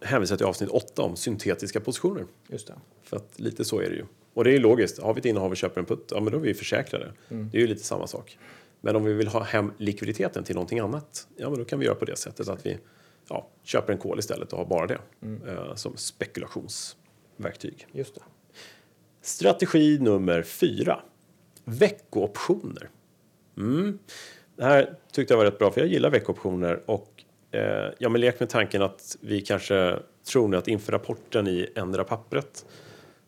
hänvisa 0.00 0.36
till 0.36 0.46
avsnitt 0.46 0.70
8 0.70 1.02
om 1.02 1.16
syntetiska 1.16 1.80
positioner. 1.80 2.24
Just 2.48 2.66
det. 2.66 2.74
För 3.02 3.16
att 3.16 3.40
lite 3.40 3.64
så 3.64 3.80
är 3.80 3.90
det 3.90 3.96
ju. 3.96 4.04
Och 4.34 4.44
det 4.44 4.54
är 4.54 4.58
logiskt. 4.58 5.02
Har 5.02 5.14
vi 5.14 5.18
ett 5.18 5.24
innehav 5.24 5.50
och 5.50 5.56
köper 5.56 5.80
en 5.80 5.86
putt, 5.86 6.08
ja 6.10 6.20
men 6.20 6.32
då 6.32 6.38
är 6.38 6.42
vi 6.42 6.54
försäkrade. 6.54 7.12
Det 7.28 7.56
är 7.56 7.60
ju 7.60 7.66
lite 7.66 7.84
samma 7.84 8.06
sak. 8.06 8.38
Men 8.80 8.96
om 8.96 9.04
vi 9.04 9.12
vill 9.12 9.28
ha 9.28 9.42
hem 9.42 9.72
likviditeten 9.78 10.44
till 10.44 10.54
någonting 10.54 10.78
annat, 10.78 11.28
ja 11.36 11.50
men 11.50 11.58
då 11.58 11.64
kan 11.64 11.78
vi 11.78 11.86
göra 11.86 11.94
på 11.94 12.04
det 12.04 12.16
sättet 12.16 12.48
att 12.48 12.66
vi 12.66 12.78
ja, 13.28 13.48
köper 13.62 13.92
en 13.92 13.98
kol 13.98 14.18
istället 14.18 14.52
och 14.52 14.58
har 14.58 14.66
bara 14.66 14.86
det 14.86 14.98
eh, 15.48 15.74
som 15.74 15.96
spekulationsverktyg. 15.96 17.86
Just 17.92 18.14
det. 18.14 18.20
Strategi 19.22 19.98
nummer 19.98 20.42
fyra. 20.42 21.00
Veckooptioner. 21.64 22.90
Mm. 23.56 23.98
Det 24.56 24.64
här 24.64 24.96
tyckte 25.12 25.34
jag 25.34 25.38
var 25.38 25.44
rätt 25.44 25.58
bra, 25.58 25.70
för 25.70 25.80
jag 25.80 25.90
gillar 25.90 26.10
veckooptioner. 26.10 26.82
Och 26.86 27.24
eh, 27.50 27.92
ja, 27.98 28.08
men 28.08 28.20
lek 28.20 28.40
med 28.40 28.48
tanken 28.48 28.82
att 28.82 29.16
vi 29.20 29.40
kanske 29.40 29.98
tror 30.24 30.48
nu 30.48 30.56
att 30.56 30.68
inför 30.68 30.92
rapporten 30.92 31.48
i 31.48 31.68
Ändra 31.74 32.04
pappret, 32.04 32.64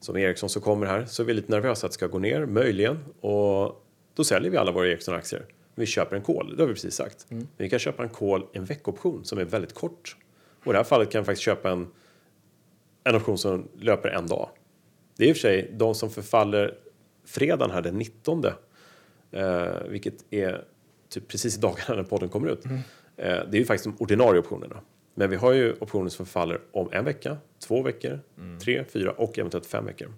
som 0.04 0.16
Ericsson 0.16 0.48
så 0.48 0.60
kommer 0.60 0.86
här, 0.86 1.04
så 1.04 1.22
är 1.22 1.26
vi 1.26 1.34
lite 1.34 1.52
nervösa 1.52 1.86
att 1.86 1.92
det 1.92 1.94
ska 1.94 2.06
gå 2.06 2.18
ner, 2.18 2.46
möjligen. 2.46 2.98
Och 3.20 3.86
då 4.14 4.24
säljer 4.24 4.50
vi 4.50 4.56
alla 4.56 4.72
våra 4.72 4.88
Ericsson-aktier. 4.88 5.46
Vi 5.74 5.86
köper 5.86 6.16
en 6.16 6.22
kol, 6.22 6.56
det 6.56 6.62
har 6.62 6.68
vi 6.68 6.74
precis 6.74 6.94
sagt. 6.94 7.26
Men 7.28 7.48
vi 7.56 7.70
kan 7.70 7.78
köpa 7.78 8.02
en 8.02 8.08
kol, 8.08 8.46
en 8.52 8.64
veckooption, 8.64 9.24
som 9.24 9.38
är 9.38 9.44
väldigt 9.44 9.74
kort. 9.74 10.16
Och 10.64 10.66
i 10.66 10.70
det 10.72 10.78
här 10.78 10.84
fallet 10.84 11.10
kan 11.10 11.22
vi 11.22 11.26
faktiskt 11.26 11.44
köpa 11.44 11.70
en, 11.70 11.88
en 13.04 13.16
option 13.16 13.38
som 13.38 13.68
löper 13.78 14.08
en 14.08 14.26
dag. 14.26 14.48
Det 15.16 15.24
är 15.24 15.28
i 15.28 15.32
och 15.32 15.36
för 15.36 15.40
sig 15.40 15.70
de 15.74 15.94
som 15.94 16.10
förfaller 16.10 16.78
fredagen 17.24 17.70
här 17.70 17.82
den 17.82 17.98
19, 17.98 18.44
eh, 19.30 19.66
vilket 19.88 20.32
är 20.32 20.64
typ 21.08 21.28
precis 21.28 21.56
i 21.56 21.60
dagarna 21.60 21.94
när 21.94 22.02
podden 22.02 22.28
kommer 22.28 22.48
ut. 22.48 22.64
Eh, 22.64 22.72
det 23.16 23.56
är 23.56 23.58
ju 23.58 23.64
faktiskt 23.64 23.84
de 23.84 24.04
ordinarie 24.04 24.40
optionerna. 24.40 24.80
Men 25.14 25.30
vi 25.30 25.36
har 25.36 25.52
ju 25.52 25.74
optioner 25.80 26.10
som 26.10 26.26
förfaller 26.26 26.60
om 26.72 26.88
en 26.92 27.04
vecka, 27.04 27.36
två 27.58 27.82
veckor, 27.82 28.20
tre, 28.64 28.84
fyra 28.84 29.10
och 29.10 29.38
eventuellt 29.38 29.66
fem 29.66 29.86
veckor. 29.86 30.08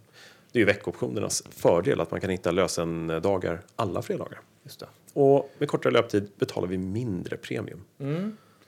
Det 0.53 0.59
är 0.59 0.61
ju 0.61 0.67
veckooptionernas 0.67 1.43
fördel 1.51 2.01
att 2.01 2.11
man 2.11 2.21
kan 2.21 2.31
hitta 2.31 2.51
lösendagar 2.51 3.61
alla 3.77 4.03
fredagar. 4.03 4.41
Just 4.63 4.81
det. 4.81 4.87
Och 5.13 5.51
med 5.59 5.69
kortare 5.69 5.93
löptid 5.93 6.31
betalar 6.39 6.69
vi 6.69 6.79
mindre 6.79 7.37
premium. 7.37 7.85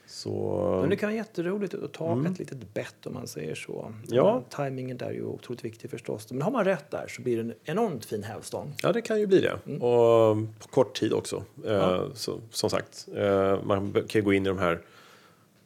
Så... 0.07 0.79
Men 0.81 0.91
det 0.91 0.97
kan 0.97 1.09
vara 1.09 1.17
jätteroligt 1.17 1.75
att 1.75 1.93
ta 1.93 2.27
ett 2.27 2.39
litet 2.39 2.75
bett 2.75 3.07
om 3.07 3.15
man 3.15 3.27
säger 3.27 3.55
så. 3.55 3.83
Mm. 3.83 4.03
Ja. 4.09 4.43
Timingen 4.51 4.97
där 4.97 5.07
är 5.07 5.13
ju 5.13 5.25
otroligt 5.25 5.65
viktig 5.65 5.91
förstås. 5.91 6.31
Men 6.31 6.43
har 6.43 6.51
man 6.51 6.65
rätt 6.65 6.91
där 6.91 7.07
så 7.09 7.23
blir 7.23 7.37
det 7.37 7.43
en 7.43 7.55
enormt 7.65 8.05
fin 8.05 8.23
hävstång. 8.23 8.75
Ja, 8.83 8.93
det 8.93 9.01
kan 9.01 9.21
ju 9.21 9.27
bli 9.27 9.41
det. 9.41 9.75
Och 9.75 10.37
på 10.61 10.69
kort 10.71 11.01
tid 11.01 11.13
också. 11.13 11.45
Eh, 11.67 12.03
så, 12.15 12.41
som 12.51 12.71
sagt, 12.71 13.09
eh, 13.15 13.63
man 13.65 14.05
kan 14.09 14.25
gå 14.25 14.33
in 14.33 14.47
i 14.47 14.49
de 14.49 14.59
här 14.59 14.81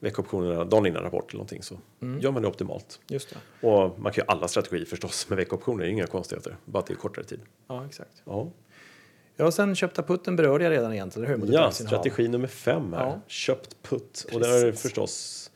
veckooptionerna 0.00 0.64
dagen 0.64 0.86
innan 0.86 1.02
rapport 1.02 1.30
eller 1.30 1.38
någonting 1.38 1.62
så 1.62 1.78
gör 2.20 2.30
man 2.30 2.42
det 2.42 2.48
optimalt. 2.48 3.00
Just 3.08 3.30
det. 3.30 3.66
Och 3.66 3.98
man 4.00 4.12
kan 4.12 4.22
ju 4.22 4.26
alla 4.32 4.48
strategier 4.48 4.84
förstås 4.84 5.28
med 5.28 5.36
veckooptioner, 5.36 5.84
inga 5.84 6.06
konstigheter. 6.06 6.56
Bara 6.64 6.78
att 6.78 6.86
det 6.86 6.92
är 6.92 6.96
kortare 6.96 7.24
tid. 7.24 7.40
Ja, 7.68 7.86
exakt. 7.86 8.22
Ja, 8.24 8.50
Ja, 9.40 9.46
och 9.46 9.54
sen 9.54 9.74
köpta 9.74 10.02
putten 10.02 10.36
berörde 10.36 10.64
jag 10.64 10.70
redan 10.70 10.92
egentligen, 10.92 11.30
eller 11.30 11.46
hur? 11.46 11.52
Ja 11.52 11.70
strategi 11.70 12.28
nummer 12.28 12.48
fem 12.48 12.92
här. 12.92 13.04
Ja. 13.06 13.20
Köpt 13.26 13.76
putt. 13.82 14.26
Och 14.32 14.40
det 14.40 14.46
har 14.46 14.60
Precis. 14.60 14.82
förstås 14.82 15.50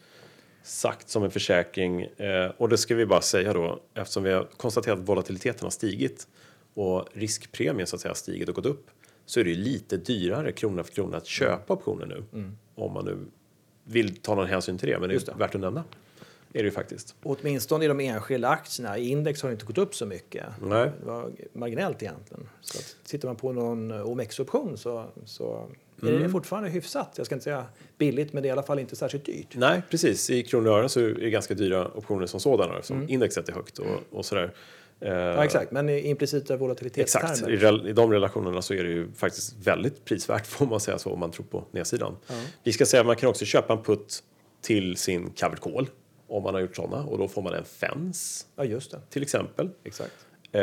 sagt 0.63 1.09
som 1.09 1.23
en 1.25 1.31
försäkring. 1.31 2.03
Eh, 2.03 2.51
och 2.57 2.69
det 2.69 2.79
ska 2.79 2.95
vi 2.95 3.07
bara 3.07 3.21
säga 3.21 3.53
då, 3.53 3.81
eftersom 3.95 4.23
vi 4.23 4.33
har 4.33 4.45
konstaterat 4.57 4.99
att 4.99 5.09
volatiliteten 5.09 5.63
har 5.63 5.71
stigit 5.71 6.29
och 6.75 7.09
riskpremien 7.13 7.87
så 7.87 7.97
att 7.97 8.03
säga 8.03 8.15
stigit 8.15 8.49
och 8.49 8.55
gått 8.55 8.67
upp 8.67 8.91
så 9.27 9.41
är 9.41 9.45
det 9.45 9.51
ju 9.51 9.57
lite 9.57 9.97
dyrare 9.97 10.53
krona 10.53 10.85
för 10.85 10.93
krona 10.93 11.17
att 11.17 11.27
köpa 11.27 11.73
optioner 11.73 12.07
nu. 12.07 12.25
Mm. 12.33 12.57
Om 12.75 12.93
man 12.93 13.05
nu 13.05 13.19
vill 13.85 14.17
ta 14.17 14.35
någon 14.35 14.47
hänsyn 14.47 14.79
till 14.79 14.89
det, 14.89 14.99
men 14.99 15.09
det 15.09 15.15
Just 15.15 15.29
är 15.29 15.33
det. 15.33 15.39
värt 15.39 15.55
att 15.55 15.61
nämna. 15.61 15.85
Är 16.53 16.59
det 16.59 16.65
ju 16.65 16.71
faktiskt. 16.71 17.15
Och 17.23 17.37
Åtminstone 17.41 17.85
i 17.85 17.89
de 17.89 18.01
enskilda 18.01 18.49
aktierna. 18.49 18.99
I 18.99 19.09
index 19.09 19.43
har 19.43 19.49
det 19.49 19.53
inte 19.53 19.67
gått 19.67 19.79
upp 19.79 19.95
så 19.95 20.07
mycket. 20.07 20.45
Nej. 20.63 20.91
Det 21.01 21.07
var 21.07 21.31
marginellt 21.53 22.03
egentligen. 22.03 22.49
Så 22.61 22.79
att, 22.79 22.97
tittar 23.07 23.29
man 23.29 23.37
på 23.37 23.53
någon 23.53 23.93
OMX-option 23.93 24.77
så, 24.77 25.05
så 25.25 25.67
är 26.03 26.09
Mm. 26.09 26.23
det 26.23 26.29
fortfarande 26.29 26.69
hyfsat. 26.71 27.15
Jag 27.17 27.27
ska 27.27 27.35
inte 27.35 27.45
säga 27.45 27.65
billigt, 27.99 28.33
men 28.33 28.43
det 28.43 28.47
är 28.47 28.51
i 28.51 28.53
alla 28.53 28.63
fall 28.63 28.79
inte 28.79 28.97
särskilt 28.97 29.25
dyrt. 29.27 29.47
Nej, 29.57 29.83
precis. 29.91 30.31
I 30.31 30.43
kronor 30.43 30.71
och 30.71 30.79
ören 30.79 30.89
så 30.89 31.01
är 31.01 31.15
det 31.15 31.31
ganska 31.31 31.55
dyra 31.55 31.89
optioner 31.95 32.27
som 32.27 32.41
sådana 32.41 32.75
eftersom 32.77 32.97
Mm. 32.97 33.09
indexet 33.11 33.49
är 33.49 33.53
högt 33.53 33.79
och, 33.79 33.87
och 34.11 34.25
sådär. 34.25 34.51
Eh, 35.01 35.13
Ja, 35.13 35.45
exakt. 35.45 35.73
Men 35.73 35.89
implicita 35.89 36.57
volatilitetstermer. 36.57 37.31
Exakt, 37.33 37.49
I, 37.51 37.57
rel- 37.57 37.89
i 37.89 37.93
de 37.93 38.13
relationerna 38.13 38.63
så 38.63 38.75
är 38.75 38.85
det 38.85 38.91
ju 38.91 39.13
faktiskt 39.13 39.55
väldigt 39.67 40.05
prisvärt 40.05 40.47
får 40.57 40.67
man 40.67 40.81
säga 40.81 40.99
så 40.99 41.11
om 41.13 41.21
man 41.21 41.31
tror 41.31 41.47
på 41.47 41.65
nedsidan. 41.71 42.17
Vi 42.63 42.73
ska 42.73 42.87
säga 42.87 43.01
att 43.01 43.07
man 43.07 43.17
kan 43.17 43.29
också 43.31 43.45
köpa 43.45 43.73
en 43.73 43.83
putt 43.83 44.23
till 44.61 44.97
sin 44.97 45.31
covered 45.31 45.61
call 45.61 45.89
om 46.29 46.43
man 46.43 46.55
har 46.55 46.61
gjort 46.61 46.77
sådana 46.77 47.05
och 47.05 47.19
då 47.19 47.29
får 47.29 47.43
man 47.43 47.55
en 47.55 47.65
fens 47.65 48.47
Ja, 48.57 48.65
just 48.65 48.91
det. 48.91 49.01
till 49.11 49.23
exempel. 49.23 49.71
Exakt. 49.85 50.27
Eh, 50.55 50.61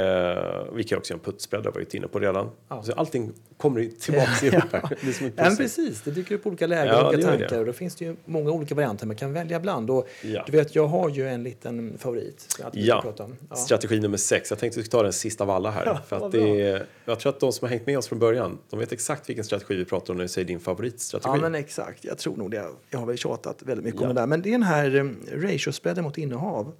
vi 0.73 0.83
kan 0.83 0.97
också 0.97 1.13
göra 1.13 1.19
en 1.19 1.23
puttspread, 1.31 1.63
det 1.63 1.67
har 1.69 1.73
vi 1.73 1.79
varit 1.79 1.93
inne 1.93 2.07
på 2.07 2.19
redan. 2.19 2.49
Ja. 2.69 2.83
Så 2.83 2.93
allting 2.93 3.33
kommer 3.57 3.89
tillbaka 3.99 4.45
ihop 4.45 4.63
här. 4.71 4.97
Det 5.01 5.21
är 5.21 5.31
Ja, 5.49 5.55
precis, 5.57 6.01
det 6.01 6.11
dyker 6.11 6.35
upp 6.35 6.45
olika 6.47 6.67
lägen, 6.67 6.87
Ja, 6.87 7.09
olika 7.09 7.27
tankar 7.27 7.47
det. 7.49 7.59
och 7.59 7.65
då 7.65 7.73
finns 7.73 7.95
det 7.95 8.05
ju 8.05 8.15
många 8.25 8.51
olika 8.51 8.75
varianter 8.75 9.07
man 9.07 9.15
kan 9.15 9.33
välja 9.33 9.59
bland. 9.59 9.89
Och. 9.89 10.07
Du 10.45 10.51
vet, 10.51 10.75
jag 10.75 10.87
har 10.87 11.09
ju 11.09 11.27
en 11.27 11.43
liten 11.43 11.97
favorit. 11.97 12.59
Ja, 12.73 13.01
prata 13.01 13.23
om. 13.23 13.35
Ja. 13.49 13.55
strategi 13.55 13.99
nummer 13.99 14.17
sex. 14.17 14.49
Jag 14.49 14.59
tänkte 14.59 14.79
att 14.79 14.83
vi 14.83 14.87
ska 14.87 14.97
ta 14.97 15.03
den 15.03 15.13
sista 15.13 15.43
av 15.43 15.49
alla 15.49 15.71
här. 15.71 15.99
För 16.07 16.25
att 16.25 16.31
det 16.31 16.61
är, 16.61 16.85
jag 17.05 17.19
tror 17.19 17.29
att 17.29 17.39
de 17.39 17.51
som 17.51 17.65
har 17.65 17.69
hängt 17.69 17.85
med 17.85 17.97
oss 17.97 18.07
från 18.07 18.19
början, 18.19 18.57
de 18.69 18.79
vet 18.79 18.91
exakt 18.91 19.29
vilken 19.29 19.45
strategi 19.45 19.75
vi 19.75 19.85
pratar 19.85 20.13
om 20.13 20.17
när 20.17 20.23
vi 20.23 20.29
säger 20.29 20.47
din 20.47 20.59
favoritstrategi. 20.59 21.29
Ja, 21.35 21.41
men 21.41 21.55
exakt. 21.55 22.05
Jag 22.05 22.17
tror 22.17 22.37
nog 22.37 22.51
det. 22.51 22.65
Jag 22.89 22.99
har 22.99 23.05
väl 23.05 23.17
tjatat 23.17 23.63
väldigt 23.63 23.85
mycket 23.85 24.01
om 24.01 24.07
det 24.07 24.13
där. 24.13 24.27
Men 24.27 24.41
det 24.41 24.49
är 24.49 24.51
den 24.51 24.63
här 24.63 24.95
um, 24.95 25.17
ratio-spreaden 25.31 26.03
mot 26.03 26.17
innehav. 26.17 26.73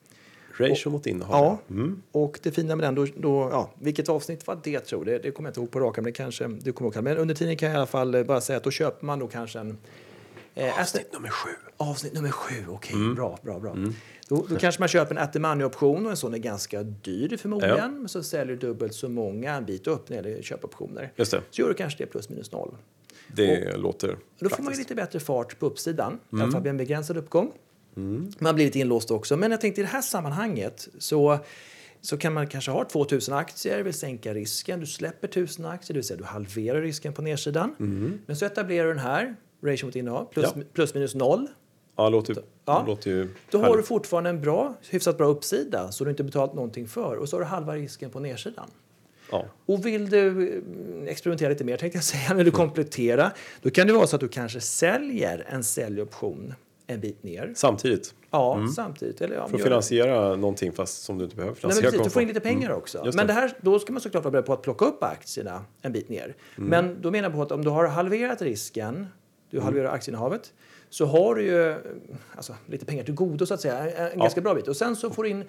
Ratio 0.69 0.89
mot 0.89 1.07
innehav. 1.07 1.57
Ja, 1.67 1.87
och 2.11 2.39
det 2.43 2.51
fina 2.51 2.75
med 2.75 2.87
den, 2.87 2.95
då, 2.95 3.07
då, 3.17 3.49
ja, 3.51 3.71
vilket 3.79 4.09
avsnitt 4.09 4.47
var 4.47 4.59
det 4.63 4.79
tror 4.79 5.05
det, 5.05 5.17
det 5.19 5.31
kommer 5.31 5.47
jag 5.47 5.51
inte 5.51 5.59
ihåg 5.59 5.71
på 5.71 5.79
raken, 5.79 6.03
men 6.03 6.13
det 6.13 6.17
kanske 6.17 6.47
du 6.47 6.73
kommer 6.73 6.95
ihåg. 6.95 7.03
Men 7.03 7.17
under 7.17 7.35
tiden 7.35 7.57
kan 7.57 7.69
jag 7.69 7.73
i 7.75 7.77
alla 7.77 7.85
fall 7.85 8.15
eh, 8.15 8.23
bara 8.23 8.41
säga 8.41 8.57
att 8.57 8.63
då 8.63 8.71
köper 8.71 9.05
man 9.05 9.19
då 9.19 9.27
kanske 9.27 9.59
en... 9.59 9.77
Eh, 10.55 10.79
Avsnitt 10.79 11.13
nummer 11.13 11.29
sju. 11.29 11.49
Avsnitt 11.77 12.13
nummer 12.13 12.29
sju, 12.29 12.53
okej, 12.69 12.95
bra, 13.15 13.39
bra, 13.43 13.59
bra. 13.59 13.75
Då, 14.27 14.45
då 14.49 14.55
kanske 14.55 14.81
man 14.81 14.87
köper 14.87 15.15
en 15.15 15.21
at 15.21 15.33
the 15.33 15.39
money-option 15.39 16.05
och 16.05 16.11
en 16.11 16.17
sån 16.17 16.33
är 16.33 16.37
ganska 16.37 16.83
dyr 16.83 17.37
förmodligen. 17.37 17.77
Ja. 17.77 17.87
Men 17.87 18.09
så 18.09 18.23
säljer 18.23 18.55
du 18.55 18.67
dubbelt 18.67 18.93
så 18.93 19.09
många 19.09 19.53
en 19.53 19.65
bit 19.65 19.87
upp 19.87 20.09
när 20.09 20.23
det 20.23 20.29
gäller 20.29 20.43
köpoptioner. 20.43 21.11
Just 21.15 21.31
det. 21.31 21.41
Så 21.49 21.61
gör 21.61 21.67
du 21.67 21.73
kanske 21.73 22.03
det 22.03 22.07
plus 22.07 22.29
minus 22.29 22.51
noll. 22.51 22.75
Det 23.35 23.77
låter 23.77 24.17
Då 24.39 24.49
får 24.49 24.63
man 24.63 24.73
ju 24.73 24.79
lite 24.79 24.95
bättre 24.95 25.19
fart 25.19 25.59
på 25.59 25.65
uppsidan. 25.65 26.13
I 26.13 26.33
Mm. 26.33 26.43
alla 26.43 26.51
fall 26.51 26.61
vid 26.63 26.69
en 26.69 26.77
begränsad 26.77 27.17
uppgång. 27.17 27.51
Man 28.39 28.55
blir 28.55 28.65
lite 28.65 28.79
inlåst 28.79 29.11
också. 29.11 29.37
Men 29.37 29.51
jag 29.51 29.61
tänkte 29.61 29.81
i 29.81 29.83
det 29.83 29.89
här 29.89 30.01
sammanhanget 30.01 30.87
så, 30.97 31.39
så 32.01 32.17
kan 32.17 32.33
man 32.33 32.47
kanske 32.47 32.71
ha 32.71 32.85
2000 32.85 33.33
aktier, 33.35 33.83
vill 33.83 33.93
sänka 33.93 34.33
risken. 34.33 34.79
Du 34.79 34.85
släpper 34.85 35.27
1000 35.27 35.65
aktier, 35.65 35.93
det 35.93 35.97
vill 35.97 36.07
säga 36.07 36.17
du 36.17 36.23
halverar 36.23 36.81
risken 36.81 37.13
på 37.13 37.21
nedsidan. 37.21 37.75
Men 38.25 38.35
så 38.35 38.45
etablerar 38.45 38.87
du 38.87 38.93
den 38.93 39.03
här, 39.03 39.35
ratio 39.63 39.85
mot 39.85 39.95
innehav, 39.95 40.25
plus, 40.33 40.45
Mm. 40.45 40.59
Ja. 40.59 40.65
plus 40.73 40.93
minus 40.93 41.15
noll. 41.15 41.47
Ja, 41.95 42.09
låter, 42.09 42.35
Ja. 42.65 42.83
låter 42.87 43.11
ju 43.11 43.29
Då 43.49 43.61
har 43.61 43.77
du 43.77 43.83
fortfarande 43.83 44.29
en 44.29 44.41
bra, 44.41 44.75
hyfsat 44.89 45.17
bra 45.17 45.27
uppsida 45.27 45.91
så 45.91 46.03
du 46.03 46.09
inte 46.09 46.23
betalat 46.23 46.53
någonting 46.55 46.87
för. 46.87 47.15
Och 47.15 47.29
så 47.29 47.35
har 47.35 47.41
du 47.41 47.45
halva 47.47 47.75
risken 47.75 48.09
på 48.09 48.19
nedsidan. 48.19 48.69
Ja. 49.31 49.45
Och 49.65 49.85
vill 49.85 50.09
du 50.09 50.47
eh, 51.03 51.11
experimentera 51.11 51.49
lite 51.49 51.63
mer, 51.63 51.77
tänkte 51.77 51.97
jag 51.97 52.03
säga, 52.03 52.33
vill 52.33 52.45
du 52.45 52.51
komplettera, 52.51 53.31
då 53.61 53.69
kan 53.69 53.87
det 53.87 53.93
vara 53.93 54.07
så 54.07 54.15
att 54.15 54.19
du 54.19 54.27
kanske 54.27 54.59
säljer 54.61 55.45
en 55.49 55.63
säljoption 55.63 56.53
en 56.93 56.99
bit 57.01 57.23
ner. 57.23 57.53
Samtidigt. 57.55 58.13
Ja, 58.31 58.67
samtidigt. 58.75 59.21
Eller, 59.21 59.35
ja, 59.35 59.47
För 59.47 59.55
att 59.55 59.63
finansiera 59.63 60.35
någonting 60.35 60.71
fast 60.71 61.03
som 61.03 61.17
du 61.17 61.23
inte 61.23 61.35
behöver 61.35 61.51
Nej, 61.53 61.59
men 61.61 61.71
finansiera. 61.71 61.91
precis, 61.91 62.05
du 62.05 62.09
får 62.13 62.21
in 62.21 62.27
lite 62.27 62.39
pengar 62.39 62.65
Mm. 62.69 62.77
också. 62.77 63.01
Just 63.05 63.15
Men 63.17 63.27
det. 63.27 63.33
det 63.33 63.39
här, 63.39 63.53
då 63.61 63.79
ska 63.79 63.93
man 63.93 64.01
såklart 64.01 64.23
vara 64.23 64.31
beredd 64.31 64.45
på 64.45 64.53
att 64.53 64.61
plocka 64.61 64.85
upp 64.85 65.03
aktierna 65.03 65.63
en 65.81 65.91
bit 65.91 66.09
ner. 66.09 66.35
Mm. 66.57 66.69
Men 66.69 67.01
då 67.01 67.11
menar 67.11 67.29
jag 67.29 67.35
på 67.35 67.41
att 67.41 67.51
om 67.51 67.63
du 67.63 67.69
har 67.69 67.87
halverat 67.87 68.41
risken, 68.41 69.07
du 69.49 69.57
Mm. 69.57 69.65
halverar 69.65 69.89
aktieinnehavet, 69.93 70.53
så 70.89 71.05
har 71.05 71.35
du 71.35 71.43
ju 71.43 71.75
alltså, 72.35 72.55
lite 72.65 72.85
pengar 72.85 73.03
till 73.03 73.13
godo 73.13 73.45
så 73.45 73.53
att 73.53 73.61
säga. 73.61 73.89
En, 73.91 74.11
en 74.11 74.19
ganska 74.19 74.41
bra 74.41 74.53
bit. 74.55 74.67
Och 74.67 74.75
sen 74.77 74.95
så 74.95 75.09
får 75.09 75.23
du 75.23 75.29
in 75.29 75.43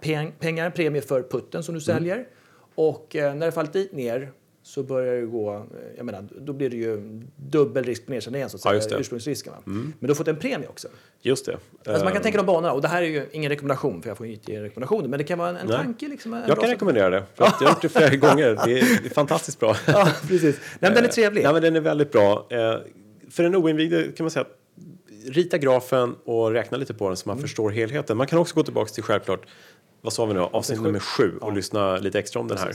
peng, 0.00 0.32
pengar, 0.38 0.66
en 0.66 0.72
premie 0.72 1.02
för 1.02 1.22
putten 1.22 1.62
som 1.62 1.74
du 1.74 1.80
Mm. 1.90 1.96
säljer. 1.98 2.26
Och 2.74 3.16
eh, 3.16 3.34
när 3.34 3.46
det 3.46 3.52
fallit 3.52 3.72
dit 3.72 3.92
ner 3.92 4.32
så 4.68 4.82
börjar 4.82 5.14
det 5.20 5.26
gå, 5.26 5.66
jag 5.96 6.06
menar, 6.06 6.24
då 6.40 6.52
blir 6.52 6.70
det 6.70 6.76
ju 6.76 7.20
dubbel 7.36 7.84
risk 7.84 8.06
på 8.06 8.12
nedsidan 8.12 8.34
igen 8.34 8.50
så 8.50 8.56
att 8.56 8.64
Ja, 8.74 8.80
säga. 8.80 8.90
Mm. 8.90 9.00
ursprungsrisken. 9.00 9.52
Va? 9.52 9.58
Men 9.64 9.92
du 10.00 10.06
har 10.08 10.14
fått 10.14 10.28
en 10.28 10.36
premie 10.36 10.68
också. 10.68 10.88
Just 11.22 11.46
det. 11.46 11.52
Alltså 11.52 12.04
man 12.04 12.12
kan 12.12 12.16
Eh, 12.16 12.22
tänka 12.22 12.38
de 12.38 12.46
banorna, 12.46 12.72
och 12.72 12.82
det 12.82 12.88
här 12.88 13.02
är 13.02 13.06
ju 13.06 13.26
ingen 13.32 13.48
rekommendation 13.50 14.02
för 14.02 14.10
jag 14.10 14.16
får 14.16 14.26
ju 14.26 14.32
inte 14.32 14.52
ge 14.52 14.62
rekommendationer, 14.62 15.08
men 15.08 15.18
det 15.18 15.24
kan 15.24 15.38
vara 15.38 15.48
en, 15.48 15.56
en 15.56 15.68
tanke. 15.68 16.08
Liksom, 16.08 16.32
en 16.34 16.38
jag 16.40 16.48
kan 16.48 16.56
sak- 16.56 16.70
rekommendera 16.70 17.10
det. 17.10 17.24
För 17.34 17.44
jag 17.44 17.50
har 17.50 17.68
gjort 17.68 17.82
det 17.82 17.88
flera 17.88 18.16
gånger. 18.28 18.46
Det 18.64 18.78
är, 18.80 19.00
det 19.02 19.08
är 19.08 19.14
fantastiskt 19.14 19.60
bra. 19.60 19.76
Ja, 19.86 20.08
precis. 20.28 20.56
Nej, 20.60 20.78
men 20.80 20.94
den 20.94 21.04
är 21.04 21.08
trevlig. 21.08 21.42
Nej, 21.44 21.52
men 21.52 21.62
den 21.62 21.76
är 21.76 21.80
väldigt 21.80 22.12
bra. 22.12 22.46
Eh, 22.50 22.76
för 23.30 23.42
den 23.42 23.56
oinvigde 23.56 24.02
kan 24.16 24.24
man 24.24 24.30
säga 24.30 24.40
att 24.44 24.56
rita 25.34 25.58
grafen 25.58 26.14
och 26.24 26.50
räkna 26.52 26.78
lite 26.78 26.94
på 26.94 27.08
den 27.08 27.16
så 27.16 27.28
man 27.28 27.36
Mm. 27.36 27.42
förstår 27.42 27.70
helheten. 27.70 28.16
Man 28.16 28.26
kan 28.26 28.38
också 28.38 28.54
gå 28.54 28.62
tillbaka 28.62 28.88
till 28.92 29.02
självklart, 29.02 29.46
vad 30.00 30.12
sa 30.12 30.26
vi 30.26 30.34
nu, 30.34 30.40
avsnitt 30.40 30.82
nummer 30.82 30.98
sju 30.98 31.32
och 31.40 31.52
lyssna 31.52 31.96
lite 31.96 32.18
extra 32.18 32.40
om 32.40 32.48
den 32.48 32.58
här. 32.58 32.72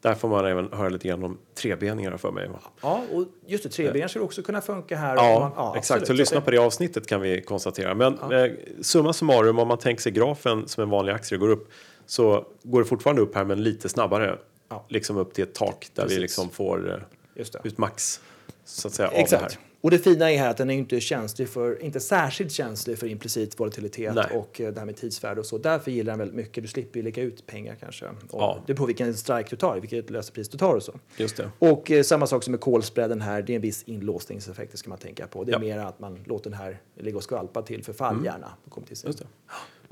Där 0.00 0.14
får 0.14 0.28
man 0.28 0.46
även 0.46 0.72
höra 0.72 0.88
lite 0.88 1.08
grann 1.08 1.24
om 1.24 1.38
trebeningar 1.54 2.16
för 2.16 2.30
mig. 2.30 2.50
Ja, 2.82 3.02
och 3.12 3.24
just 3.46 3.64
det, 3.64 3.70
trebenar 3.70 4.08
skulle 4.08 4.24
också 4.24 4.42
kunna 4.42 4.60
funka 4.60 4.96
här. 4.96 5.16
Ja, 5.16 5.52
man, 5.56 5.76
exakt. 5.76 6.02
absolut. 6.02 6.06
Så 6.06 6.12
lyssna 6.12 6.40
på 6.40 6.50
det 6.50 6.58
avsnittet 6.58 7.06
kan 7.06 7.20
vi 7.20 7.42
konstatera. 7.42 7.94
Men 7.94 8.32
eh, 8.32 8.52
summa 8.80 9.12
summarum, 9.12 9.58
om 9.58 9.68
man 9.68 9.78
tänker 9.78 10.02
sig 10.02 10.12
grafen 10.12 10.68
som 10.68 10.82
en 10.82 10.90
vanlig 10.90 11.12
aktie 11.12 11.38
går 11.38 11.48
upp 11.48 11.68
så 12.06 12.46
går 12.62 12.78
det 12.78 12.84
fortfarande 12.84 13.22
upp 13.22 13.34
här 13.34 13.44
men 13.44 13.62
lite 13.62 13.88
snabbare. 13.88 14.38
Ja. 14.68 14.84
Liksom 14.88 15.16
upp 15.16 15.34
till 15.34 15.44
ett 15.44 15.54
tak 15.54 15.88
där 15.94 16.02
Precis. 16.02 16.18
vi 16.18 16.22
liksom 16.22 16.50
får 16.50 17.04
eh, 17.36 17.44
ut 17.64 17.78
max 17.78 18.20
så 18.64 18.88
att 18.88 18.94
säga 18.94 19.08
av 19.08 19.26
det 19.30 19.36
här. 19.36 19.69
Och 19.82 19.90
det 19.90 19.98
fina 19.98 20.32
är 20.32 20.38
här 20.38 20.50
att 20.50 20.56
den 20.56 20.70
är 20.70 20.74
inte 20.74 21.00
känslig 21.00 21.48
för, 21.48 21.82
inte 21.82 22.00
särskilt 22.00 22.52
känslig 22.52 22.98
för 22.98 23.06
implicit 23.06 23.60
volatilitet 23.60 24.14
Nej. 24.14 24.24
och 24.34 24.60
eh, 24.60 24.72
det 24.72 24.78
här 24.80 24.86
med 24.86 24.96
tidsvärde 24.96 25.40
och 25.40 25.46
så. 25.46 25.58
Därför 25.58 25.90
gillar 25.90 26.12
den 26.12 26.18
väldigt 26.18 26.36
mycket. 26.36 26.64
Du 26.64 26.68
slipper 26.68 26.98
ju 26.98 27.02
lägga 27.04 27.22
ut 27.22 27.46
pengar 27.46 27.76
kanske. 27.80 28.06
Och 28.06 28.12
Ja. 28.32 28.58
Det 28.66 28.74
beror 28.74 28.76
på 28.76 28.86
vilken 28.86 29.14
strike 29.14 29.46
du 29.50 29.56
tar, 29.56 29.80
vilket 29.80 30.10
lösepris 30.10 30.48
du 30.48 30.58
tar 30.58 30.74
och 30.74 30.82
så. 30.82 30.92
Just 31.16 31.36
det. 31.36 31.50
Och 31.58 31.90
eh, 31.90 32.02
samma 32.02 32.26
sak 32.26 32.42
som 32.44 32.50
med 32.50 32.60
kolspreaden 32.60 33.20
här, 33.20 33.42
det 33.42 33.52
är 33.52 33.54
en 33.54 33.62
viss 33.62 33.82
inlåsningseffekt, 33.82 34.78
ska 34.78 34.88
man 34.90 34.98
tänka 34.98 35.26
på. 35.26 35.44
Det 35.44 35.50
är 35.50 35.52
Ja. 35.52 35.58
mer 35.58 35.78
att 35.78 36.00
man 36.00 36.18
låter 36.24 36.50
den 36.50 36.58
här 36.58 36.80
ligga 36.98 37.16
och 37.16 37.22
skvalpa 37.22 37.62
till 37.62 37.84
förfall 37.84 38.24
gärna. 38.24 38.52
Och 38.64 38.70
kommer 38.72 38.86
till 38.86 38.96
sig. 38.96 39.12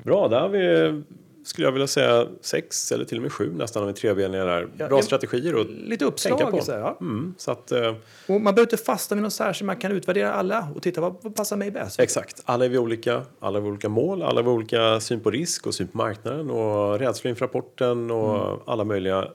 Bra, 0.03 0.27
där 0.27 0.39
har 0.39 0.49
vi, 0.49 1.03
skulle 1.45 1.67
jag 1.67 1.71
vilja 1.71 1.87
säga, 1.87 2.27
sex 2.41 2.91
eller 2.91 3.05
till 3.05 3.17
och 3.17 3.21
med 3.21 3.31
sju 3.33 3.53
nästan 3.53 3.83
av 3.83 3.87
de 3.93 3.99
trebeniga 3.99 4.43
där. 4.45 4.67
Ja, 4.77 4.87
Bra 4.87 4.97
jag- 4.97 5.03
strategier 5.05 5.61
att 5.61 5.67
Lite 5.67 6.11
tänka 6.11 6.45
på. 6.45 6.57
uppslag. 6.57 6.63
Så 6.63 6.71
här, 6.71 6.79
ja. 6.79 6.97
Mm, 7.01 7.33
så 7.37 7.51
att, 7.51 7.71
eh, 7.71 7.87
Och 8.27 8.41
man 8.41 8.43
behöver 8.43 8.61
inte 8.61 8.77
fastna 8.77 9.15
vid 9.15 9.23
något 9.23 9.33
särskilt, 9.33 9.65
man 9.65 9.77
kan 9.77 9.91
utvärdera 9.91 10.33
alla 10.33 10.67
och 10.75 10.81
titta 10.83 11.01
vad, 11.01 11.15
vad 11.21 11.35
passar 11.35 11.57
mig 11.57 11.71
bäst. 11.71 11.99
exakt, 11.99 12.41
alla 12.45 12.65
är 12.65 12.69
vi 12.69 12.77
olika, 12.77 13.21
alla 13.39 13.59
har 13.59 13.67
olika 13.67 13.89
mål, 13.89 14.23
alla 14.23 14.41
har 14.41 14.49
olika 14.51 14.99
syn 14.99 15.19
på 15.19 15.31
risk 15.31 15.67
och 15.67 15.73
syn 15.73 15.87
på 15.87 15.97
marknaden 15.97 16.49
och 16.49 16.99
rädsla 16.99 17.29
inför 17.29 17.45
rapporten 17.45 18.11
och 18.11 18.63
alla 18.65 18.83
möjliga 18.83 19.27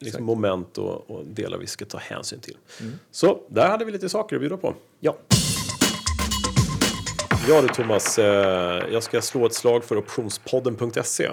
liksom, 0.00 0.24
moment 0.24 0.78
och, 0.78 1.10
och 1.10 1.24
delar 1.26 1.58
vi 1.58 1.66
ska 1.66 1.84
ta 1.84 1.98
hänsyn 1.98 2.40
till. 2.40 2.56
Så 3.10 3.40
där 3.48 3.68
hade 3.68 3.84
vi 3.84 3.92
lite 3.92 4.08
saker 4.08 4.36
att 4.36 4.40
bjuda 4.40 4.56
på. 4.56 4.74
Ja. 5.00 5.16
Ja 7.48 7.62
du 7.62 7.68
Thomas, 7.68 8.18
eh, 8.18 8.92
jag 8.92 9.02
ska 9.02 9.20
slå 9.20 9.46
ett 9.46 9.54
slag 9.54 9.84
för 9.84 9.96
optionspodden.se 9.96 11.24
eh, 11.24 11.30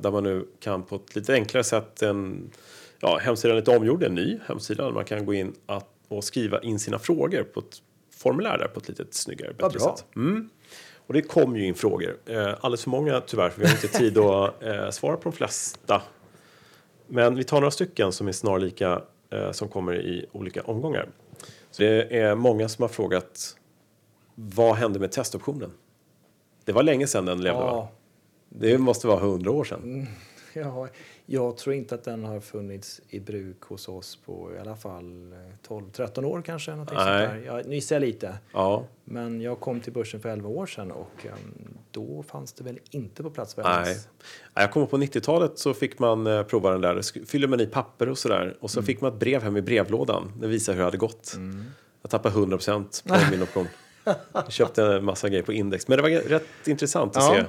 där 0.00 0.10
man 0.10 0.24
nu 0.24 0.46
kan 0.60 0.82
på 0.82 0.96
ett 0.96 1.16
lite 1.16 1.32
enklare 1.32 1.64
sätt, 1.64 2.02
en, 2.02 2.50
ja, 3.00 3.18
hemsidan 3.22 3.56
är 3.56 3.60
lite 3.60 3.76
omgjord, 3.76 4.02
en 4.02 4.14
ny 4.14 4.38
hemsida 4.46 4.90
man 4.90 5.04
kan 5.04 5.26
gå 5.26 5.34
in 5.34 5.54
att, 5.66 5.88
och 6.08 6.24
skriva 6.24 6.60
in 6.60 6.78
sina 6.78 6.98
frågor 6.98 7.42
på 7.42 7.60
ett 7.60 7.82
formulär 8.16 8.58
där 8.58 8.68
på 8.68 8.80
ett 8.80 8.88
lite 8.88 9.04
snyggare, 9.10 9.52
bättre 9.52 9.78
bra. 9.78 9.96
sätt. 9.96 10.06
Mm. 10.16 10.50
Och 11.06 11.14
det 11.14 11.22
kom 11.22 11.56
ju 11.56 11.66
in 11.66 11.74
frågor, 11.74 12.16
eh, 12.26 12.54
alldeles 12.60 12.82
för 12.82 12.90
många 12.90 13.20
tyvärr 13.20 13.50
för 13.50 13.60
vi 13.60 13.66
har 13.66 13.74
inte 13.74 13.88
tid 13.98 14.18
att 14.18 14.62
eh, 14.62 14.90
svara 14.90 15.16
på 15.16 15.22
de 15.22 15.32
flesta. 15.32 16.02
Men 17.06 17.34
vi 17.34 17.44
tar 17.44 17.60
några 17.60 17.70
stycken 17.70 18.12
som 18.12 18.28
är 18.28 18.32
snarlika 18.32 19.02
eh, 19.30 19.52
som 19.52 19.68
kommer 19.68 19.94
i 19.94 20.26
olika 20.32 20.62
omgångar. 20.62 21.08
Så 21.70 21.82
det 21.82 22.18
är 22.18 22.34
många 22.34 22.68
som 22.68 22.82
har 22.82 22.88
frågat 22.88 23.56
vad 24.34 24.76
hände 24.76 24.98
med 24.98 25.12
testoptionen? 25.12 25.72
Det 26.64 26.72
var 26.72 26.82
länge 26.82 27.06
sedan 27.06 27.24
den 27.24 27.40
levde 27.40 27.60
va? 27.60 27.66
Ja, 27.66 27.90
Det 28.48 28.78
måste 28.78 29.06
vara 29.06 29.20
hundra 29.20 29.50
år 29.50 29.64
sedan. 29.64 29.82
Mm. 29.82 30.06
ja, 30.52 30.88
jag 31.26 31.56
tror 31.56 31.74
inte 31.74 31.94
att 31.94 32.04
den 32.04 32.24
har 32.24 32.40
funnits 32.40 33.00
i 33.08 33.20
bruk 33.20 33.62
hos 33.62 33.88
oss 33.88 34.16
på 34.16 34.50
i 34.56 34.58
alla 34.58 34.76
fall 34.76 35.32
eh, 35.32 35.68
12-13 35.68 36.24
år 36.24 36.42
kanske. 36.42 36.70
någonting 36.70 36.96
Nej. 36.98 37.28
Sånt 37.28 37.44
där. 37.44 37.46
Jag 37.46 37.74
jag 37.90 38.00
lite. 38.00 38.38
Ja, 38.52 38.84
Men 39.04 39.40
jag 39.40 39.60
kom 39.60 39.80
till 39.80 39.92
börsen 39.92 40.20
för 40.20 40.28
11 40.28 40.48
år 40.48 40.66
sedan 40.66 40.90
och 40.92 41.26
um, 41.26 41.78
då 41.90 42.22
fanns 42.22 42.52
det 42.52 42.64
väl 42.64 42.78
inte 42.90 43.22
på 43.22 43.30
plats 43.30 43.54
jag 43.56 43.66
nej. 43.66 43.96
Jag 44.54 44.72
kommer 44.72 44.86
på 44.86 44.98
90-talet 44.98 45.58
så 45.58 45.74
fick 45.74 45.98
man 45.98 46.26
eh, 46.26 46.42
prova 46.42 46.70
den 46.70 46.80
där. 46.80 47.26
Fyller 47.26 47.48
man 47.48 47.60
i 47.60 47.66
papper 47.66 48.08
och 48.08 48.18
sådär. 48.18 48.56
Och 48.60 48.70
så 48.70 48.82
fick 48.82 49.00
man 49.00 49.12
ett 49.12 49.20
brev 49.20 49.42
hem 49.42 49.56
i 49.56 49.62
brevlådan. 49.62 50.32
Det 50.40 50.46
visar 50.46 50.72
hur 50.72 50.78
det 50.78 50.84
hade 50.84 50.96
gått. 50.96 51.36
Jag 52.02 52.10
tappade 52.10 52.34
100 52.34 52.56
procent 52.56 53.04
på 53.06 53.16
min 53.30 53.42
option. 53.42 53.66
Jag 54.32 54.52
köpte 54.52 54.84
en 54.84 55.04
massa 55.04 55.28
grejer 55.28 55.42
på 55.42 55.52
index. 55.52 55.88
Men 55.88 55.96
det 55.96 56.02
var 56.02 56.10
rätt 56.10 56.46
intressant 56.68 57.16
att 57.16 57.22
Ja. 57.22 57.34
se. 57.42 57.44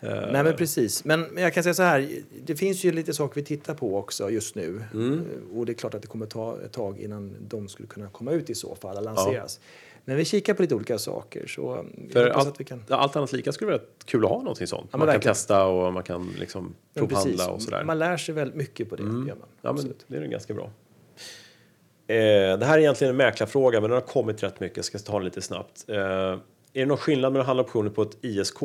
Nej 0.00 0.44
men 0.44 0.56
precis. 0.56 1.04
Men 1.04 1.26
jag 1.36 1.54
kan 1.54 1.62
säga 1.62 1.74
så 1.74 1.82
här, 1.82 2.08
det 2.44 2.56
finns 2.56 2.84
ju 2.84 2.92
lite 2.92 3.14
saker 3.14 3.34
vi 3.34 3.44
tittar 3.46 3.74
på 3.74 3.96
också 3.98 4.30
just 4.30 4.54
nu. 4.54 4.82
Mm. 4.94 5.12
Eh, 5.18 5.58
Och 5.58 5.66
det 5.66 5.72
är 5.72 5.74
klart 5.74 5.94
att 5.94 6.02
det 6.02 6.08
kommer 6.08 6.26
ta 6.26 6.58
ett 6.64 6.72
tag 6.72 7.00
innan 7.00 7.36
de 7.48 7.68
skulle 7.68 7.88
kunna 7.88 8.08
komma 8.08 8.32
ut 8.32 8.50
i 8.50 8.54
så 8.54 8.74
fall, 8.74 9.04
lanseras. 9.04 9.60
Men 10.04 10.16
vi 10.16 10.24
kikar 10.24 10.54
på 10.54 10.62
lite 10.62 10.74
olika 10.74 10.98
saker 10.98 11.46
så 11.46 11.84
För 12.12 12.26
allt, 12.28 12.60
vi 12.60 12.64
kan... 12.64 12.84
allt 12.88 13.16
annat 13.16 13.32
lika 13.32 13.52
skulle 13.52 13.70
det 13.72 13.78
vara 13.78 13.86
kul 14.04 14.24
att 14.24 14.30
ha 14.30 14.38
någonting 14.38 14.66
sånt. 14.66 14.92
men 14.92 14.98
man 14.98 15.06
kan 15.06 15.12
verkligen. 15.14 15.34
testa 15.34 15.64
och 15.66 15.92
man 15.92 16.02
kan 16.02 16.34
liksom 16.38 16.74
provhandla 16.94 17.50
och 17.50 17.62
sådär. 17.62 17.84
Man 17.84 17.98
lär 17.98 18.16
sig 18.16 18.34
väldigt 18.34 18.56
mycket 18.56 18.90
på 18.90 18.96
det. 18.96 19.02
Mm. 19.02 19.28
Gör 19.28 19.34
man. 19.36 19.48
Ja, 19.50 19.58
men 19.62 19.70
Absolut. 19.72 20.04
det 20.06 20.16
är 20.16 20.26
ganska 20.26 20.54
bra. 20.54 20.70
Eh, 22.06 22.58
det 22.58 22.66
här 22.66 22.74
är 22.74 22.78
egentligen 22.78 23.10
en 23.10 23.16
mäklarfråga, 23.16 23.80
men 23.80 23.90
den 23.90 24.00
har 24.00 24.06
kommit 24.06 24.42
rätt 24.42 24.60
mycket. 24.60 24.76
Jag 24.76 24.84
ska 24.84 24.98
ta 24.98 25.12
den 25.12 25.24
lite 25.24 25.42
snabbt. 25.42 25.84
Eh, 25.88 25.96
är 25.96 26.40
det 26.72 26.86
någon 26.86 26.96
skillnad 26.96 27.32
mellan 27.32 27.40
att 27.40 27.46
handla 27.46 27.62
optioner 27.62 27.90
på 27.90 28.02
ett 28.02 28.24
ISK 28.24 28.58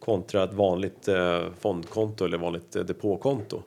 kontra 0.00 0.44
ett 0.44 0.52
vanligt 0.52 1.08
eh, 1.08 1.42
fondkonto 1.60 2.24
eller 2.24 2.38
vanligt 2.38 2.76
eh, 2.76 2.82
depåkonto? 2.82 3.62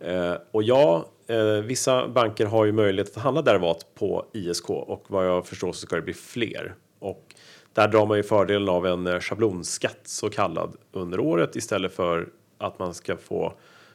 Eh, 0.00 0.34
och 0.50 0.62
ja, 0.62 1.06
eh, 1.26 1.44
vissa 1.46 2.08
banker 2.08 2.46
har 2.46 2.64
ju 2.64 2.72
möjlighet 2.72 3.16
att 3.16 3.22
handla 3.22 3.42
derivat 3.42 3.86
på 3.94 4.26
ISK 4.32 4.70
och 4.70 5.04
vad 5.08 5.26
jag 5.26 5.46
förstår 5.46 5.72
så 5.72 5.80
ska 5.86 5.96
det 5.96 6.02
bli 6.02 6.14
fler. 6.14 6.74
Och 6.98 7.34
där 7.72 7.88
drar 7.88 8.06
man 8.06 8.16
ju 8.16 8.22
fördelen 8.22 8.68
av 8.68 8.86
en 8.86 9.06
eh, 9.06 9.20
schablonskatt 9.20 10.00
så 10.04 10.30
kallad 10.30 10.76
under 10.92 11.20
året 11.20 11.56
istället 11.56 11.92
för 11.92 12.28
att 12.58 12.78
man 12.78 12.94
ska 12.94 13.16
få 13.16 13.52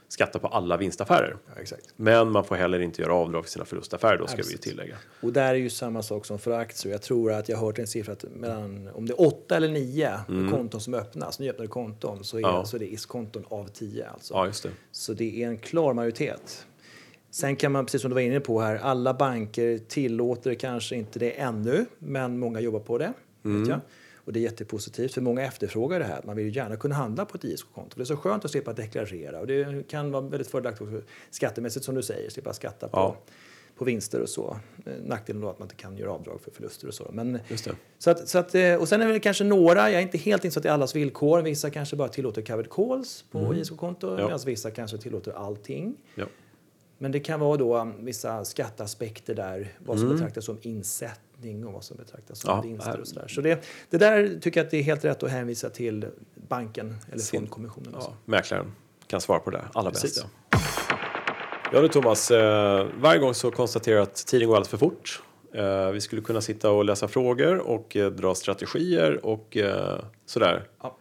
skatta 0.08 0.40
på 0.40 0.48
alla 0.48 0.78
vinstaffärer. 0.78 1.38
Ja. 1.56 1.78
Men 1.96 2.32
man 2.32 2.44
får 2.44 2.56
heller 2.56 2.80
inte 2.80 3.02
göra 3.02 3.14
avdrag 3.14 3.44
för 3.44 3.52
sina 3.52 3.66
förlustaffärer 3.66 4.18
då 4.18 4.28
ska 4.28 4.36
vi 4.36 4.42
ju 4.42 4.44
precis. 4.44 4.60
tillägga. 4.60 4.96
Och 5.22 5.34
där 5.34 5.50
är 5.50 5.54
ju 5.56 5.70
samma 5.70 6.04
sak 6.04 6.26
som 6.26 6.40
för 6.40 6.52
aktier. 6.52 6.92
Jag 6.92 7.02
tror 7.02 7.32
att 7.32 7.50
jag 7.50 7.58
har 7.58 7.66
hört 7.66 7.80
en 7.80 7.88
siffra 7.88 8.14
att 8.14 8.26
mellan, 8.36 8.90
om 8.94 9.06
det 9.06 9.14
är 9.14 9.22
åtta 9.22 9.58
eller 9.58 9.70
nio 9.70 10.20
konton 10.52 10.82
som 10.82 10.94
öppnas, 10.94 11.40
nyöppnade 11.40 11.68
konton, 11.68 12.24
så 12.24 12.38
är, 12.38 12.42
Mm. 12.42 12.56
Ja. 12.56 12.66
så 12.66 12.76
är 12.76 12.80
det 12.80 12.94
IS-konton 12.94 13.44
av 13.50 13.68
tio 13.68 14.10
alltså. 14.10 14.34
Ja, 14.34 14.46
just 14.46 14.64
det. 14.64 14.70
Så 14.92 15.14
det 15.14 15.44
är 15.44 15.48
en 15.48 15.58
klar 15.58 15.94
majoritet. 15.94 16.66
Sen 17.32 17.56
kan 17.56 17.72
man, 17.72 17.86
precis 17.86 18.02
som 18.02 18.10
du 18.10 18.14
var 18.16 18.22
inne 18.22 18.40
på 18.40 18.62
här, 18.62 18.76
alla 18.76 19.14
banker 19.14 19.78
tillåter 19.78 20.54
kanske 20.54 20.96
inte 20.96 21.20
det 21.20 21.32
ännu, 21.32 21.86
men 22.00 22.40
många 22.40 22.60
jobbar 22.60 22.80
på 22.80 22.98
det. 22.98 23.14
Vet 23.42 23.68
jag. 23.68 23.80
Och 24.26 24.34
det 24.34 24.40
är 24.40 24.42
jättepositivt, 24.42 25.14
för 25.14 25.22
många 25.22 25.42
efterfrågar 25.42 26.00
det 26.00 26.06
här. 26.06 26.22
Man 26.26 26.36
vill 26.36 26.46
ju 26.46 26.52
gärna 26.52 26.76
kunna 26.76 26.96
handla 26.96 27.26
på 27.26 27.38
ett 27.38 27.44
ISK-konto. 27.44 27.94
Det 27.96 28.04
är 28.04 28.06
så 28.06 28.18
skönt 28.18 28.46
att 28.46 28.52
slippa 28.52 28.74
deklarera 28.74 29.40
och 29.40 29.48
det 29.48 29.88
kan 29.88 30.12
vara 30.12 30.22
väldigt 30.22 30.48
fördelaktigt 30.48 30.82
också 30.90 31.02
skattemässigt 31.30 31.86
som 31.86 31.96
du 31.96 32.02
säger, 32.04 32.30
slippa 32.30 32.54
skatta 32.54 32.88
på, 32.88 32.98
Ja. 32.98 33.18
på 33.78 33.86
vinster 33.86 34.22
och 34.22 34.30
så. 34.30 34.58
Nackdelen 35.06 35.42
då 35.42 35.50
att 35.50 35.60
man 35.60 35.66
inte 35.66 35.76
kan 35.76 35.98
göra 35.98 36.12
avdrag 36.12 36.42
för 36.42 36.52
förluster 36.52 36.88
och 36.88 36.94
så. 36.94 37.10
Men, 37.14 37.40
så 37.98 38.10
att, 38.12 38.28
så 38.30 38.38
att, 38.38 38.56
eh, 38.56 38.76
och 38.76 38.88
sen 38.90 39.02
är 39.02 39.08
det 39.14 39.20
kanske 39.20 39.44
några, 39.44 39.92
jag 39.92 39.94
är 40.00 40.02
inte 40.04 40.18
helt 40.18 40.46
insatt 40.46 40.66
i 40.66 40.68
allas 40.68 40.96
villkor, 40.96 41.42
vissa 41.42 41.70
kanske 41.70 41.96
bara 41.96 42.08
tillåter 42.08 42.42
covered 42.42 42.70
calls 42.72 43.26
på 43.32 43.56
ISK-konto, 43.56 44.08
Mm. 44.08 44.20
Ja. 44.20 44.26
medan 44.26 44.40
vissa 44.46 44.72
kanske 44.72 44.98
tillåter 44.98 45.32
allting. 45.32 45.96
Ja. 46.16 46.26
Men 46.98 47.12
det 47.12 47.20
kan 47.20 47.40
vara 47.40 47.58
då 47.58 47.78
um, 47.78 48.06
vissa 48.06 48.46
skatteaspekter 48.46 49.36
där, 49.36 49.74
vad 49.86 49.98
som 49.98 50.06
Mm. 50.08 50.18
betraktas 50.18 50.46
som 50.46 50.58
insättning 51.36 51.66
och 51.66 51.74
vad 51.74 51.84
som 51.84 51.98
betraktas 51.98 52.40
som 52.40 52.50
Ja, 52.50 52.62
vinster 52.62 53.00
och 53.00 53.08
sådär. 53.08 53.28
Så 53.28 53.42
det, 53.42 53.66
det 53.90 53.98
där 53.98 54.40
tycker 54.42 54.60
jag 54.60 54.66
att 54.66 54.72
det 54.72 54.78
är 54.78 54.84
helt 54.84 55.06
rätt 55.06 55.24
att 55.24 55.32
hänvisa 55.32 55.70
till 55.70 56.06
banken 56.50 56.96
eller 57.12 57.22
Sin- 57.22 57.40
fondkommissionen. 57.40 57.94
Ja, 58.00 58.14
mäklaren 58.26 58.74
kan 59.08 59.22
svara 59.22 59.40
på 59.40 59.50
det 59.52 59.62
allra 59.74 59.92
Precis. 59.92 60.16
bäst. 60.16 60.28
Ja. 60.52 60.60
ja 61.74 61.82
du 61.82 61.88
Thomas, 61.88 62.32
eh, 62.32 62.88
varje 63.02 63.20
gång 63.20 63.34
så 63.34 63.52
konstaterar 63.52 63.96
jag 63.96 64.04
att 64.04 64.16
tiden 64.16 64.48
går 64.48 64.56
alldeles 64.56 64.70
för 64.70 64.78
fort. 64.78 65.22
Eh, 65.54 65.92
vi 65.92 66.02
skulle 66.02 66.22
kunna 66.22 66.42
sitta 66.42 66.72
och 66.72 66.86
läsa 66.86 67.08
frågor 67.08 67.58
och 67.58 67.96
eh, 67.96 68.12
dra 68.12 68.36
strategier 68.36 69.26
och 69.26 69.58
eh, 69.58 70.00
sådär. 70.26 70.68
Ja. 70.82 70.98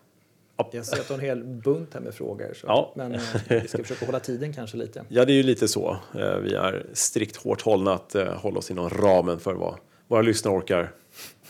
Ja. 0.56 0.68
Jag 0.72 0.86
ser 0.86 1.00
att 1.00 1.08
du 1.08 1.12
har 1.12 1.18
en 1.20 1.24
hel 1.26 1.44
bunt 1.44 1.94
här 1.94 2.00
med 2.00 2.14
frågor. 2.14 2.54
Så. 2.54 2.66
Ja. 2.66 2.92
Men 2.96 3.14
eh, 3.14 3.20
vi 3.48 3.68
ska 3.68 3.78
försöka 3.82 4.06
hålla 4.06 4.20
tiden 4.20 4.52
kanske 4.52 4.76
lite. 4.76 5.04
Ja, 5.08 5.24
det 5.24 5.32
är 5.32 5.36
ju 5.36 5.42
lite 5.42 5.68
så. 5.68 5.96
Eh, 6.14 6.36
vi 6.36 6.54
är 6.54 6.86
strikt 6.92 7.36
hårt 7.36 7.62
hållna 7.62 7.92
att 7.92 8.16
hålla 8.36 8.58
oss 8.58 8.70
inom 8.70 8.90
ramen 8.90 9.38
för 9.40 9.54
vad 9.54 9.74
våra 10.08 10.22
lyssnare 10.22 10.54
orkar 10.54 10.90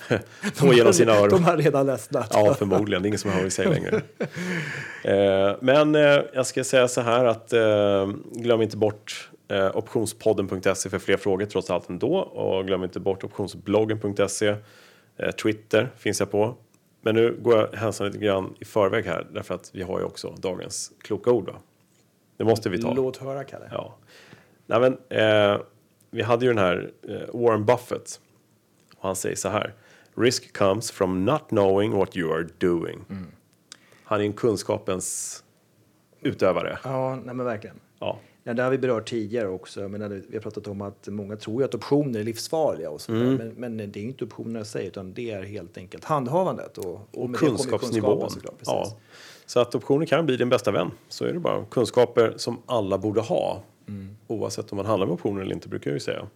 få 0.55 0.75
genom 0.75 0.93
sina 0.93 1.13
öron. 1.13 1.29
De 1.29 1.45
har 1.45 1.57
redan 1.57 1.87
ledsnat. 1.87 2.31
Ja, 2.33 2.55
förmodligen. 2.55 3.03
Det 3.03 3.07
är 3.07 3.09
ingen 3.09 3.19
som 3.19 3.31
hör 3.31 3.37
vad 3.37 3.45
vi 3.45 3.51
säger 3.51 3.71
längre. 3.71 4.03
Eh, 5.05 5.57
men 5.61 5.95
eh, 5.95 6.21
jag 6.33 6.47
ska 6.47 6.65
säga 6.65 6.89
så 6.89 7.01
här 7.01 7.25
att 7.25 7.53
eh, 7.53 8.09
glöm 8.33 8.63
inte 8.63 8.77
bort 8.77 9.31
optionspodden.se 9.75 10.91
för 10.91 10.99
fler 10.99 11.17
frågor 11.17 11.47
trots 11.47 11.71
allt 11.71 11.89
ändå. 11.89 12.17
Och 12.17 12.67
glöm 12.67 12.85
inte 12.85 13.01
bort 13.01 13.25
optionsbloggen.se. 13.25 14.57
Twitter 15.43 15.91
finns 15.97 16.21
jag 16.21 16.31
på. 16.31 16.55
Men 17.03 17.15
nu 17.15 17.39
går 17.43 17.57
jag 17.59 17.79
hälsan 17.79 18.07
lite 18.07 18.19
grann 18.19 18.55
i 18.61 18.65
förväg 18.65 19.05
här 19.05 19.27
därför 19.31 19.55
att 19.55 19.71
vi 19.73 19.83
har 19.83 19.99
ju 19.99 20.05
också 20.05 20.35
dagens 20.39 20.93
kloka 21.03 21.31
ord. 21.31 21.47
Va? 21.47 21.55
Det 22.37 22.45
måste 22.45 22.71
vi 22.71 22.83
ta. 22.83 22.95
Låt 22.95 23.17
höra, 23.17 23.45
Kalle. 23.45 23.69
Ja. 23.71 23.95
Nej, 24.67 24.81
men, 24.81 24.97
vi 26.11 26.23
hade 26.23 26.45
ju 26.45 26.51
den 26.51 26.65
här 26.65 26.91
Warren 27.33 27.65
Buffett. 27.65 28.21
Och 29.05 29.09
han 29.09 29.17
säger 29.17 29.37
så 29.37 29.49
här. 29.49 29.75
Risk 30.17 30.57
comes 30.57 30.91
from 30.91 31.25
not 31.25 31.49
knowing 31.49 31.93
what 31.93 32.17
you 32.17 32.33
are 32.33 32.49
doing. 32.59 33.05
Han 34.05 34.21
är 34.21 34.25
en 34.25 34.33
kunskapens 34.33 35.43
utövare. 36.21 36.79
Ja, 36.85 37.17
nej 37.25 37.35
men 37.35 37.47
verkligen. 37.47 37.77
Ja. 37.99 38.19
Ja, 38.45 38.55
det 38.55 38.63
har 38.63 38.71
vi 38.71 38.79
berört 38.79 39.09
tidigare 39.09 39.49
också. 39.49 39.89
Men 39.89 40.23
vi 40.29 40.37
har 40.37 40.43
pratat 40.43 40.67
om 40.69 40.81
att 40.81 41.09
många 41.09 41.37
tror 41.37 41.65
att 41.65 41.75
optioner 41.75 42.21
är 42.21 42.25
livsfarliga. 42.25 42.91
Och 42.91 43.01
så. 43.01 43.13
Mm. 43.13 43.35
men, 43.35 43.77
men 43.77 43.93
det 43.93 44.01
är 44.01 44.05
inte 44.05 44.25
optionerna 44.25 44.61
i 44.61 44.65
sig, 44.65 44.87
utan 44.87 45.15
det 45.15 45.31
är 45.31 45.43
helt 45.43 45.79
enkelt 45.79 46.05
handhavandet. 46.05 46.79
Och, 46.79 46.95
och, 46.95 47.25
Och 47.25 47.37
kunskapsnivån. 47.37 48.31
såklart. 48.31 48.61
Ja. 48.65 48.97
Så 49.47 49.61
att 49.61 49.75
optioner 49.75 50.07
kan 50.07 50.27
bli 50.27 50.37
din 50.37 50.49
bästa 50.49 50.71
vän. 50.71 50.91
Så 51.09 51.25
är 51.25 51.33
det 51.33 51.41
bara. 51.41 51.65
Kunskaper 51.65 52.35
som 52.37 52.63
alla 52.67 52.99
borde 52.99 53.21
ha. 53.21 53.63
Mm. 53.89 54.17
Oavsett 54.27 54.73
om 54.73 54.77
man 54.77 54.87
handlar 54.87 55.07
med 55.07 55.15
optioner 55.15 55.43
eller 55.43 55.55
inte 55.55 55.69
brukar 55.69 55.91
jag 55.91 55.97
ju 55.97 56.01
säga. 56.01 56.27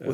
Eh, 0.00 0.12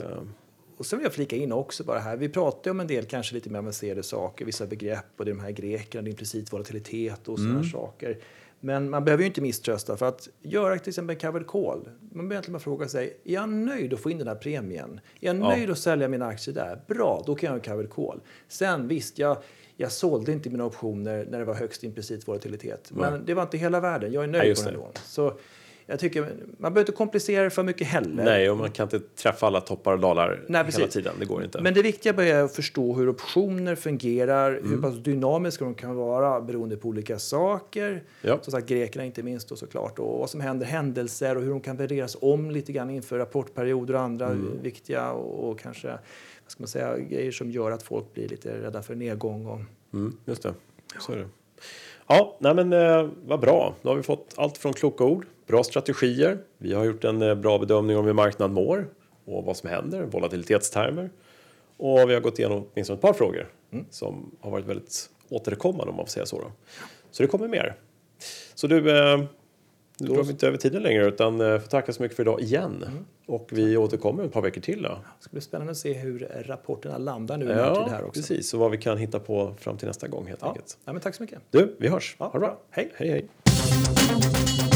Och 0.77 0.87
sen 0.87 0.99
vill 0.99 1.05
jag 1.05 1.13
flika 1.13 1.37
in 1.37 1.53
också 1.53 1.85
bara 1.85 1.99
här. 1.99 2.17
Vi 2.17 2.29
pratar 2.29 2.61
ju 2.65 2.71
om 2.71 2.81
en 2.81 2.87
del 2.87 3.05
kanske 3.05 3.35
lite 3.35 3.51
mer 3.51 3.59
avancerade 3.59 4.03
saker, 4.03 4.45
vissa 4.45 4.67
begrepp 4.67 5.05
och 5.17 5.25
det 5.25 5.31
är 5.31 5.35
de 5.35 5.41
här 5.43 5.51
grekerna, 5.51 6.09
implicit 6.09 6.53
volatilitet 6.53 7.29
och 7.29 7.39
sådana 7.39 7.55
Mm. 7.59 7.71
saker. 7.71 8.19
Men 8.61 8.91
man 8.91 9.05
behöver 9.05 9.23
ju 9.23 9.27
inte 9.27 9.41
misströsta 9.41 9.97
för 9.97 10.07
att 10.09 10.29
göra 10.43 10.79
till 10.79 10.89
exempel 10.89 11.17
en 11.17 11.21
covered 11.21 11.47
call. 11.47 11.89
Man 12.13 12.29
behöver 12.29 12.51
bara 12.51 12.59
fråga 12.59 12.89
sig, 12.89 13.17
är 13.25 13.35
jag 13.35 13.49
nöjd 13.49 13.95
att 13.95 14.01
få 14.01 14.11
in 14.11 14.19
den 14.19 14.29
här 14.29 14.35
premien? 14.35 15.01
Är 15.21 15.27
jag 15.27 15.37
Ja. 15.37 15.49
nöjd 15.49 15.71
att 15.71 15.79
sälja 15.79 16.09
mina 16.09 16.27
aktier 16.27 16.55
där? 16.55 16.81
Bra, 16.89 17.23
då 17.27 17.35
kan 17.35 17.47
jag 17.47 17.53
göra 17.57 17.65
en 17.65 17.71
covered 17.71 17.91
call. 17.91 18.21
Sen 18.49 18.89
visst, 18.89 19.19
jag, 19.19 19.37
jag 19.77 19.93
sålde 19.93 20.33
inte 20.33 20.51
mina 20.51 20.65
optioner 20.65 21.27
när 21.31 21.39
det 21.39 21.45
var 21.45 21.55
högst 21.55 21.85
implicit 21.85 22.29
volatilitet. 22.29 22.91
Men 22.95 23.13
Nej. 23.13 23.23
det 23.27 23.35
var 23.35 23.43
inte 23.43 23.59
hela 23.59 23.81
världen. 23.81 24.13
Jag 24.13 24.25
är 24.25 24.29
nöjd 24.29 24.49
just 24.49 24.65
på 24.65 24.71
den. 24.71 24.81
Så 25.05 25.39
jag 25.87 25.99
tycker, 25.99 26.21
man 26.23 26.33
behöver 26.59 26.81
inte 26.81 26.93
komplicera 26.93 27.45
det 27.45 27.51
för 27.51 27.63
mycket 27.63 27.87
heller. 27.87 28.25
Nej, 28.25 28.51
och 28.51 28.57
man 28.57 28.71
kan 28.71 28.85
inte 28.85 29.01
träffa 29.01 29.47
alla 29.47 29.61
toppar 29.61 29.93
och 29.93 29.99
dalar 30.01 30.43
Nej, 30.49 30.65
hela 30.73 30.87
tiden. 30.87 31.15
Det 31.19 31.25
går 31.25 31.45
inte. 31.45 31.61
Men 31.61 31.75
det 31.75 31.83
viktiga 31.83 32.13
är 32.25 32.43
att 32.43 32.55
förstå 32.57 32.95
hur 32.95 33.09
optioner 33.09 33.75
fungerar, 33.75 34.51
Mm. 34.55 34.71
hur 34.71 34.77
pass 34.83 34.95
dynamiska 34.99 35.65
de 35.65 35.75
kan 35.75 35.97
vara 35.97 36.41
beroende 36.41 36.77
på 36.77 36.89
olika 36.89 37.19
saker. 37.19 38.03
Ja. 38.23 38.39
Som 38.43 38.51
sagt, 38.51 38.67
grekerna 38.69 39.05
inte 39.05 39.23
minst 39.23 39.49
då 39.49 39.57
såklart. 39.57 39.99
Och 39.99 40.19
vad 40.19 40.31
som 40.31 40.41
händer, 40.41 40.67
händelser 40.67 41.37
och 41.37 41.43
hur 41.43 41.51
de 41.51 41.61
kan 41.61 41.77
värderas 41.77 42.17
om 42.21 42.51
lite 42.51 42.73
grann 42.73 42.91
inför 42.91 43.19
rapportperioder 43.19 43.95
och 43.95 44.01
andra 44.01 44.27
Mm. 44.27 44.63
viktiga 44.63 45.11
och, 45.13 45.51
och 45.51 45.59
kanske 45.61 45.89
vad 45.89 45.99
ska 46.51 46.63
man 46.63 46.69
säga, 46.69 46.99
grejer 46.99 47.33
som 47.33 47.51
gör 47.51 47.71
att 47.71 47.83
folk 47.83 48.15
blir 48.15 48.29
lite 48.29 48.63
rädda 48.63 48.83
för 48.83 48.95
nedgång. 48.95 49.47
Och, 49.47 49.61
Mm, 49.93 50.17
just 50.25 50.43
det. 50.43 50.55
Så 51.01 51.13
är 51.13 51.17
det. 51.17 51.29
Ja, 52.07 52.37
nej 52.39 52.55
men 52.55 52.73
eh, 52.73 53.09
vad 53.25 53.41
bra. 53.41 53.75
Då 53.83 53.89
har 53.89 53.97
vi 53.97 54.03
fått 54.03 54.35
allt 54.37 54.59
från 54.59 54.73
kloka 54.73 55.05
ord, 55.05 55.27
bra 55.47 55.65
strategier. 55.65 56.39
Vi 56.59 56.75
har 56.75 56.85
gjort 56.85 57.05
en 57.05 57.23
eh, 57.23 57.35
bra 57.35 57.59
bedömning 57.59 57.97
om 57.97 58.05
hur 58.05 58.13
marknaden 58.13 58.55
mår 58.55 58.89
och 59.25 59.45
vad 59.45 59.57
som 59.57 59.71
händer, 59.71 60.03
volatilitetstermer. 60.03 61.11
Och 61.77 62.11
vi 62.11 62.15
har 62.15 62.21
gått 62.21 62.39
igenom 62.39 62.67
åtminstone 62.73 62.97
ett 62.97 63.03
par 63.03 63.13
frågor 63.13 63.49
som 63.91 64.37
har 64.41 64.51
varit 64.51 64.65
väldigt 64.65 65.11
återkommande 65.29 65.91
om 65.91 65.97
man 65.97 66.07
får 66.07 66.11
säga 66.11 66.27
så. 66.27 66.41
Då. 66.41 66.53
Så 67.11 67.23
det 67.23 67.27
kommer 67.27 67.49
mer. 67.49 67.75
Så 68.55 68.67
du, 68.67 68.99
eh, 68.99 69.25
nu 69.99 70.07
drar 70.15 70.23
vi 70.23 70.31
inte 70.31 70.47
över 70.47 70.59
tiden 70.59 70.83
längre 70.83 71.07
utan 71.07 71.41
eh, 71.41 71.59
får 71.59 71.69
tacka 71.69 71.93
så 71.93 72.03
mycket 72.03 72.17
för 72.17 72.23
idag 72.23 72.41
igen. 72.41 72.85
Och 73.27 73.49
vi 73.53 73.77
återkommer 73.77 74.23
om 74.23 74.27
ett 74.27 74.33
par 74.33 74.43
veckor 74.43 74.61
till 74.61 74.83
då. 74.83 74.89
det 74.89 75.25
ska 75.25 75.33
bli 75.33 75.41
spännande 75.41 75.71
att 75.71 75.77
se 75.77 75.93
hur 75.93 76.43
rapporterna 76.47 76.99
landar 76.99 77.37
nu 77.37 77.45
Ja, 77.51 77.87
här 77.91 78.05
också. 78.05 78.21
precis. 78.21 78.55
Och 78.55 78.61
vad 78.61 78.71
vi 78.71 78.79
kan 78.79 78.99
hitta 78.99 79.19
på 79.21 79.55
fram 79.59 79.77
till 79.79 79.87
nästa 79.89 80.09
gång 80.09 80.27
helt 80.27 80.41
Ja. 80.43 80.49
enkelt. 80.49 80.79
Ja, 80.85 80.93
men 80.93 81.03
tack 81.03 81.15
så 81.15 81.23
mycket. 81.23 81.39
Du, 81.51 81.77
vi 81.79 81.89
hörs. 81.89 82.17
Ja, 82.19 82.25
ha 82.25 82.33
det 82.33 82.39
bra. 82.39 82.49
bra. 82.49 82.59
Hej. 82.71 82.91
hej, 82.97 83.09
hej. 83.11 84.74